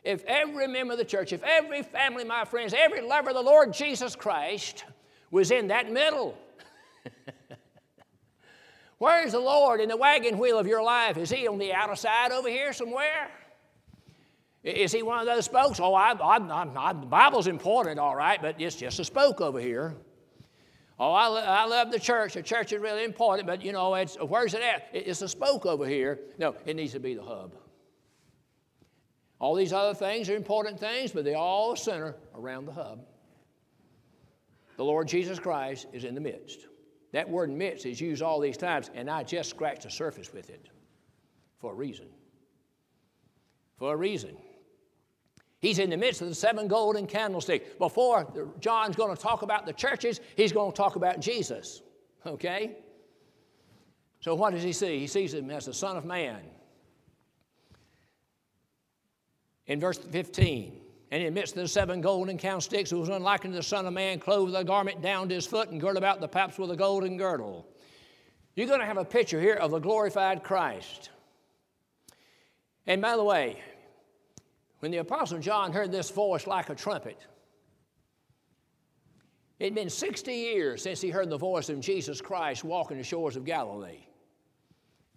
If 0.07 0.23
every 0.23 0.67
member 0.67 0.93
of 0.93 0.97
the 0.97 1.05
church, 1.05 1.33
if 1.33 1.43
every 1.43 1.83
family, 1.83 2.23
my 2.23 2.45
friends, 2.45 2.73
every 2.75 3.01
lover 3.01 3.31
of 3.31 3.35
the 3.35 3.41
Lord 3.41 3.73
Jesus 3.73 4.15
Christ 4.15 4.85
was 5.31 5.51
in 5.51 5.67
that 5.67 5.91
middle. 5.91 6.37
Where's 8.99 9.33
the 9.33 9.39
Lord 9.39 9.81
in 9.81 9.89
the 9.89 9.97
wagon 9.97 10.37
wheel 10.37 10.57
of 10.57 10.65
your 10.65 10.81
life? 10.81 11.17
Is 11.17 11.29
He 11.29 11.45
on 11.45 11.57
the 11.57 11.73
outer 11.73 11.97
side 11.97 12.31
over 12.31 12.47
here 12.47 12.71
somewhere? 12.71 13.29
Is 14.63 14.93
He 14.93 15.03
one 15.03 15.19
of 15.19 15.25
those 15.25 15.43
spokes? 15.43 15.77
Oh, 15.81 15.93
I, 15.93 16.13
I, 16.13 16.37
I, 16.37 16.93
the 16.93 17.05
Bible's 17.05 17.47
important, 17.47 17.99
all 17.99 18.15
right, 18.15 18.41
but 18.41 18.61
it's 18.61 18.77
just 18.77 18.99
a 18.99 19.03
spoke 19.03 19.41
over 19.41 19.59
here. 19.59 19.93
Oh, 20.97 21.11
I, 21.11 21.27
I 21.27 21.65
love 21.65 21.91
the 21.91 21.99
church. 21.99 22.35
The 22.35 22.41
church 22.41 22.71
is 22.71 22.79
really 22.79 23.03
important, 23.03 23.45
but 23.45 23.61
you 23.61 23.73
know, 23.73 23.93
it's, 23.95 24.15
where's 24.15 24.53
it 24.53 24.61
at? 24.61 24.87
It's 24.93 25.21
a 25.21 25.27
spoke 25.27 25.65
over 25.65 25.85
here. 25.85 26.17
No, 26.37 26.55
it 26.65 26.77
needs 26.77 26.93
to 26.93 27.01
be 27.01 27.13
the 27.13 27.23
hub. 27.23 27.51
All 29.39 29.53
these 29.53 29.73
other 29.73 29.93
things 29.93 30.29
are 30.29 30.35
important 30.35 30.79
things, 30.79 31.11
but 31.11 31.23
they 31.23 31.35
all 31.35 31.75
center 31.75 32.15
around 32.35 32.65
the 32.65 32.71
hub. 32.71 33.05
The 34.77 34.83
Lord 34.83 35.07
Jesus 35.07 35.39
Christ 35.39 35.87
is 35.93 36.03
in 36.03 36.15
the 36.15 36.21
midst. 36.21 36.67
That 37.11 37.29
word 37.29 37.49
midst 37.49 37.85
is 37.85 38.01
used 38.01 38.21
all 38.21 38.39
these 38.39 38.57
times, 38.57 38.89
and 38.93 39.09
I 39.09 39.23
just 39.23 39.49
scratched 39.49 39.83
the 39.83 39.91
surface 39.91 40.33
with 40.33 40.49
it 40.49 40.69
for 41.59 41.71
a 41.71 41.75
reason. 41.75 42.07
For 43.77 43.93
a 43.93 43.97
reason. 43.97 44.37
He's 45.59 45.79
in 45.79 45.89
the 45.89 45.97
midst 45.97 46.21
of 46.21 46.29
the 46.29 46.35
seven 46.35 46.67
golden 46.67 47.07
candlesticks. 47.07 47.67
Before 47.77 48.53
John's 48.59 48.95
going 48.95 49.15
to 49.15 49.21
talk 49.21 49.41
about 49.41 49.65
the 49.65 49.73
churches, 49.73 50.19
he's 50.35 50.51
going 50.51 50.71
to 50.71 50.77
talk 50.77 50.95
about 50.95 51.19
Jesus. 51.19 51.81
Okay? 52.25 52.77
So 54.19 54.35
what 54.35 54.53
does 54.53 54.63
he 54.63 54.73
see? 54.73 54.99
He 54.99 55.07
sees 55.07 55.33
him 55.33 55.49
as 55.49 55.65
the 55.65 55.73
Son 55.73 55.97
of 55.97 56.05
Man. 56.05 56.41
In 59.67 59.79
verse 59.79 59.97
15, 59.97 60.81
and 61.11 61.23
in 61.23 61.33
the 61.33 61.39
midst 61.39 61.55
of 61.55 61.61
the 61.61 61.67
seven 61.67 62.01
golden 62.01 62.37
candlesticks, 62.37 62.89
who 62.89 62.99
was 62.99 63.09
unlike 63.09 63.45
unto 63.45 63.55
the 63.55 63.63
Son 63.63 63.85
of 63.85 63.93
Man, 63.93 64.19
clothed 64.19 64.51
with 64.51 64.61
a 64.61 64.63
garment 64.63 65.01
down 65.01 65.29
to 65.29 65.35
his 65.35 65.45
foot, 65.45 65.69
and 65.69 65.79
girded 65.79 65.97
about 65.97 66.19
the 66.21 66.27
paps 66.27 66.57
with 66.57 66.71
a 66.71 66.75
golden 66.75 67.17
girdle. 67.17 67.67
You're 68.55 68.67
going 68.67 68.79
to 68.79 68.85
have 68.85 68.97
a 68.97 69.05
picture 69.05 69.39
here 69.39 69.53
of 69.53 69.71
the 69.71 69.79
glorified 69.79 70.43
Christ. 70.43 71.09
And 72.87 73.01
by 73.01 73.15
the 73.15 73.23
way, 73.23 73.61
when 74.79 74.91
the 74.91 74.97
Apostle 74.97 75.39
John 75.39 75.71
heard 75.71 75.91
this 75.91 76.09
voice 76.09 76.47
like 76.47 76.69
a 76.69 76.75
trumpet, 76.75 77.19
it 79.59 79.65
had 79.65 79.75
been 79.75 79.89
60 79.89 80.31
years 80.31 80.83
since 80.83 81.01
he 81.01 81.09
heard 81.09 81.29
the 81.29 81.37
voice 81.37 81.69
of 81.69 81.79
Jesus 81.79 82.21
Christ 82.21 82.63
walking 82.63 82.97
the 82.97 83.03
shores 83.03 83.35
of 83.35 83.43
Galilee. 83.43 84.05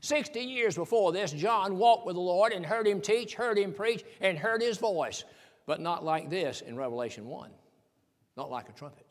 60 0.01 0.40
years 0.40 0.76
before 0.76 1.12
this, 1.12 1.32
John 1.32 1.76
walked 1.76 2.07
with 2.07 2.16
the 2.16 2.20
Lord 2.20 2.53
and 2.53 2.64
heard 2.64 2.86
him 2.86 3.01
teach, 3.01 3.34
heard 3.34 3.59
him 3.59 3.72
preach, 3.72 4.03
and 4.20 4.38
heard 4.38 4.62
his 4.62 4.78
voice, 4.78 5.24
but 5.66 5.80
not 5.80 6.05
like 6.05 6.30
this 6.30 6.62
in 6.62 6.76
Revelation 6.76 7.26
1, 7.26 7.51
not 8.36 8.51
like 8.51 8.68
a 8.68 8.72
trumpet. 8.72 9.07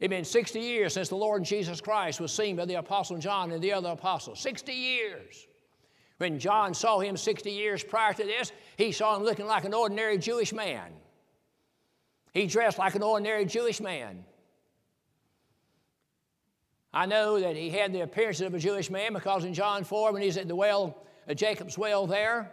It 0.00 0.04
had 0.04 0.10
been 0.10 0.24
60 0.24 0.60
years 0.60 0.94
since 0.94 1.08
the 1.08 1.16
Lord 1.16 1.44
Jesus 1.44 1.80
Christ 1.80 2.20
was 2.20 2.32
seen 2.32 2.56
by 2.56 2.64
the 2.64 2.76
Apostle 2.76 3.18
John 3.18 3.50
and 3.50 3.62
the 3.62 3.72
other 3.72 3.90
apostles. 3.90 4.40
60 4.40 4.72
years. 4.72 5.46
When 6.18 6.38
John 6.38 6.72
saw 6.72 7.00
him 7.00 7.16
60 7.16 7.50
years 7.50 7.82
prior 7.82 8.12
to 8.12 8.24
this, 8.24 8.52
he 8.76 8.92
saw 8.92 9.16
him 9.16 9.24
looking 9.24 9.46
like 9.46 9.64
an 9.64 9.74
ordinary 9.74 10.18
Jewish 10.18 10.52
man. 10.52 10.92
He 12.32 12.46
dressed 12.46 12.78
like 12.78 12.94
an 12.94 13.02
ordinary 13.02 13.44
Jewish 13.44 13.80
man. 13.80 14.24
I 16.92 17.06
know 17.06 17.38
that 17.38 17.56
he 17.56 17.70
had 17.70 17.92
the 17.92 18.00
appearance 18.00 18.40
of 18.40 18.54
a 18.54 18.58
Jewish 18.58 18.90
man 18.90 19.12
because 19.12 19.44
in 19.44 19.52
John 19.52 19.84
4, 19.84 20.12
when 20.12 20.22
he's 20.22 20.36
at 20.36 20.48
the 20.48 20.56
well, 20.56 20.96
uh, 21.28 21.34
Jacob's 21.34 21.76
well 21.76 22.06
there, 22.06 22.52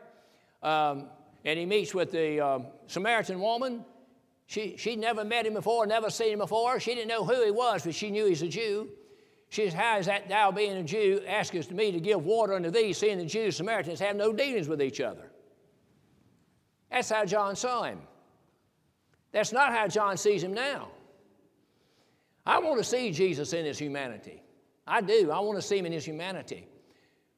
um, 0.62 1.06
and 1.46 1.58
he 1.58 1.66
meets 1.66 1.94
with 1.94 2.12
the 2.12 2.42
um, 2.42 2.66
Samaritan 2.88 3.40
woman, 3.40 3.86
she, 4.48 4.76
she'd 4.78 5.00
never 5.00 5.24
met 5.24 5.46
him 5.46 5.54
before, 5.54 5.86
never 5.86 6.10
seen 6.10 6.34
him 6.34 6.40
before. 6.40 6.80
She 6.80 6.94
didn't 6.94 7.08
know 7.08 7.24
who 7.24 7.44
he 7.44 7.52
was, 7.52 7.84
but 7.84 7.96
she 7.96 8.12
knew 8.12 8.26
he's 8.26 8.42
a 8.42 8.48
Jew. 8.48 8.90
She 9.50 9.64
says, 9.66 9.74
How 9.74 9.98
is 9.98 10.06
that 10.08 10.28
thou 10.28 10.52
being 10.52 10.78
a 10.78 10.84
Jew 10.84 11.22
askest 11.28 11.72
me 11.72 11.92
to 11.92 12.00
give 12.00 12.26
water 12.26 12.54
unto 12.54 12.70
thee, 12.70 12.94
seeing 12.94 13.18
the 13.18 13.26
Jews 13.26 13.46
and 13.46 13.68
Samaritans 13.68 14.00
have 14.00 14.16
no 14.16 14.34
dealings 14.34 14.68
with 14.68 14.82
each 14.82 15.02
other? 15.02 15.32
That's 16.92 17.10
how 17.10 17.26
John 17.26 17.56
saw 17.56 17.84
him. 17.84 18.00
That's 19.32 19.52
not 19.52 19.72
how 19.74 19.88
John 19.88 20.18
sees 20.18 20.44
him 20.44 20.54
now. 20.54 20.90
I 22.46 22.60
want 22.60 22.78
to 22.78 22.84
see 22.84 23.12
Jesus 23.12 23.54
in 23.54 23.66
his 23.66 23.80
humanity. 23.80 24.42
I 24.86 25.02
do. 25.02 25.32
I 25.32 25.40
want 25.40 25.58
to 25.58 25.62
see 25.62 25.78
him 25.78 25.86
in 25.86 25.92
his 25.92 26.06
humanity. 26.06 26.68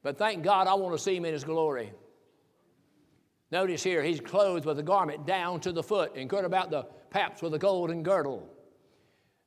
But 0.02 0.18
thank 0.18 0.42
God 0.42 0.66
I 0.66 0.74
want 0.74 0.96
to 0.96 1.02
see 1.02 1.16
him 1.16 1.24
in 1.24 1.32
his 1.32 1.44
glory. 1.44 1.92
Notice 3.50 3.82
here, 3.82 4.02
he's 4.02 4.20
clothed 4.20 4.66
with 4.66 4.78
a 4.78 4.82
garment 4.82 5.26
down 5.26 5.60
to 5.60 5.72
the 5.72 5.82
foot 5.82 6.14
and 6.16 6.28
girt 6.28 6.44
about 6.44 6.70
the 6.70 6.84
paps 7.10 7.40
with 7.40 7.54
a 7.54 7.58
golden 7.58 8.02
girdle. 8.02 8.46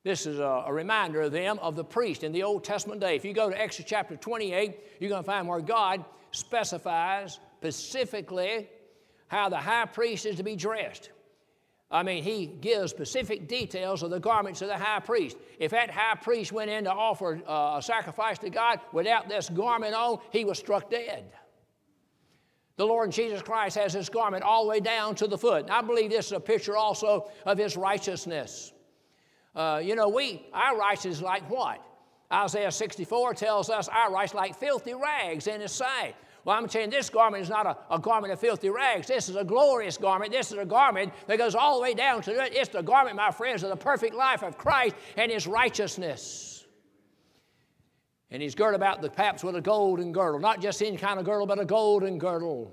This 0.02 0.26
is 0.26 0.40
a, 0.40 0.64
a, 0.66 0.72
reminder 0.72 1.20
of 1.22 1.30
them 1.30 1.60
of 1.60 1.76
the 1.76 1.84
priest 1.84 2.24
in 2.24 2.32
the 2.32 2.42
Old 2.42 2.64
Testament 2.64 3.00
day. 3.00 3.14
If 3.14 3.24
you 3.24 3.32
go 3.32 3.48
to 3.48 3.60
Exodus 3.60 3.88
chapter 3.88 4.16
28, 4.16 4.76
you're 4.98 5.08
going 5.08 5.22
to 5.22 5.26
find 5.26 5.46
where 5.46 5.60
God 5.60 6.04
specifies 6.32 7.38
specifically 7.58 8.68
how 9.28 9.48
the 9.48 9.58
high 9.58 9.86
priest 9.86 10.26
is 10.26 10.36
to 10.36 10.42
be 10.42 10.56
dressed. 10.56 11.10
I 11.92 12.02
mean, 12.02 12.24
he 12.24 12.46
gives 12.46 12.90
specific 12.90 13.46
details 13.46 14.02
of 14.02 14.10
the 14.10 14.18
garments 14.18 14.62
of 14.62 14.68
the 14.68 14.78
high 14.78 15.00
priest. 15.00 15.36
If 15.58 15.72
that 15.72 15.90
high 15.90 16.14
priest 16.14 16.50
went 16.50 16.70
in 16.70 16.84
to 16.84 16.90
offer 16.90 17.38
uh, 17.46 17.76
a 17.76 17.82
sacrifice 17.82 18.38
to 18.38 18.48
God 18.48 18.80
without 18.92 19.28
this 19.28 19.50
garment 19.50 19.94
on, 19.94 20.18
he 20.30 20.46
was 20.46 20.58
struck 20.58 20.90
dead. 20.90 21.30
The 22.76 22.86
Lord 22.86 23.12
Jesus 23.12 23.42
Christ 23.42 23.76
has 23.76 23.92
this 23.92 24.08
garment 24.08 24.42
all 24.42 24.64
the 24.64 24.70
way 24.70 24.80
down 24.80 25.14
to 25.16 25.26
the 25.26 25.36
foot. 25.36 25.64
And 25.64 25.70
I 25.70 25.82
believe 25.82 26.10
this 26.10 26.26
is 26.26 26.32
a 26.32 26.40
picture 26.40 26.78
also 26.78 27.30
of 27.44 27.58
his 27.58 27.76
righteousness. 27.76 28.72
Uh, 29.54 29.82
you 29.84 29.94
know, 29.94 30.08
we, 30.08 30.46
our 30.54 30.78
righteousness 30.78 31.20
like 31.20 31.48
what? 31.50 31.84
Isaiah 32.32 32.72
64 32.72 33.34
tells 33.34 33.68
us 33.68 33.88
our 33.88 34.10
righteousness 34.10 34.40
like 34.40 34.58
filthy 34.58 34.94
rags 34.94 35.46
in 35.46 35.60
his 35.60 35.72
sight. 35.72 36.14
Well, 36.44 36.56
I'm 36.56 36.68
saying 36.68 36.90
this 36.90 37.08
garment 37.08 37.42
is 37.42 37.48
not 37.48 37.66
a, 37.66 37.94
a, 37.94 37.98
garment 37.98 38.32
of 38.32 38.40
filthy 38.40 38.68
rags. 38.68 39.06
This 39.06 39.28
is 39.28 39.36
a 39.36 39.44
glorious 39.44 39.96
garment. 39.96 40.32
This 40.32 40.50
is 40.50 40.58
a 40.58 40.64
garment 40.64 41.12
that 41.28 41.38
goes 41.38 41.54
all 41.54 41.76
the 41.76 41.82
way 41.82 41.94
down 41.94 42.20
to 42.22 42.42
it. 42.42 42.52
It's 42.54 42.70
the 42.70 42.82
garment, 42.82 43.16
my 43.16 43.30
friends, 43.30 43.62
of 43.62 43.70
the 43.70 43.76
perfect 43.76 44.14
life 44.14 44.42
of 44.42 44.58
Christ 44.58 44.96
and 45.16 45.30
his 45.30 45.46
righteousness. 45.46 46.66
And 48.30 48.42
he's 48.42 48.54
girded 48.54 48.76
about 48.76 49.02
the 49.02 49.10
paps 49.10 49.44
with 49.44 49.54
a 49.54 49.60
golden 49.60 50.10
girdle, 50.10 50.40
not 50.40 50.60
just 50.60 50.82
any 50.82 50.96
kind 50.96 51.20
of 51.20 51.26
girdle, 51.26 51.46
but 51.46 51.60
a 51.60 51.64
golden 51.64 52.18
girdle. 52.18 52.72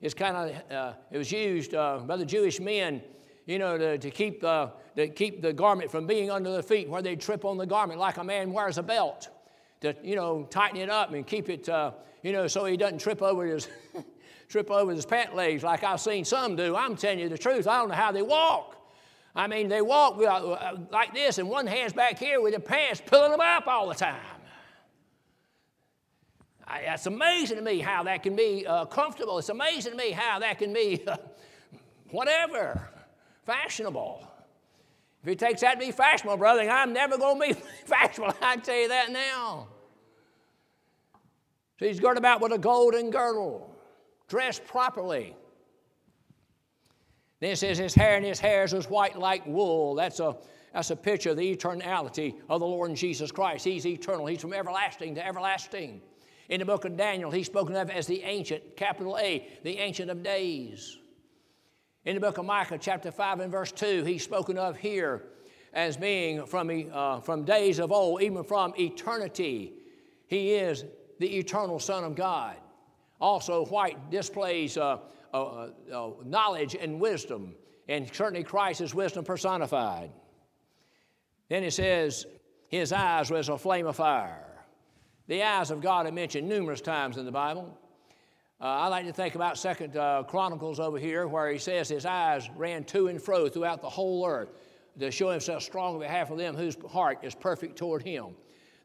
It's 0.00 0.14
kind 0.14 0.36
of, 0.36 0.72
uh, 0.72 0.92
it 1.10 1.18
was 1.18 1.32
used 1.32 1.74
uh, 1.74 1.98
by 1.98 2.16
the 2.16 2.26
Jewish 2.26 2.60
men, 2.60 3.02
you 3.46 3.58
know, 3.58 3.76
to, 3.76 3.98
to, 3.98 4.10
keep, 4.10 4.44
uh, 4.44 4.68
to 4.94 5.08
keep 5.08 5.42
the 5.42 5.52
garment 5.52 5.90
from 5.90 6.06
being 6.06 6.30
under 6.30 6.52
the 6.52 6.62
feet 6.62 6.88
where 6.88 7.02
they'd 7.02 7.20
trip 7.20 7.44
on 7.44 7.56
the 7.56 7.66
garment 7.66 7.98
like 7.98 8.18
a 8.18 8.24
man 8.24 8.52
wears 8.52 8.78
a 8.78 8.82
belt 8.82 9.28
to, 9.80 9.96
you 10.04 10.14
know, 10.14 10.46
tighten 10.50 10.76
it 10.76 10.90
up 10.90 11.12
and 11.12 11.26
keep 11.26 11.48
it, 11.48 11.68
uh, 11.68 11.92
you 12.22 12.32
know, 12.32 12.46
so 12.46 12.64
he 12.64 12.76
doesn't 12.76 12.98
trip 12.98 13.22
over 13.22 13.46
his, 13.46 13.68
trip 14.48 14.70
over 14.70 14.92
his 14.92 15.06
pant 15.06 15.34
legs 15.34 15.62
like 15.62 15.84
I've 15.84 16.00
seen 16.00 16.24
some 16.24 16.56
do. 16.56 16.74
I'm 16.76 16.96
telling 16.96 17.18
you 17.18 17.28
the 17.28 17.38
truth. 17.38 17.66
I 17.66 17.78
don't 17.78 17.88
know 17.88 17.94
how 17.94 18.12
they 18.12 18.22
walk. 18.22 18.76
I 19.34 19.46
mean, 19.46 19.68
they 19.68 19.82
walk 19.82 20.20
uh, 20.20 20.76
like 20.90 21.14
this, 21.14 21.38
and 21.38 21.48
one 21.48 21.66
hand's 21.66 21.92
back 21.92 22.18
here 22.18 22.40
with 22.40 22.54
the 22.54 22.60
pants 22.60 23.00
pulling 23.04 23.30
them 23.30 23.40
up 23.40 23.66
all 23.66 23.88
the 23.88 23.94
time. 23.94 24.16
I, 26.66 26.80
it's 26.80 27.06
amazing 27.06 27.56
to 27.56 27.62
me 27.62 27.78
how 27.78 28.02
that 28.04 28.22
can 28.22 28.34
be 28.34 28.66
uh, 28.66 28.84
comfortable. 28.86 29.38
It's 29.38 29.48
amazing 29.48 29.92
to 29.92 29.98
me 29.98 30.10
how 30.10 30.38
that 30.40 30.58
can 30.58 30.72
be 30.72 31.02
uh, 31.06 31.16
whatever, 32.10 32.88
fashionable. 33.46 34.26
If 35.22 35.28
it 35.28 35.38
takes 35.38 35.60
that 35.60 35.74
to 35.74 35.86
be 35.86 35.92
fashionable, 35.92 36.36
brother, 36.36 36.68
I'm 36.68 36.92
never 36.92 37.16
going 37.16 37.40
to 37.40 37.54
be 37.54 37.60
fashionable. 37.86 38.34
I 38.42 38.56
tell 38.56 38.76
you 38.76 38.88
that 38.88 39.12
now. 39.12 39.68
So 41.78 41.86
he's 41.86 42.00
girt 42.00 42.18
about 42.18 42.40
with 42.40 42.52
a 42.52 42.58
golden 42.58 43.10
girdle, 43.10 43.74
dressed 44.28 44.64
properly. 44.64 45.36
Then 47.40 47.52
it 47.52 47.56
says 47.56 47.78
his 47.78 47.94
hair 47.94 48.16
and 48.16 48.24
his 48.24 48.40
hairs 48.40 48.72
was 48.72 48.90
white 48.90 49.16
like 49.16 49.46
wool. 49.46 49.94
That's 49.94 50.18
a, 50.18 50.36
that's 50.74 50.90
a 50.90 50.96
picture 50.96 51.30
of 51.30 51.36
the 51.36 51.56
eternality 51.56 52.34
of 52.48 52.60
the 52.60 52.66
Lord 52.66 52.94
Jesus 52.96 53.30
Christ. 53.30 53.64
He's 53.64 53.86
eternal. 53.86 54.26
He's 54.26 54.40
from 54.40 54.52
everlasting 54.52 55.14
to 55.14 55.24
everlasting. 55.24 56.00
In 56.48 56.60
the 56.60 56.66
book 56.66 56.84
of 56.84 56.96
Daniel, 56.96 57.30
he's 57.30 57.46
spoken 57.46 57.76
of 57.76 57.90
as 57.90 58.06
the 58.06 58.22
ancient, 58.22 58.76
capital 58.76 59.16
A, 59.18 59.46
the 59.62 59.78
ancient 59.78 60.10
of 60.10 60.22
days. 60.22 60.98
In 62.04 62.14
the 62.14 62.20
book 62.20 62.38
of 62.38 62.46
Micah, 62.46 62.78
chapter 62.78 63.12
5 63.12 63.40
and 63.40 63.52
verse 63.52 63.70
2, 63.70 64.02
he's 64.02 64.24
spoken 64.24 64.56
of 64.56 64.76
here 64.76 65.24
as 65.74 65.96
being 65.96 66.46
from, 66.46 66.70
uh, 66.92 67.20
from 67.20 67.44
days 67.44 67.78
of 67.78 67.92
old, 67.92 68.22
even 68.22 68.42
from 68.42 68.72
eternity. 68.78 69.74
He 70.26 70.54
is 70.54 70.84
the 71.18 71.38
eternal 71.38 71.78
Son 71.78 72.04
of 72.04 72.14
God. 72.14 72.56
Also, 73.20 73.64
white 73.66 74.10
displays 74.10 74.76
uh, 74.76 74.98
uh, 75.34 75.68
uh, 75.92 76.10
knowledge 76.24 76.76
and 76.80 77.00
wisdom, 77.00 77.54
and 77.88 78.08
certainly 78.14 78.44
Christ 78.44 78.80
is 78.80 78.94
wisdom 78.94 79.24
personified. 79.24 80.10
Then 81.48 81.64
it 81.64 81.72
says, 81.72 82.26
His 82.68 82.92
eyes 82.92 83.30
were 83.30 83.38
as 83.38 83.48
a 83.48 83.58
flame 83.58 83.86
of 83.86 83.96
fire. 83.96 84.44
The 85.26 85.42
eyes 85.42 85.70
of 85.70 85.80
God 85.80 86.06
are 86.06 86.12
mentioned 86.12 86.48
numerous 86.48 86.80
times 86.80 87.16
in 87.16 87.24
the 87.24 87.32
Bible. 87.32 87.76
Uh, 88.60 88.64
I 88.64 88.88
like 88.88 89.06
to 89.06 89.12
think 89.12 89.34
about 89.34 89.56
Second 89.56 89.96
uh, 89.96 90.24
Chronicles 90.24 90.80
over 90.80 90.98
here, 90.98 91.28
where 91.28 91.50
he 91.50 91.58
says 91.58 91.88
his 91.88 92.06
eyes 92.06 92.48
ran 92.56 92.84
to 92.84 93.08
and 93.08 93.22
fro 93.22 93.48
throughout 93.48 93.82
the 93.82 93.88
whole 93.88 94.26
earth 94.26 94.48
to 94.98 95.10
show 95.10 95.30
himself 95.30 95.62
strong 95.62 95.94
on 95.94 96.00
behalf 96.00 96.30
of 96.30 96.38
them 96.38 96.56
whose 96.56 96.76
heart 96.90 97.18
is 97.22 97.34
perfect 97.34 97.76
toward 97.76 98.02
him. 98.02 98.34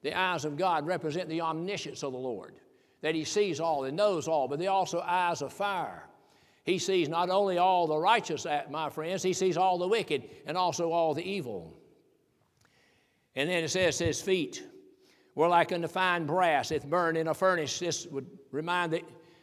The 0.03 0.17
eyes 0.17 0.45
of 0.45 0.57
God 0.57 0.85
represent 0.85 1.29
the 1.29 1.41
omniscience 1.41 2.03
of 2.03 2.11
the 2.11 2.19
Lord, 2.19 2.53
that 3.01 3.15
He 3.15 3.23
sees 3.23 3.59
all 3.59 3.85
and 3.85 3.97
knows 3.97 4.27
all, 4.27 4.47
but 4.47 4.59
they 4.59 4.67
also 4.67 5.01
eyes 5.01 5.41
of 5.41 5.51
fire. 5.51 6.07
He 6.65 6.77
sees 6.77 7.09
not 7.09 7.29
only 7.29 7.57
all 7.57 7.87
the 7.87 7.97
righteous, 7.97 8.45
uh, 8.45 8.63
my 8.69 8.89
friends, 8.89 9.23
He 9.23 9.33
sees 9.33 9.57
all 9.57 9.77
the 9.77 9.87
wicked 9.87 10.29
and 10.45 10.57
also 10.57 10.91
all 10.91 11.13
the 11.13 11.23
evil. 11.23 11.73
And 13.35 13.49
then 13.49 13.63
it 13.63 13.69
says, 13.69 13.97
His 13.97 14.21
feet 14.21 14.63
were 15.35 15.47
like 15.47 15.71
unto 15.71 15.87
fine 15.87 16.25
brass, 16.25 16.71
if 16.71 16.85
burned 16.85 17.17
in 17.17 17.27
a 17.27 17.33
furnace. 17.33 17.79
This 17.79 18.05
would 18.07 18.27
remind 18.51 18.93
the, 18.93 19.01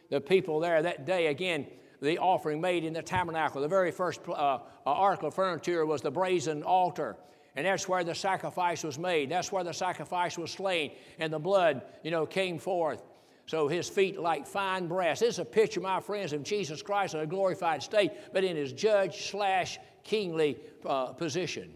the 0.09 0.21
people 0.21 0.59
there 0.59 0.81
that 0.81 1.05
day 1.05 1.27
again 1.27 1.67
the 2.01 2.17
offering 2.17 2.59
made 2.59 2.83
in 2.83 2.93
the 2.93 3.01
tabernacle. 3.01 3.61
The 3.61 3.67
very 3.67 3.91
first 3.91 4.21
uh, 4.27 4.31
uh 4.31 4.59
article 4.85 5.27
of 5.27 5.35
furniture 5.35 5.85
was 5.85 6.01
the 6.01 6.09
brazen 6.09 6.63
altar. 6.63 7.15
And 7.55 7.65
that's 7.65 7.87
where 7.87 8.03
the 8.03 8.15
sacrifice 8.15 8.83
was 8.83 8.97
made. 8.97 9.29
That's 9.29 9.51
where 9.51 9.63
the 9.63 9.73
sacrifice 9.73 10.37
was 10.37 10.51
slain. 10.51 10.91
And 11.19 11.33
the 11.33 11.39
blood, 11.39 11.81
you 12.03 12.11
know, 12.11 12.25
came 12.25 12.57
forth. 12.57 13.03
So 13.45 13.67
his 13.67 13.89
feet 13.89 14.17
like 14.17 14.47
fine 14.47 14.87
brass. 14.87 15.19
This 15.19 15.35
is 15.35 15.39
a 15.39 15.45
picture, 15.45 15.81
my 15.81 15.99
friends, 15.99 16.31
of 16.31 16.43
Jesus 16.43 16.81
Christ 16.81 17.15
in 17.15 17.19
a 17.19 17.25
glorified 17.25 17.83
state, 17.83 18.11
but 18.31 18.43
in 18.45 18.55
his 18.55 18.71
judge 18.71 19.29
slash 19.29 19.79
kingly 20.03 20.57
uh, 20.85 21.07
position. 21.07 21.73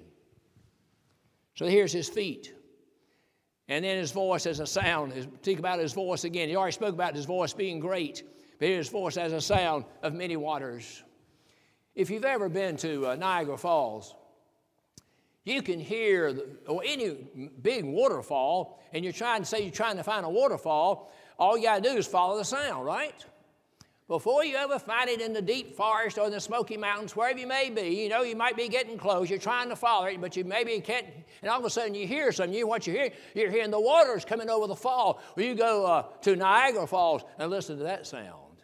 So 1.56 1.66
here's 1.66 1.92
his 1.92 2.08
feet. 2.08 2.54
And 3.68 3.84
then 3.84 3.98
his 3.98 4.12
voice 4.12 4.46
as 4.46 4.60
a 4.60 4.68
sound. 4.68 5.14
Think 5.42 5.60
about 5.60 5.80
his 5.80 5.92
voice 5.92 6.24
again. 6.24 6.48
He 6.48 6.56
already 6.56 6.74
spoke 6.74 6.94
about 6.94 7.16
his 7.16 7.26
voice 7.26 7.52
being 7.52 7.80
great, 7.80 8.24
but 8.60 8.70
his 8.70 8.90
voice 8.90 9.18
as 9.18 9.34
a 9.34 9.42
sound 9.42 9.86
of 10.04 10.14
many 10.14 10.38
waters. 10.38 11.04
If 11.96 12.10
you've 12.10 12.26
ever 12.26 12.48
been 12.48 12.78
to 12.78 13.08
uh, 13.08 13.16
Niagara 13.16 13.58
Falls, 13.58 14.16
you 15.46 15.62
can 15.62 15.80
hear, 15.80 16.34
the, 16.34 16.48
or 16.68 16.82
any 16.86 17.18
big 17.62 17.86
waterfall, 17.86 18.82
and 18.94 19.04
you're 19.04 19.14
trying 19.14 19.42
to 19.42 19.46
say 19.46 19.62
you're 19.62 19.72
trying 19.72 19.98
to 19.98 20.04
find 20.04 20.26
a 20.26 20.30
waterfall, 20.30 21.12
all 21.40 21.58
you 21.58 21.64
got 21.64 21.84
to 21.84 21.90
do 21.90 21.98
is 21.98 22.08
follow 22.08 22.38
the 22.38 22.44
sound, 22.44 22.86
right? 22.86 23.24
Before 24.08 24.46
you 24.46 24.56
ever 24.56 24.78
find 24.78 25.10
it 25.10 25.20
in 25.20 25.34
the 25.34 25.42
deep 25.42 25.76
forest 25.76 26.20
or 26.20 26.28
in 26.28 26.32
the 26.32 26.40
Smoky 26.40 26.78
Mountains, 26.78 27.16
wherever 27.16 27.40
you 27.40 27.48
may 27.48 27.72
be, 27.72 28.04
you 28.04 28.10
know, 28.10 28.22
you 28.22 28.36
might 28.36 28.56
be 28.56 28.68
getting 28.68 29.00
close, 29.00 29.32
you're 29.32 29.40
trying 29.40 29.70
to 29.70 29.76
follow 29.76 30.06
it, 30.06 30.22
but 30.22 30.36
you 30.36 30.44
maybe 30.44 30.80
can't, 30.80 31.08
and 31.42 31.50
all 31.50 31.58
of 31.58 31.66
a 31.66 31.70
sudden 31.72 31.96
you 31.96 32.06
hear 32.06 32.32
something. 32.32 32.56
You 32.56 32.68
what 32.68 32.86
you 32.86 32.94
hear, 32.94 33.10
you're 33.34 33.50
hearing 33.50 33.72
the 33.72 33.80
waters 33.80 34.24
coming 34.24 34.48
over 34.48 34.68
the 34.68 34.76
fall. 34.76 35.22
Or 35.36 35.42
you 35.42 35.56
go 35.56 35.86
uh, 35.86 36.04
to 36.22 36.36
Niagara 36.36 36.86
Falls 36.86 37.24
and 37.40 37.50
listen 37.50 37.78
to 37.80 37.84
that 37.86 38.06
sound. 38.06 38.62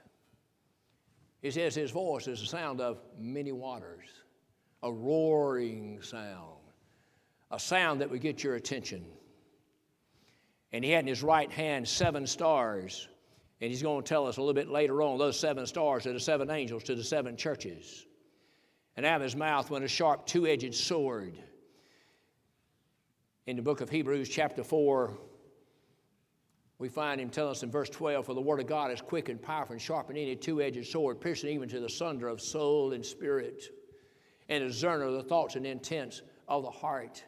He 1.41 1.49
says 1.49 1.73
his 1.73 1.89
voice 1.89 2.27
is 2.27 2.39
the 2.39 2.45
sound 2.45 2.79
of 2.79 2.99
many 3.17 3.51
waters, 3.51 4.05
a 4.83 4.91
roaring 4.91 6.03
sound, 6.03 6.60
a 7.51 7.59
sound 7.59 8.01
that 8.01 8.09
would 8.09 8.21
get 8.21 8.43
your 8.43 8.55
attention. 8.55 9.05
And 10.71 10.83
he 10.83 10.91
had 10.91 11.03
in 11.03 11.07
his 11.07 11.21
right 11.21 11.51
hand 11.51 11.87
seven 11.87 12.25
stars 12.25 13.07
and 13.61 13.69
he's 13.69 13.83
going 13.83 14.01
to 14.01 14.09
tell 14.09 14.25
us 14.25 14.37
a 14.37 14.41
little 14.41 14.55
bit 14.55 14.69
later 14.69 15.03
on 15.03 15.19
those 15.19 15.39
seven 15.39 15.67
stars 15.67 16.07
are 16.07 16.13
the 16.13 16.19
seven 16.19 16.49
angels 16.49 16.83
to 16.83 16.95
the 16.95 17.03
seven 17.03 17.37
churches. 17.37 18.07
And 18.97 19.05
out 19.05 19.17
of 19.17 19.21
his 19.21 19.35
mouth 19.35 19.69
went 19.69 19.85
a 19.85 19.87
sharp 19.87 20.25
two 20.25 20.47
edged 20.47 20.73
sword. 20.73 21.37
In 23.45 23.55
the 23.55 23.61
book 23.61 23.81
of 23.81 23.89
Hebrews, 23.89 24.29
chapter 24.29 24.63
4, 24.63 25.15
we 26.79 26.89
find 26.89 27.21
him 27.21 27.29
telling 27.29 27.51
us 27.51 27.61
in 27.61 27.69
verse 27.69 27.89
12 27.89 28.25
For 28.25 28.33
the 28.33 28.41
word 28.41 28.59
of 28.59 28.65
God 28.65 28.91
is 28.91 28.99
quick 28.99 29.29
and 29.29 29.39
powerful 29.39 29.73
and 29.73 29.81
sharp 29.81 30.09
and 30.09 30.17
any 30.17 30.35
two 30.35 30.59
edged 30.59 30.87
sword, 30.87 31.21
piercing 31.21 31.51
even 31.51 31.69
to 31.69 31.79
the 31.79 31.89
sunder 31.89 32.27
of 32.27 32.41
soul 32.41 32.93
and 32.93 33.05
spirit, 33.05 33.65
and 34.49 34.63
a 34.63 34.67
discerner 34.67 35.05
of 35.05 35.13
the 35.13 35.23
thoughts 35.23 35.55
and 35.55 35.67
intents 35.67 36.23
of 36.47 36.63
the 36.63 36.71
heart. 36.71 37.23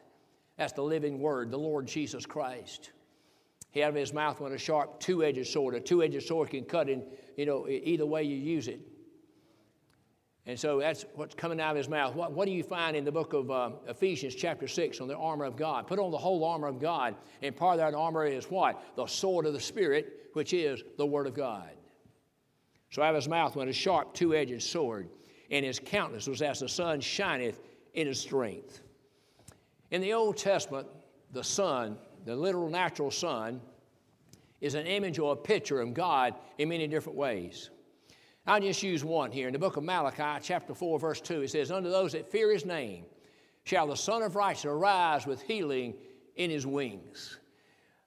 That's 0.56 0.72
the 0.72 0.82
living 0.82 1.20
word, 1.20 1.50
the 1.50 1.58
Lord 1.58 1.86
Jesus 1.86 2.26
Christ. 2.26 2.90
He 3.70 3.82
out 3.82 3.88
of 3.88 3.96
his 3.96 4.12
mouth 4.12 4.40
went 4.40 4.54
a 4.54 4.58
sharp 4.58 5.00
two-edged 5.00 5.46
sword. 5.48 5.74
A 5.74 5.80
two-edged 5.80 6.22
sword 6.22 6.50
can 6.50 6.64
cut 6.64 6.88
in, 6.88 7.02
you 7.36 7.44
know, 7.44 7.66
either 7.68 8.06
way 8.06 8.22
you 8.22 8.36
use 8.36 8.68
it. 8.68 8.80
And 10.46 10.60
so 10.60 10.78
that's 10.78 11.06
what's 11.14 11.34
coming 11.34 11.60
out 11.60 11.70
of 11.70 11.78
his 11.78 11.88
mouth. 11.88 12.14
What, 12.14 12.32
what 12.32 12.46
do 12.46 12.52
you 12.52 12.62
find 12.62 12.96
in 12.96 13.04
the 13.04 13.10
book 13.10 13.32
of 13.32 13.50
uh, 13.50 13.70
Ephesians, 13.88 14.34
chapter 14.34 14.68
6, 14.68 15.00
on 15.00 15.08
the 15.08 15.16
armor 15.16 15.46
of 15.46 15.56
God? 15.56 15.86
Put 15.86 15.98
on 15.98 16.10
the 16.10 16.18
whole 16.18 16.44
armor 16.44 16.68
of 16.68 16.78
God. 16.78 17.16
And 17.42 17.56
part 17.56 17.74
of 17.74 17.78
that 17.78 17.96
armor 17.96 18.26
is 18.26 18.44
what? 18.44 18.80
The 18.94 19.06
sword 19.06 19.46
of 19.46 19.54
the 19.54 19.60
Spirit, 19.60 20.30
which 20.34 20.52
is 20.52 20.82
the 20.98 21.06
Word 21.06 21.26
of 21.26 21.34
God. 21.34 21.70
So 22.90 23.02
out 23.02 23.10
of 23.10 23.16
his 23.16 23.28
mouth 23.28 23.56
went 23.56 23.70
a 23.70 23.72
sharp 23.72 24.14
two 24.14 24.34
edged 24.36 24.62
sword, 24.62 25.08
and 25.50 25.64
his 25.64 25.80
countenance 25.80 26.28
was 26.28 26.42
as 26.42 26.60
the 26.60 26.68
sun 26.68 27.00
shineth 27.00 27.60
in 27.94 28.06
his 28.06 28.20
strength. 28.20 28.83
In 29.94 30.00
the 30.00 30.12
Old 30.12 30.36
Testament, 30.36 30.88
the 31.32 31.44
sun 31.44 31.96
the 32.24 32.34
literal 32.34 32.68
natural 32.68 33.10
sun, 33.10 33.60
is 34.60 34.74
an 34.74 34.86
image 34.86 35.18
or 35.18 35.32
a 35.32 35.36
picture 35.36 35.80
of 35.80 35.92
God 35.92 36.34
in 36.58 36.68
many 36.68 36.86
different 36.86 37.18
ways. 37.18 37.70
I'll 38.46 38.60
just 38.60 38.82
use 38.82 39.04
one 39.04 39.30
here. 39.30 39.46
In 39.46 39.52
the 39.52 39.58
book 39.58 39.76
of 39.76 39.84
Malachi, 39.84 40.40
chapter 40.42 40.74
4, 40.74 40.98
verse 40.98 41.20
2, 41.20 41.42
it 41.42 41.50
says, 41.50 41.70
Unto 41.70 41.90
those 41.90 42.12
that 42.12 42.30
fear 42.30 42.52
his 42.52 42.64
name 42.64 43.04
shall 43.64 43.86
the 43.86 43.96
Sun 43.96 44.22
of 44.22 44.36
Righteousness 44.36 44.72
arise 44.72 45.26
with 45.26 45.42
healing 45.42 45.94
in 46.36 46.50
his 46.50 46.66
wings. 46.66 47.38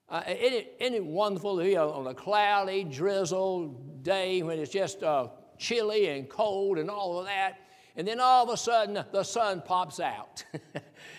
Uh, 0.10 0.24
isn't, 0.28 0.68
it, 0.80 1.06
wonderful 1.06 1.64
you 1.64 1.76
know, 1.76 1.92
on 1.92 2.08
a 2.08 2.14
cloudy, 2.14 2.84
drizzled 2.84 4.04
day 4.04 4.42
when 4.42 4.60
it's 4.60 4.72
just 4.72 5.04
uh, 5.04 5.28
chilly 5.58 6.10
and 6.10 6.30
cold 6.30 6.78
and 6.78 6.90
all 6.90 7.20
of 7.20 7.26
that, 7.26 7.60
and 7.96 8.08
then 8.08 8.20
all 8.20 8.44
of 8.44 8.50
a 8.50 8.58
sudden 8.58 9.04
the 9.12 9.24
sun 9.24 9.62
pops 9.66 10.00
out. 10.00 10.46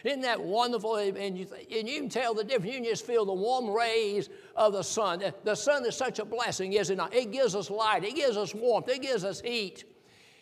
Isn't 0.05 0.21
that 0.23 0.41
wonderful? 0.41 0.97
And 0.97 1.39
you, 1.39 1.47
and 1.75 1.89
you 1.89 2.01
can 2.01 2.09
tell 2.09 2.35
the 2.35 2.45
difference. 2.45 2.67
You 2.67 2.81
can 2.81 2.85
just 2.85 3.07
feel 3.07 3.25
the 3.25 3.33
warm 3.33 3.71
rays 3.71 4.29
of 4.57 4.73
the 4.73 4.83
sun. 4.83 5.23
The 5.45 5.55
sun 5.55 5.85
is 5.87 5.97
such 5.97 6.19
a 6.19 6.25
blessing, 6.25 6.73
is 6.75 6.91
it 6.91 6.97
not? 6.97 7.15
It 7.15 7.31
gives 7.31 7.55
us 7.55 7.71
light, 7.71 8.05
it 8.05 8.15
gives 8.15 8.37
us 8.37 8.55
warmth, 8.55 8.89
it 8.89 9.03
gives 9.03 9.25
us 9.25 9.41
heat. 9.41 9.85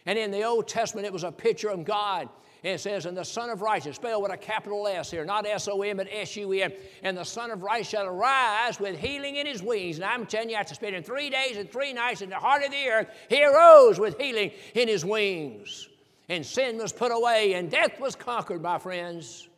And 0.06 0.18
in 0.18 0.30
the 0.30 0.44
Old 0.44 0.68
Testament, 0.68 1.06
it 1.06 1.12
was 1.12 1.24
a 1.24 1.32
picture 1.32 1.68
of 1.68 1.84
God. 1.84 2.28
And 2.64 2.74
it 2.74 2.80
says, 2.80 3.06
and 3.06 3.16
the 3.16 3.24
Sun 3.24 3.50
of 3.50 3.60
Righteousness, 3.60 3.96
spelled 3.96 4.22
with 4.22 4.32
a 4.32 4.36
capital 4.36 4.86
S 4.86 5.10
here, 5.10 5.24
not 5.24 5.46
S 5.46 5.68
O 5.68 5.82
M, 5.82 5.98
but 5.98 6.08
S 6.10 6.36
U 6.36 6.52
M. 6.52 6.72
And 7.02 7.16
the 7.16 7.24
Sun 7.24 7.50
of 7.50 7.62
Righteousness 7.62 8.02
shall 8.02 8.06
arise 8.06 8.80
with 8.80 8.98
healing 8.98 9.36
in 9.36 9.46
his 9.46 9.62
wings. 9.62 9.96
And 9.96 10.04
I'm 10.04 10.26
telling 10.26 10.50
you, 10.50 10.56
after 10.56 10.74
spending 10.74 11.02
three 11.02 11.30
days 11.30 11.56
and 11.56 11.70
three 11.70 11.92
nights 11.92 12.22
in 12.22 12.30
the 12.30 12.36
heart 12.36 12.64
of 12.64 12.70
the 12.70 12.88
earth, 12.88 13.08
he 13.28 13.44
arose 13.44 14.00
with 14.00 14.18
healing 14.18 14.52
in 14.74 14.88
his 14.88 15.04
wings 15.04 15.88
and 16.28 16.44
sin 16.44 16.78
was 16.78 16.92
put 16.92 17.12
away, 17.12 17.54
and 17.54 17.70
death 17.70 18.00
was 18.00 18.16
conquered, 18.16 18.62
my 18.62 18.78
friends. 18.78 19.48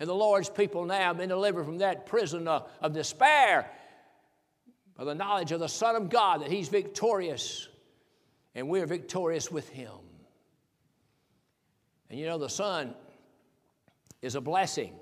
And 0.00 0.08
the 0.08 0.14
Lord's 0.14 0.50
people 0.50 0.84
now 0.84 0.98
have 0.98 1.18
been 1.18 1.28
delivered 1.28 1.64
from 1.64 1.78
that 1.78 2.06
prison 2.06 2.48
of, 2.48 2.68
of 2.80 2.92
despair 2.92 3.70
by 4.96 5.04
the 5.04 5.14
knowledge 5.14 5.52
of 5.52 5.60
the 5.60 5.68
Son 5.68 5.94
of 5.94 6.10
God 6.10 6.42
that 6.42 6.50
He's 6.50 6.68
victorious, 6.68 7.68
and 8.54 8.68
we're 8.68 8.86
victorious 8.86 9.50
with 9.50 9.68
Him. 9.68 9.92
And 12.10 12.18
you 12.18 12.26
know, 12.26 12.38
the 12.38 12.48
sun 12.48 12.94
is 14.20 14.34
a 14.34 14.40
blessing. 14.40 14.94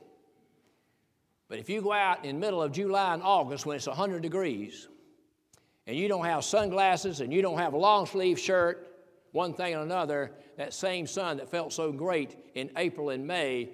But 1.48 1.58
if 1.58 1.68
you 1.68 1.82
go 1.82 1.92
out 1.92 2.24
in 2.24 2.36
the 2.36 2.40
middle 2.40 2.62
of 2.62 2.72
July 2.72 3.14
and 3.14 3.22
August 3.22 3.66
when 3.66 3.76
it's 3.76 3.86
100 3.86 4.22
degrees, 4.22 4.88
and 5.86 5.96
you 5.96 6.08
don't 6.08 6.24
have 6.24 6.44
sunglasses 6.44 7.20
and 7.20 7.32
you 7.32 7.42
don't 7.42 7.58
have 7.58 7.72
a 7.72 7.76
long 7.76 8.06
sleeve 8.06 8.38
shirt, 8.38 8.91
one 9.32 9.54
thing 9.54 9.74
and 9.74 9.82
another, 9.82 10.32
that 10.56 10.72
same 10.72 11.06
sun 11.06 11.38
that 11.38 11.50
felt 11.50 11.72
so 11.72 11.90
great 11.90 12.36
in 12.54 12.70
April 12.76 13.10
and 13.10 13.26
May 13.26 13.70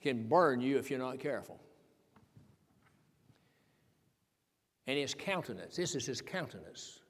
can 0.00 0.26
burn 0.28 0.60
you 0.60 0.78
if 0.78 0.90
you're 0.90 0.98
not 0.98 1.20
careful. 1.20 1.60
And 4.86 4.98
his 4.98 5.14
countenance, 5.14 5.76
this 5.76 5.94
is 5.94 6.06
his 6.06 6.20
countenance, 6.20 7.00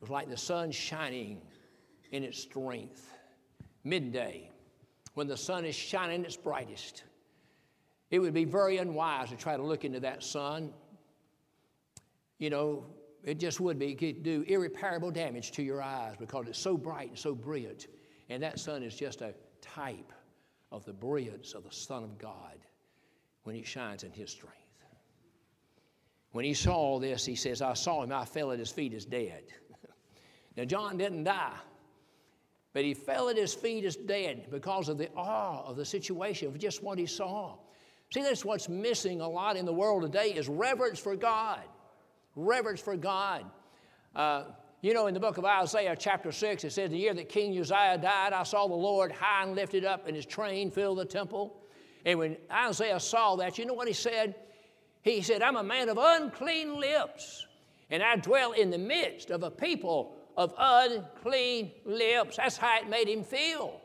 was 0.00 0.10
like 0.10 0.28
the 0.28 0.36
sun 0.36 0.70
shining 0.70 1.40
in 2.10 2.24
its 2.24 2.38
strength. 2.38 3.12
Midday, 3.84 4.50
when 5.14 5.26
the 5.26 5.36
sun 5.36 5.64
is 5.64 5.74
shining 5.74 6.24
its 6.24 6.36
brightest, 6.36 7.04
it 8.10 8.18
would 8.18 8.34
be 8.34 8.44
very 8.44 8.78
unwise 8.78 9.30
to 9.30 9.36
try 9.36 9.56
to 9.56 9.62
look 9.62 9.84
into 9.84 10.00
that 10.00 10.22
sun. 10.22 10.72
You 12.38 12.50
know, 12.50 12.84
it 13.24 13.38
just 13.38 13.60
would 13.60 13.78
be. 13.78 13.92
It 13.92 13.98
could 13.98 14.22
do 14.22 14.44
irreparable 14.46 15.10
damage 15.10 15.52
to 15.52 15.62
your 15.62 15.82
eyes 15.82 16.14
because 16.18 16.46
it's 16.48 16.58
so 16.58 16.76
bright 16.76 17.08
and 17.10 17.18
so 17.18 17.34
brilliant. 17.34 17.86
And 18.28 18.42
that 18.42 18.58
sun 18.58 18.82
is 18.82 18.94
just 18.94 19.20
a 19.20 19.34
type 19.60 20.12
of 20.72 20.84
the 20.84 20.92
brilliance 20.92 21.52
of 21.52 21.64
the 21.64 21.72
Son 21.72 22.04
of 22.04 22.18
God 22.18 22.58
when 23.42 23.54
he 23.54 23.62
shines 23.62 24.04
in 24.04 24.12
his 24.12 24.30
strength. 24.30 24.56
When 26.32 26.44
he 26.44 26.54
saw 26.54 27.00
this, 27.00 27.26
he 27.26 27.34
says, 27.34 27.60
I 27.60 27.74
saw 27.74 28.04
him, 28.04 28.12
I 28.12 28.24
fell 28.24 28.52
at 28.52 28.58
his 28.58 28.70
feet 28.70 28.94
as 28.94 29.04
dead. 29.04 29.42
now, 30.56 30.64
John 30.64 30.96
didn't 30.96 31.24
die, 31.24 31.58
but 32.72 32.84
he 32.84 32.94
fell 32.94 33.28
at 33.28 33.36
his 33.36 33.52
feet 33.52 33.84
as 33.84 33.96
dead 33.96 34.46
because 34.50 34.88
of 34.88 34.96
the 34.96 35.10
awe 35.16 35.64
of 35.66 35.76
the 35.76 35.84
situation, 35.84 36.46
of 36.46 36.56
just 36.58 36.84
what 36.84 36.98
he 36.98 37.06
saw. 37.06 37.56
See, 38.14 38.22
that's 38.22 38.44
what's 38.44 38.68
missing 38.68 39.20
a 39.20 39.28
lot 39.28 39.56
in 39.56 39.66
the 39.66 39.72
world 39.72 40.02
today 40.02 40.30
is 40.30 40.48
reverence 40.48 41.00
for 41.00 41.16
God 41.16 41.62
reverence 42.36 42.80
for 42.80 42.96
God. 42.96 43.44
Uh, 44.14 44.44
you 44.82 44.94
know, 44.94 45.08
in 45.08 45.14
the 45.14 45.20
book 45.20 45.36
of 45.36 45.44
Isaiah, 45.44 45.94
chapter 45.98 46.32
6, 46.32 46.64
it 46.64 46.72
says, 46.72 46.90
The 46.90 46.96
year 46.96 47.12
that 47.14 47.28
King 47.28 47.58
Uzziah 47.58 47.98
died, 47.98 48.32
I 48.32 48.42
saw 48.44 48.66
the 48.66 48.74
Lord 48.74 49.12
high 49.12 49.42
and 49.42 49.54
lifted 49.54 49.84
up, 49.84 50.06
and 50.06 50.16
his 50.16 50.24
train 50.24 50.70
filled 50.70 50.98
the 50.98 51.04
temple. 51.04 51.60
And 52.06 52.18
when 52.18 52.36
Isaiah 52.50 52.98
saw 52.98 53.36
that, 53.36 53.58
you 53.58 53.66
know 53.66 53.74
what 53.74 53.88
he 53.88 53.94
said? 53.94 54.34
He 55.02 55.20
said, 55.22 55.42
I'm 55.42 55.56
a 55.56 55.62
man 55.62 55.88
of 55.88 55.98
unclean 56.00 56.78
lips, 56.80 57.46
and 57.90 58.02
I 58.02 58.16
dwell 58.16 58.52
in 58.52 58.70
the 58.70 58.78
midst 58.78 59.30
of 59.30 59.42
a 59.42 59.50
people 59.50 60.16
of 60.36 60.54
unclean 60.58 61.72
lips. 61.84 62.36
That's 62.36 62.56
how 62.56 62.78
it 62.78 62.88
made 62.88 63.08
him 63.08 63.22
feel 63.22 63.80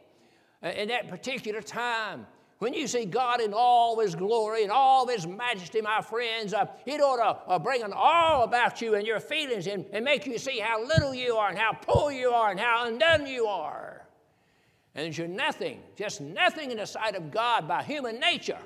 uh, 0.64 0.70
in 0.70 0.88
that 0.90 1.10
particular 1.10 1.62
time. 1.62 2.26
When 2.66 2.74
you 2.74 2.88
see 2.88 3.06
God 3.06 3.42
in 3.42 3.54
all 3.54 4.00
His 4.00 4.16
glory 4.16 4.64
and 4.64 4.72
all 4.72 5.08
His 5.08 5.28
majesty, 5.28 5.82
my 5.82 6.02
friends, 6.02 6.52
uh, 6.52 6.66
it 6.88 7.00
ought 7.00 7.18
to 7.18 7.52
uh, 7.52 7.60
bring 7.60 7.84
an 7.84 7.94
awe 7.94 8.42
about 8.42 8.82
you 8.82 8.96
and 8.96 9.06
your 9.06 9.20
feelings 9.20 9.68
and, 9.68 9.86
and 9.94 10.04
make 10.04 10.26
you 10.26 10.40
see 10.40 10.58
how 10.58 10.84
little 10.84 11.14
you 11.14 11.36
are 11.36 11.50
and 11.50 11.60
how 11.60 11.74
poor 11.74 12.12
you 12.12 12.32
are 12.32 12.50
and 12.50 12.60
how 12.60 12.88
undone 12.88 13.28
you 13.28 13.46
are. 13.46 14.08
And 14.96 15.16
you're 15.16 15.28
nothing, 15.28 15.80
just 15.96 16.22
nothing 16.22 16.72
in 16.72 16.78
the 16.78 16.88
sight 16.88 17.14
of 17.14 17.30
God 17.30 17.68
by 17.68 17.84
human 17.84 18.20
nature. 18.20 18.58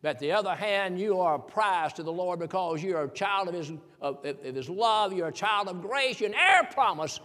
But 0.00 0.18
the 0.20 0.32
other 0.32 0.54
hand, 0.54 0.98
you 0.98 1.20
are 1.20 1.34
a 1.34 1.38
prize 1.38 1.92
to 1.94 2.02
the 2.02 2.10
Lord 2.10 2.38
because 2.38 2.82
you're 2.82 3.04
a 3.04 3.10
child 3.10 3.48
of 3.48 3.54
His, 3.54 3.72
of, 4.00 4.24
of 4.24 4.42
His 4.42 4.70
love, 4.70 5.12
you're 5.12 5.28
a 5.28 5.32
child 5.32 5.68
of 5.68 5.82
grace, 5.82 6.18
you're 6.18 6.30
an 6.30 6.34
heir 6.34 6.66
promise, 6.72 7.20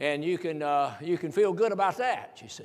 and 0.00 0.24
you 0.24 0.38
can, 0.38 0.60
uh, 0.60 0.92
you 1.00 1.16
can 1.16 1.30
feel 1.30 1.52
good 1.52 1.70
about 1.70 1.98
that, 1.98 2.40
you 2.42 2.48
see. 2.48 2.64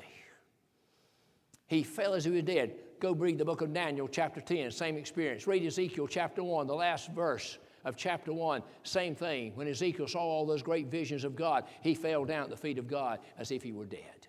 He 1.68 1.84
fell 1.84 2.14
as 2.14 2.26
if 2.26 2.32
he 2.32 2.38
was 2.38 2.46
dead. 2.46 2.76
Go 3.00 3.14
read 3.14 3.38
the 3.38 3.46
book 3.46 3.62
of 3.62 3.74
Daniel, 3.74 4.08
chapter 4.08 4.40
10, 4.40 4.72
same 4.72 4.98
experience. 4.98 5.48
Read 5.48 5.66
Ezekiel, 5.66 6.08
chapter 6.08 6.44
1, 6.44 6.68
the 6.68 6.76
last 6.76 7.12
verse 7.12 7.58
of 7.84 7.96
chapter 7.96 8.34
1, 8.34 8.64
same 8.84 9.16
thing. 9.16 9.52
When 9.56 9.68
Ezekiel 9.68 10.08
saw 10.08 10.20
all 10.20 10.46
those 10.46 10.64
great 10.64 10.88
visions 10.88 11.24
of 11.24 11.36
God, 11.36 11.66
he 11.82 11.94
fell 11.94 12.26
down 12.26 12.44
at 12.44 12.50
the 12.50 12.58
feet 12.58 12.80
of 12.80 12.88
God 12.88 13.20
as 13.38 13.52
if 13.52 13.62
he 13.64 13.72
were 13.72 13.86
dead. 13.86 14.28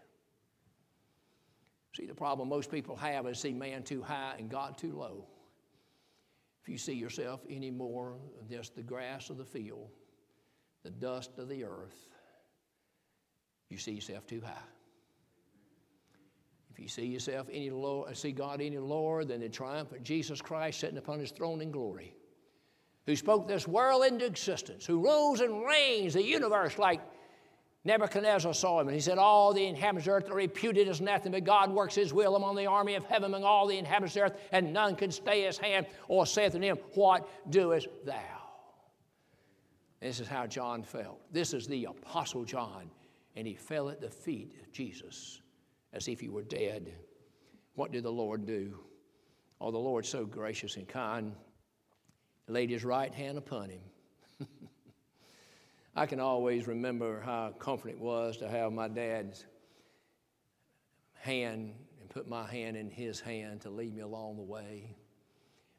See, 1.96 2.04
the 2.04 2.14
problem 2.14 2.48
most 2.48 2.70
people 2.70 2.96
have 2.96 3.26
is 3.26 3.38
see 3.38 3.54
man 3.54 3.82
too 3.82 4.02
high 4.02 4.34
and 4.38 4.50
God 4.50 4.76
too 4.76 4.92
low. 4.92 5.26
If 6.62 6.68
you 6.68 6.76
see 6.76 6.92
yourself 6.92 7.40
any 7.48 7.70
more 7.70 8.16
than 8.36 8.48
just 8.48 8.74
the 8.74 8.82
grass 8.82 9.30
of 9.30 9.38
the 9.38 9.44
field, 9.44 9.88
the 10.82 10.90
dust 10.90 11.38
of 11.38 11.48
the 11.48 11.64
earth, 11.64 12.08
you 13.70 13.78
see 13.78 13.92
yourself 13.92 14.26
too 14.26 14.42
high. 14.44 14.58
If 16.76 16.82
you 16.82 16.88
see 16.88 17.06
yourself 17.06 17.48
any 17.50 17.70
lower, 17.70 18.06
uh, 18.06 18.12
see 18.12 18.32
God 18.32 18.60
any 18.60 18.76
lower 18.76 19.24
than 19.24 19.40
the 19.40 19.48
triumphant 19.48 20.02
Jesus 20.02 20.42
Christ 20.42 20.80
sitting 20.80 20.98
upon 20.98 21.18
his 21.18 21.30
throne 21.30 21.62
in 21.62 21.70
glory, 21.70 22.14
who 23.06 23.16
spoke 23.16 23.48
this 23.48 23.66
world 23.66 24.04
into 24.04 24.26
existence, 24.26 24.84
who 24.84 25.02
rules 25.02 25.40
and 25.40 25.64
reigns 25.64 26.12
the 26.12 26.22
universe 26.22 26.76
like 26.76 27.00
Nebuchadnezzar 27.84 28.52
saw 28.52 28.78
him, 28.78 28.88
and 28.88 28.94
he 28.94 29.00
said, 29.00 29.16
All 29.16 29.54
the 29.54 29.64
inhabitants 29.64 30.06
of 30.06 30.12
the 30.12 30.16
earth 30.18 30.30
are 30.30 30.34
reputed 30.34 30.86
as 30.86 31.00
nothing, 31.00 31.32
but 31.32 31.44
God 31.44 31.70
works 31.70 31.94
his 31.94 32.12
will 32.12 32.36
among 32.36 32.56
the 32.56 32.66
army 32.66 32.94
of 32.94 33.06
heaven, 33.06 33.30
among 33.30 33.44
all 33.44 33.66
the 33.66 33.78
inhabitants 33.78 34.14
of 34.14 34.20
the 34.20 34.26
earth, 34.26 34.40
and 34.52 34.74
none 34.74 34.96
can 34.96 35.10
stay 35.10 35.44
his 35.44 35.56
hand 35.56 35.86
or 36.08 36.26
saith 36.26 36.54
unto 36.54 36.66
him, 36.66 36.76
What 36.92 37.26
doest 37.50 37.88
thou? 38.04 38.42
This 40.02 40.20
is 40.20 40.28
how 40.28 40.46
John 40.46 40.82
felt. 40.82 41.22
This 41.32 41.54
is 41.54 41.66
the 41.66 41.86
Apostle 41.86 42.44
John, 42.44 42.90
and 43.34 43.46
he 43.46 43.54
fell 43.54 43.88
at 43.88 44.02
the 44.02 44.10
feet 44.10 44.52
of 44.60 44.70
Jesus 44.72 45.40
as 45.96 46.08
if 46.08 46.20
he 46.20 46.28
were 46.28 46.42
dead. 46.42 46.92
What 47.74 47.90
did 47.90 48.04
the 48.04 48.12
Lord 48.12 48.46
do? 48.46 48.78
Oh, 49.60 49.70
the 49.70 49.78
Lord, 49.78 50.04
so 50.04 50.26
gracious 50.26 50.76
and 50.76 50.86
kind, 50.86 51.32
laid 52.46 52.70
his 52.70 52.84
right 52.84 53.12
hand 53.12 53.38
upon 53.38 53.70
him 53.70 53.80
I 55.96 56.04
can 56.06 56.20
always 56.20 56.66
remember 56.66 57.20
how 57.20 57.54
comforting 57.58 57.96
it 57.96 58.02
was 58.02 58.36
to 58.38 58.48
have 58.48 58.72
my 58.72 58.86
dad's 58.86 59.46
hand 61.14 61.72
and 62.00 62.10
put 62.10 62.28
my 62.28 62.46
hand 62.46 62.76
in 62.76 62.90
his 62.90 63.18
hand 63.18 63.62
to 63.62 63.70
lead 63.70 63.94
me 63.94 64.02
along 64.02 64.36
the 64.36 64.42
way, 64.42 64.94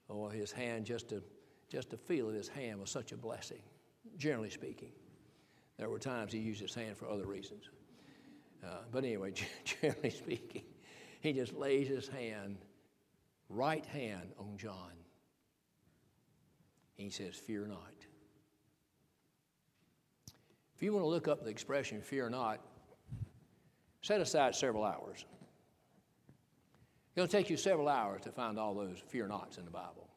or 0.10 0.32
his 0.32 0.52
hand 0.52 0.86
just 0.86 1.10
to 1.10 1.24
just 1.70 1.90
to 1.92 1.98
feel 1.98 2.30
of 2.30 2.34
his 2.34 2.48
hand 2.48 2.80
was 2.80 2.90
such 2.90 3.12
a 3.12 3.18
blessing. 3.18 3.62
Generally 4.18 4.52
speaking, 4.52 4.94
there 5.78 5.90
were 5.90 6.00
times 6.00 6.32
he 6.32 6.40
used 6.40 6.62
his 6.62 6.74
hand 6.74 6.98
for 6.98 7.10
other 7.10 7.26
reasons, 7.26 7.70
uh, 8.64 8.80
but 8.92 9.04
anyway, 9.04 9.34
generally 9.64 10.10
speaking, 10.10 10.64
he 11.22 11.34
just 11.34 11.54
lays 11.54 11.88
his 11.88 12.08
hand, 12.08 12.58
right 13.50 13.86
hand 13.86 14.32
on 14.40 14.58
John. 14.58 14.92
He 16.96 17.10
says, 17.10 17.36
"Fear 17.36 17.68
not." 17.68 17.94
If 20.78 20.84
you 20.84 20.94
want 20.94 21.06
to 21.06 21.10
look 21.10 21.28
up 21.28 21.44
the 21.44 21.50
expression 21.50 22.02
fear 22.02 22.30
not, 22.30 22.60
set 24.04 24.22
aside 24.22 24.54
several 24.54 24.84
hours. 24.84 25.26
It'll 27.16 27.28
take 27.28 27.50
you 27.50 27.58
several 27.58 27.90
hours 27.90 28.22
to 28.22 28.32
find 28.32 28.60
all 28.60 28.76
those 28.76 29.00
fear 29.08 29.28
nots 29.28 29.58
in 29.58 29.66
the 29.66 29.72
Bible. 29.72 30.08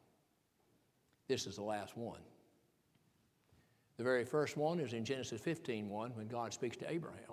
This 1.27 1.47
is 1.47 1.55
the 1.55 1.63
last 1.63 1.97
one. 1.97 2.19
The 3.97 4.03
very 4.03 4.23
first 4.23 4.55
one 4.55 4.79
is 4.79 4.93
in 4.93 5.03
Genesis 5.03 5.41
15 5.41 5.89
1 5.89 6.11
when 6.11 6.27
God 6.27 6.53
speaks 6.53 6.77
to 6.77 6.91
Abraham. 6.91 7.30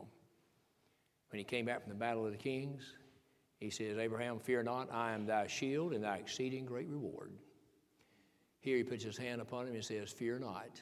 When 1.31 1.39
he 1.39 1.45
came 1.45 1.67
back 1.67 1.83
from 1.83 1.91
the 1.91 1.99
battle 1.99 2.25
of 2.25 2.33
the 2.33 2.39
kings, 2.39 2.83
he 3.59 3.71
says, 3.71 3.99
Abraham, 3.99 4.39
fear 4.39 4.63
not, 4.63 4.89
I 4.93 5.13
am 5.13 5.27
thy 5.27 5.47
shield 5.47 5.93
and 5.93 6.05
thy 6.05 6.17
exceeding 6.17 6.65
great 6.65 6.89
reward. 6.89 7.33
Here 8.61 8.77
he 8.77 8.85
puts 8.85 9.05
his 9.05 9.17
hand 9.17 9.41
upon 9.41 9.67
him 9.67 9.75
and 9.75 9.85
says, 9.85 10.11
Fear 10.11 10.41
not. 10.41 10.81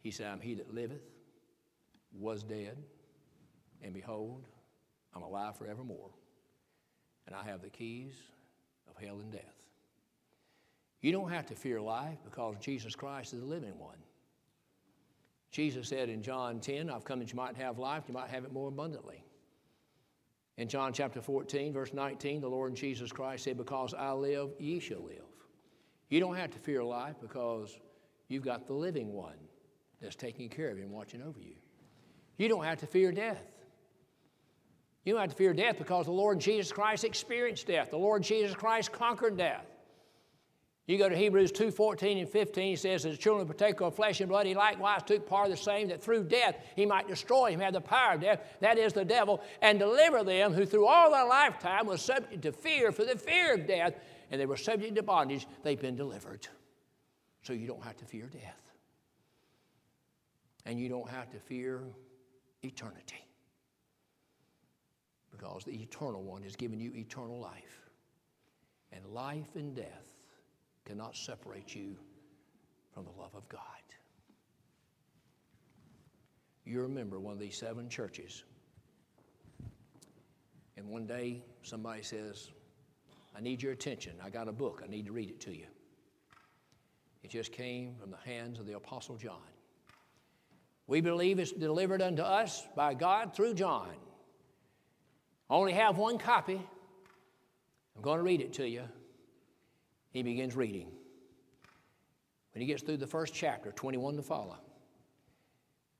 He 0.00 0.10
said, 0.10 0.26
I'm 0.26 0.40
he 0.40 0.54
that 0.54 0.74
liveth, 0.74 1.02
was 2.12 2.42
dead, 2.42 2.76
and 3.82 3.92
behold, 3.92 4.46
I'm 5.14 5.22
alive 5.22 5.56
forevermore, 5.56 6.10
and 7.26 7.34
I 7.34 7.44
have 7.44 7.62
the 7.62 7.70
keys 7.70 8.12
of 8.88 9.02
hell 9.02 9.18
and 9.20 9.32
death. 9.32 9.64
You 11.00 11.12
don't 11.12 11.30
have 11.30 11.46
to 11.46 11.54
fear 11.54 11.80
life 11.80 12.18
because 12.24 12.56
Jesus 12.60 12.94
Christ 12.94 13.34
is 13.34 13.40
the 13.40 13.46
living 13.46 13.78
one. 13.78 13.98
Jesus 15.54 15.86
said 15.86 16.08
in 16.08 16.20
John 16.20 16.58
10, 16.58 16.90
I've 16.90 17.04
come 17.04 17.20
that 17.20 17.30
you 17.30 17.36
might 17.36 17.56
have 17.56 17.78
life, 17.78 18.02
you 18.08 18.14
might 18.14 18.28
have 18.28 18.44
it 18.44 18.52
more 18.52 18.66
abundantly. 18.66 19.22
In 20.56 20.66
John 20.66 20.92
chapter 20.92 21.22
14, 21.22 21.72
verse 21.72 21.94
19, 21.94 22.40
the 22.40 22.48
Lord 22.48 22.74
Jesus 22.74 23.12
Christ 23.12 23.44
said, 23.44 23.56
Because 23.56 23.94
I 23.94 24.10
live, 24.10 24.50
ye 24.58 24.80
shall 24.80 25.04
live. 25.04 25.22
You 26.08 26.18
don't 26.18 26.34
have 26.34 26.50
to 26.50 26.58
fear 26.58 26.82
life 26.82 27.14
because 27.22 27.78
you've 28.26 28.44
got 28.44 28.66
the 28.66 28.72
living 28.72 29.12
one 29.12 29.36
that's 30.02 30.16
taking 30.16 30.48
care 30.48 30.70
of 30.70 30.76
you 30.76 30.82
and 30.82 30.92
watching 30.92 31.22
over 31.22 31.38
you. 31.38 31.54
You 32.36 32.48
don't 32.48 32.64
have 32.64 32.80
to 32.80 32.88
fear 32.88 33.12
death. 33.12 33.46
You 35.04 35.12
don't 35.12 35.20
have 35.20 35.30
to 35.30 35.36
fear 35.36 35.52
death 35.52 35.78
because 35.78 36.06
the 36.06 36.12
Lord 36.12 36.40
Jesus 36.40 36.72
Christ 36.72 37.04
experienced 37.04 37.68
death. 37.68 37.90
The 37.90 37.96
Lord 37.96 38.24
Jesus 38.24 38.56
Christ 38.56 38.90
conquered 38.90 39.36
death. 39.36 39.66
You 40.86 40.98
go 40.98 41.08
to 41.08 41.16
Hebrews 41.16 41.50
2 41.52 41.70
14 41.70 42.18
and 42.18 42.28
15, 42.28 42.68
he 42.68 42.76
says, 42.76 43.06
As 43.06 43.12
the 43.12 43.16
children 43.16 43.46
partake 43.46 43.80
of 43.80 43.94
flesh 43.94 44.20
and 44.20 44.28
blood, 44.28 44.46
he 44.46 44.54
likewise 44.54 45.02
took 45.02 45.26
part 45.26 45.46
of 45.46 45.50
the 45.50 45.62
same, 45.62 45.88
that 45.88 46.02
through 46.02 46.24
death 46.24 46.56
he 46.76 46.84
might 46.84 47.08
destroy 47.08 47.50
him, 47.50 47.60
have 47.60 47.72
the 47.72 47.80
power 47.80 48.14
of 48.14 48.20
death, 48.20 48.40
that 48.60 48.76
is 48.76 48.92
the 48.92 49.04
devil, 49.04 49.40
and 49.62 49.78
deliver 49.78 50.22
them 50.22 50.52
who 50.52 50.66
through 50.66 50.86
all 50.86 51.10
their 51.10 51.26
lifetime 51.26 51.86
was 51.86 52.02
subject 52.02 52.42
to 52.42 52.52
fear 52.52 52.92
for 52.92 53.04
the 53.04 53.16
fear 53.16 53.54
of 53.54 53.66
death, 53.66 53.94
and 54.30 54.40
they 54.40 54.46
were 54.46 54.58
subject 54.58 54.94
to 54.96 55.02
bondage, 55.02 55.46
they've 55.62 55.80
been 55.80 55.96
delivered. 55.96 56.46
So 57.42 57.54
you 57.54 57.66
don't 57.66 57.82
have 57.82 57.96
to 57.96 58.04
fear 58.04 58.26
death 58.26 58.64
and 60.66 60.80
you 60.80 60.88
don't 60.88 61.08
have 61.08 61.30
to 61.30 61.38
fear 61.38 61.82
eternity. 62.62 63.26
Because 65.30 65.64
the 65.64 65.72
eternal 65.72 66.22
one 66.22 66.42
has 66.42 66.56
given 66.56 66.80
you 66.80 66.92
eternal 66.94 67.38
life. 67.38 67.90
And 68.92 69.04
life 69.06 69.56
and 69.56 69.74
death 69.74 70.13
cannot 70.84 71.16
separate 71.16 71.74
you 71.74 71.96
from 72.92 73.04
the 73.04 73.20
love 73.20 73.34
of 73.34 73.48
God. 73.48 73.60
You 76.64 76.82
remember 76.82 77.20
one 77.20 77.32
of 77.32 77.38
these 77.38 77.56
seven 77.56 77.88
churches. 77.88 78.44
And 80.76 80.88
one 80.88 81.06
day 81.06 81.42
somebody 81.62 82.02
says, 82.02 82.50
I 83.36 83.40
need 83.40 83.62
your 83.62 83.72
attention. 83.72 84.14
I 84.24 84.30
got 84.30 84.48
a 84.48 84.52
book. 84.52 84.82
I 84.84 84.88
need 84.88 85.06
to 85.06 85.12
read 85.12 85.28
it 85.30 85.40
to 85.40 85.54
you. 85.54 85.66
It 87.22 87.30
just 87.30 87.52
came 87.52 87.94
from 88.00 88.10
the 88.10 88.18
hands 88.18 88.58
of 88.58 88.66
the 88.66 88.74
Apostle 88.74 89.16
John. 89.16 89.38
We 90.86 91.00
believe 91.00 91.38
it's 91.38 91.52
delivered 91.52 92.02
unto 92.02 92.22
us 92.22 92.66
by 92.76 92.94
God 92.94 93.34
through 93.34 93.54
John. 93.54 93.94
I 95.48 95.54
only 95.54 95.72
have 95.72 95.96
one 95.96 96.18
copy. 96.18 96.60
I'm 97.96 98.02
going 98.02 98.18
to 98.18 98.22
read 98.24 98.40
it 98.40 98.52
to 98.54 98.68
you. 98.68 98.82
He 100.14 100.22
begins 100.22 100.54
reading. 100.54 100.86
When 102.54 102.60
he 102.60 102.66
gets 102.68 102.84
through 102.84 102.98
the 102.98 103.06
first 103.06 103.34
chapter, 103.34 103.72
21 103.72 104.14
to 104.16 104.22
follow, 104.22 104.56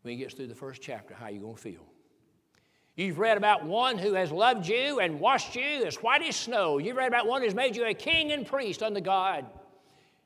when 0.02 0.12
he 0.12 0.18
gets 0.18 0.34
through 0.34 0.46
the 0.46 0.54
first 0.54 0.80
chapter, 0.80 1.14
how 1.14 1.26
are 1.26 1.30
you 1.32 1.40
going 1.40 1.56
to 1.56 1.60
feel? 1.60 1.84
You've 2.94 3.18
read 3.18 3.36
about 3.36 3.64
one 3.64 3.98
who 3.98 4.14
has 4.14 4.30
loved 4.30 4.68
you 4.68 5.00
and 5.00 5.18
washed 5.18 5.56
you 5.56 5.84
as 5.84 5.96
white 5.96 6.22
as 6.22 6.36
snow. 6.36 6.78
You've 6.78 6.96
read 6.96 7.08
about 7.08 7.26
one 7.26 7.42
who's 7.42 7.56
made 7.56 7.74
you 7.74 7.86
a 7.86 7.92
king 7.92 8.30
and 8.30 8.46
priest 8.46 8.84
unto 8.84 9.00
God. 9.00 9.46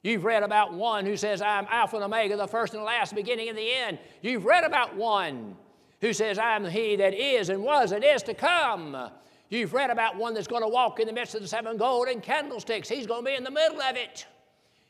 You've 0.03 0.25
read 0.25 0.43
about 0.43 0.75
one 0.75 1.07
who 1.07 1.17
says, 1.17 1.41
I'm 1.41 1.67
Alpha 1.71 1.97
and 1.97 2.05
Omega, 2.05 2.37
the 2.37 2.47
first 2.47 2.75
and 2.75 2.83
the 2.83 2.87
last, 2.87 3.15
beginning 3.15 3.49
and 3.49 3.57
the 3.57 3.73
end. 3.73 3.99
You've 4.21 4.45
read 4.45 4.65
about 4.65 4.97
one 4.97 5.57
who 6.03 6.13
says, 6.13 6.39
I'm 6.39 6.67
he 6.67 6.97
that 6.97 7.15
is 7.15 7.49
and 7.49 7.63
was 7.63 7.93
and 7.93 8.05
is 8.05 8.23
to 8.25 8.35
come. 8.35 9.11
You've 9.49 9.73
read 9.73 9.91
about 9.91 10.17
one 10.17 10.35
that's 10.35 10.47
going 10.47 10.63
to 10.63 10.69
walk 10.69 11.01
in 11.01 11.07
the 11.07 11.13
midst 11.13 11.35
of 11.35 11.41
the 11.41 11.49
seven 11.49 11.77
golden 11.77 12.21
candlesticks. 12.21 12.89
He's 12.89 13.07
going 13.07 13.25
to 13.25 13.31
be 13.31 13.37
in 13.37 13.45
the 13.45 13.51
middle 13.51 13.81
of 13.81 13.97
it. 13.97 14.27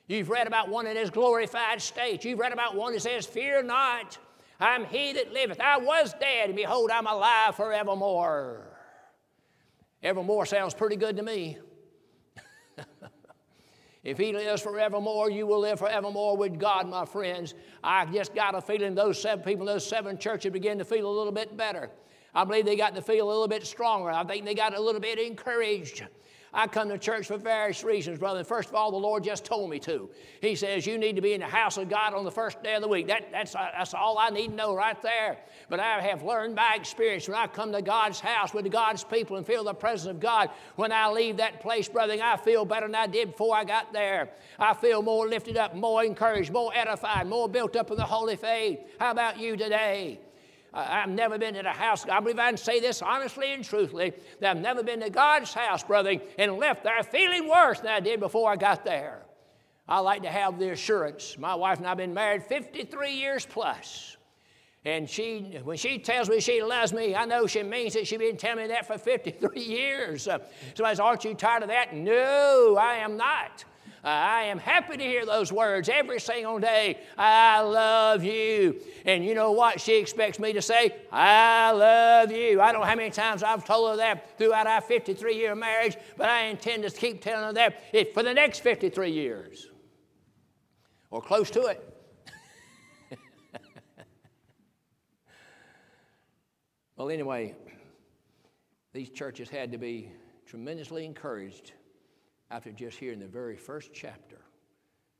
You've 0.08 0.30
read 0.30 0.46
about 0.46 0.68
one 0.68 0.86
in 0.86 0.96
his 0.96 1.10
glorified 1.10 1.80
state. 1.80 2.24
You've 2.24 2.38
read 2.38 2.52
about 2.52 2.74
one 2.74 2.92
who 2.92 2.98
says, 2.98 3.26
Fear 3.26 3.64
not, 3.64 4.18
I'm 4.58 4.84
he 4.86 5.12
that 5.12 5.32
liveth. 5.32 5.60
I 5.60 5.78
was 5.78 6.14
dead, 6.14 6.46
and 6.46 6.56
behold, 6.56 6.90
I'm 6.90 7.06
alive 7.06 7.54
forevermore. 7.54 8.66
Evermore 10.02 10.46
sounds 10.46 10.74
pretty 10.74 10.96
good 10.96 11.16
to 11.16 11.22
me. 11.22 11.58
If 14.04 14.16
He 14.16 14.32
lives 14.32 14.62
forevermore, 14.62 15.28
you 15.30 15.46
will 15.46 15.58
live 15.58 15.80
forevermore 15.80 16.36
with 16.36 16.58
God, 16.58 16.88
my 16.88 17.04
friends. 17.04 17.54
I 17.82 18.06
just 18.06 18.34
got 18.34 18.54
a 18.54 18.60
feeling 18.60 18.94
those 18.94 19.20
seven 19.20 19.44
people, 19.44 19.66
those 19.66 19.86
seven 19.86 20.16
churches 20.16 20.52
begin 20.52 20.78
to 20.78 20.84
feel 20.84 21.06
a 21.06 21.10
little 21.10 21.32
bit 21.32 21.56
better. 21.56 21.90
I 22.34 22.44
believe 22.44 22.64
they 22.64 22.76
got 22.76 22.94
to 22.94 23.02
feel 23.02 23.26
a 23.26 23.30
little 23.30 23.48
bit 23.48 23.66
stronger. 23.66 24.10
I 24.10 24.24
think 24.24 24.44
they 24.44 24.54
got 24.54 24.74
a 24.74 24.80
little 24.80 25.00
bit 25.00 25.18
encouraged. 25.18 26.04
I 26.52 26.66
come 26.66 26.88
to 26.88 26.98
church 26.98 27.26
for 27.26 27.36
various 27.36 27.84
reasons, 27.84 28.18
brother. 28.18 28.42
First 28.42 28.70
of 28.70 28.74
all, 28.74 28.90
the 28.90 28.96
Lord 28.96 29.22
just 29.22 29.44
told 29.44 29.68
me 29.68 29.78
to. 29.80 30.08
He 30.40 30.54
says, 30.54 30.86
You 30.86 30.96
need 30.96 31.16
to 31.16 31.22
be 31.22 31.34
in 31.34 31.40
the 31.40 31.46
house 31.46 31.76
of 31.76 31.90
God 31.90 32.14
on 32.14 32.24
the 32.24 32.30
first 32.30 32.62
day 32.62 32.74
of 32.74 32.82
the 32.82 32.88
week. 32.88 33.06
That, 33.08 33.30
that's, 33.30 33.54
uh, 33.54 33.68
that's 33.76 33.92
all 33.92 34.18
I 34.18 34.30
need 34.30 34.48
to 34.48 34.54
know 34.54 34.74
right 34.74 35.00
there. 35.02 35.38
But 35.68 35.80
I 35.80 36.00
have 36.00 36.22
learned 36.22 36.56
by 36.56 36.74
experience 36.74 37.28
when 37.28 37.36
I 37.36 37.46
come 37.46 37.72
to 37.72 37.82
God's 37.82 38.20
house 38.20 38.54
with 38.54 38.70
God's 38.70 39.04
people 39.04 39.36
and 39.36 39.46
feel 39.46 39.62
the 39.62 39.74
presence 39.74 40.10
of 40.10 40.20
God, 40.20 40.50
when 40.76 40.90
I 40.90 41.10
leave 41.10 41.36
that 41.36 41.60
place, 41.60 41.88
brother, 41.88 42.16
I 42.22 42.36
feel 42.38 42.64
better 42.64 42.86
than 42.86 42.94
I 42.94 43.06
did 43.06 43.32
before 43.32 43.54
I 43.54 43.64
got 43.64 43.92
there. 43.92 44.30
I 44.58 44.72
feel 44.72 45.02
more 45.02 45.28
lifted 45.28 45.56
up, 45.56 45.74
more 45.74 46.02
encouraged, 46.02 46.50
more 46.50 46.72
edified, 46.74 47.26
more 47.26 47.48
built 47.48 47.76
up 47.76 47.90
in 47.90 47.96
the 47.96 48.04
holy 48.04 48.36
faith. 48.36 48.80
How 48.98 49.10
about 49.10 49.38
you 49.38 49.56
today? 49.56 50.20
I've 50.72 51.08
never 51.08 51.38
been 51.38 51.56
in 51.56 51.66
a 51.66 51.72
house, 51.72 52.06
I 52.08 52.20
believe 52.20 52.38
I 52.38 52.48
can 52.48 52.58
say 52.58 52.80
this 52.80 53.00
honestly 53.00 53.52
and 53.52 53.64
truthfully, 53.64 54.12
that 54.40 54.50
I've 54.56 54.62
never 54.62 54.82
been 54.82 55.00
to 55.00 55.10
God's 55.10 55.54
house, 55.54 55.82
brother, 55.82 56.16
and 56.38 56.56
left 56.58 56.84
there 56.84 57.02
feeling 57.02 57.48
worse 57.48 57.80
than 57.80 57.90
I 57.90 58.00
did 58.00 58.20
before 58.20 58.50
I 58.50 58.56
got 58.56 58.84
there. 58.84 59.22
I 59.88 60.00
like 60.00 60.22
to 60.22 60.28
have 60.28 60.58
the 60.58 60.70
assurance. 60.70 61.38
My 61.38 61.54
wife 61.54 61.78
and 61.78 61.86
I 61.86 61.90
have 61.90 61.98
been 61.98 62.12
married 62.12 62.44
53 62.44 63.12
years 63.12 63.46
plus. 63.46 64.18
And 64.84 65.08
she, 65.08 65.58
when 65.64 65.76
she 65.76 65.98
tells 65.98 66.28
me 66.28 66.40
she 66.40 66.62
loves 66.62 66.92
me, 66.92 67.14
I 67.14 67.24
know 67.24 67.46
she 67.46 67.62
means 67.62 67.96
it. 67.96 68.06
She's 68.06 68.18
been 68.18 68.36
telling 68.36 68.64
me 68.64 68.68
that 68.68 68.86
for 68.86 68.96
53 68.96 69.60
years. 69.60 70.22
Somebody 70.22 70.50
says, 70.76 71.00
Aren't 71.00 71.24
you 71.24 71.34
tired 71.34 71.62
of 71.62 71.68
that? 71.68 71.94
No, 71.94 72.76
I 72.78 72.96
am 72.96 73.16
not. 73.16 73.64
Uh, 74.04 74.08
I 74.08 74.42
am 74.44 74.58
happy 74.58 74.96
to 74.96 75.02
hear 75.02 75.26
those 75.26 75.52
words 75.52 75.88
every 75.88 76.20
single 76.20 76.60
day. 76.60 77.00
I 77.16 77.60
love 77.60 78.22
you. 78.22 78.80
And 79.04 79.24
you 79.24 79.34
know 79.34 79.50
what 79.50 79.80
she 79.80 79.96
expects 79.96 80.38
me 80.38 80.52
to 80.52 80.62
say? 80.62 80.94
I 81.10 81.72
love 81.72 82.30
you. 82.30 82.60
I 82.60 82.70
don't 82.70 82.82
know 82.82 82.86
how 82.86 82.94
many 82.94 83.10
times 83.10 83.42
I've 83.42 83.64
told 83.64 83.90
her 83.90 83.96
that 83.96 84.38
throughout 84.38 84.68
our 84.68 84.80
53 84.80 85.34
year 85.34 85.56
marriage, 85.56 85.96
but 86.16 86.28
I 86.28 86.44
intend 86.44 86.84
to 86.84 86.90
keep 86.90 87.20
telling 87.22 87.44
her 87.44 87.52
that 87.54 88.14
for 88.14 88.22
the 88.22 88.32
next 88.32 88.60
53 88.60 89.10
years 89.10 89.66
or 91.10 91.20
close 91.20 91.50
to 91.50 91.66
it. 91.66 91.82
well, 96.96 97.10
anyway, 97.10 97.56
these 98.92 99.10
churches 99.10 99.48
had 99.48 99.72
to 99.72 99.78
be 99.78 100.12
tremendously 100.46 101.04
encouraged 101.04 101.72
after 102.50 102.72
just 102.72 102.98
hearing 102.98 103.20
the 103.20 103.26
very 103.26 103.56
first 103.56 103.90
chapter 103.92 104.38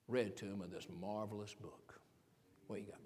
read 0.08 0.36
to 0.36 0.46
him 0.46 0.60
of 0.62 0.70
this 0.70 0.86
marvelous 1.00 1.54
book. 1.54 2.00
What 2.66 2.80
you 2.80 2.86
got, 2.86 2.98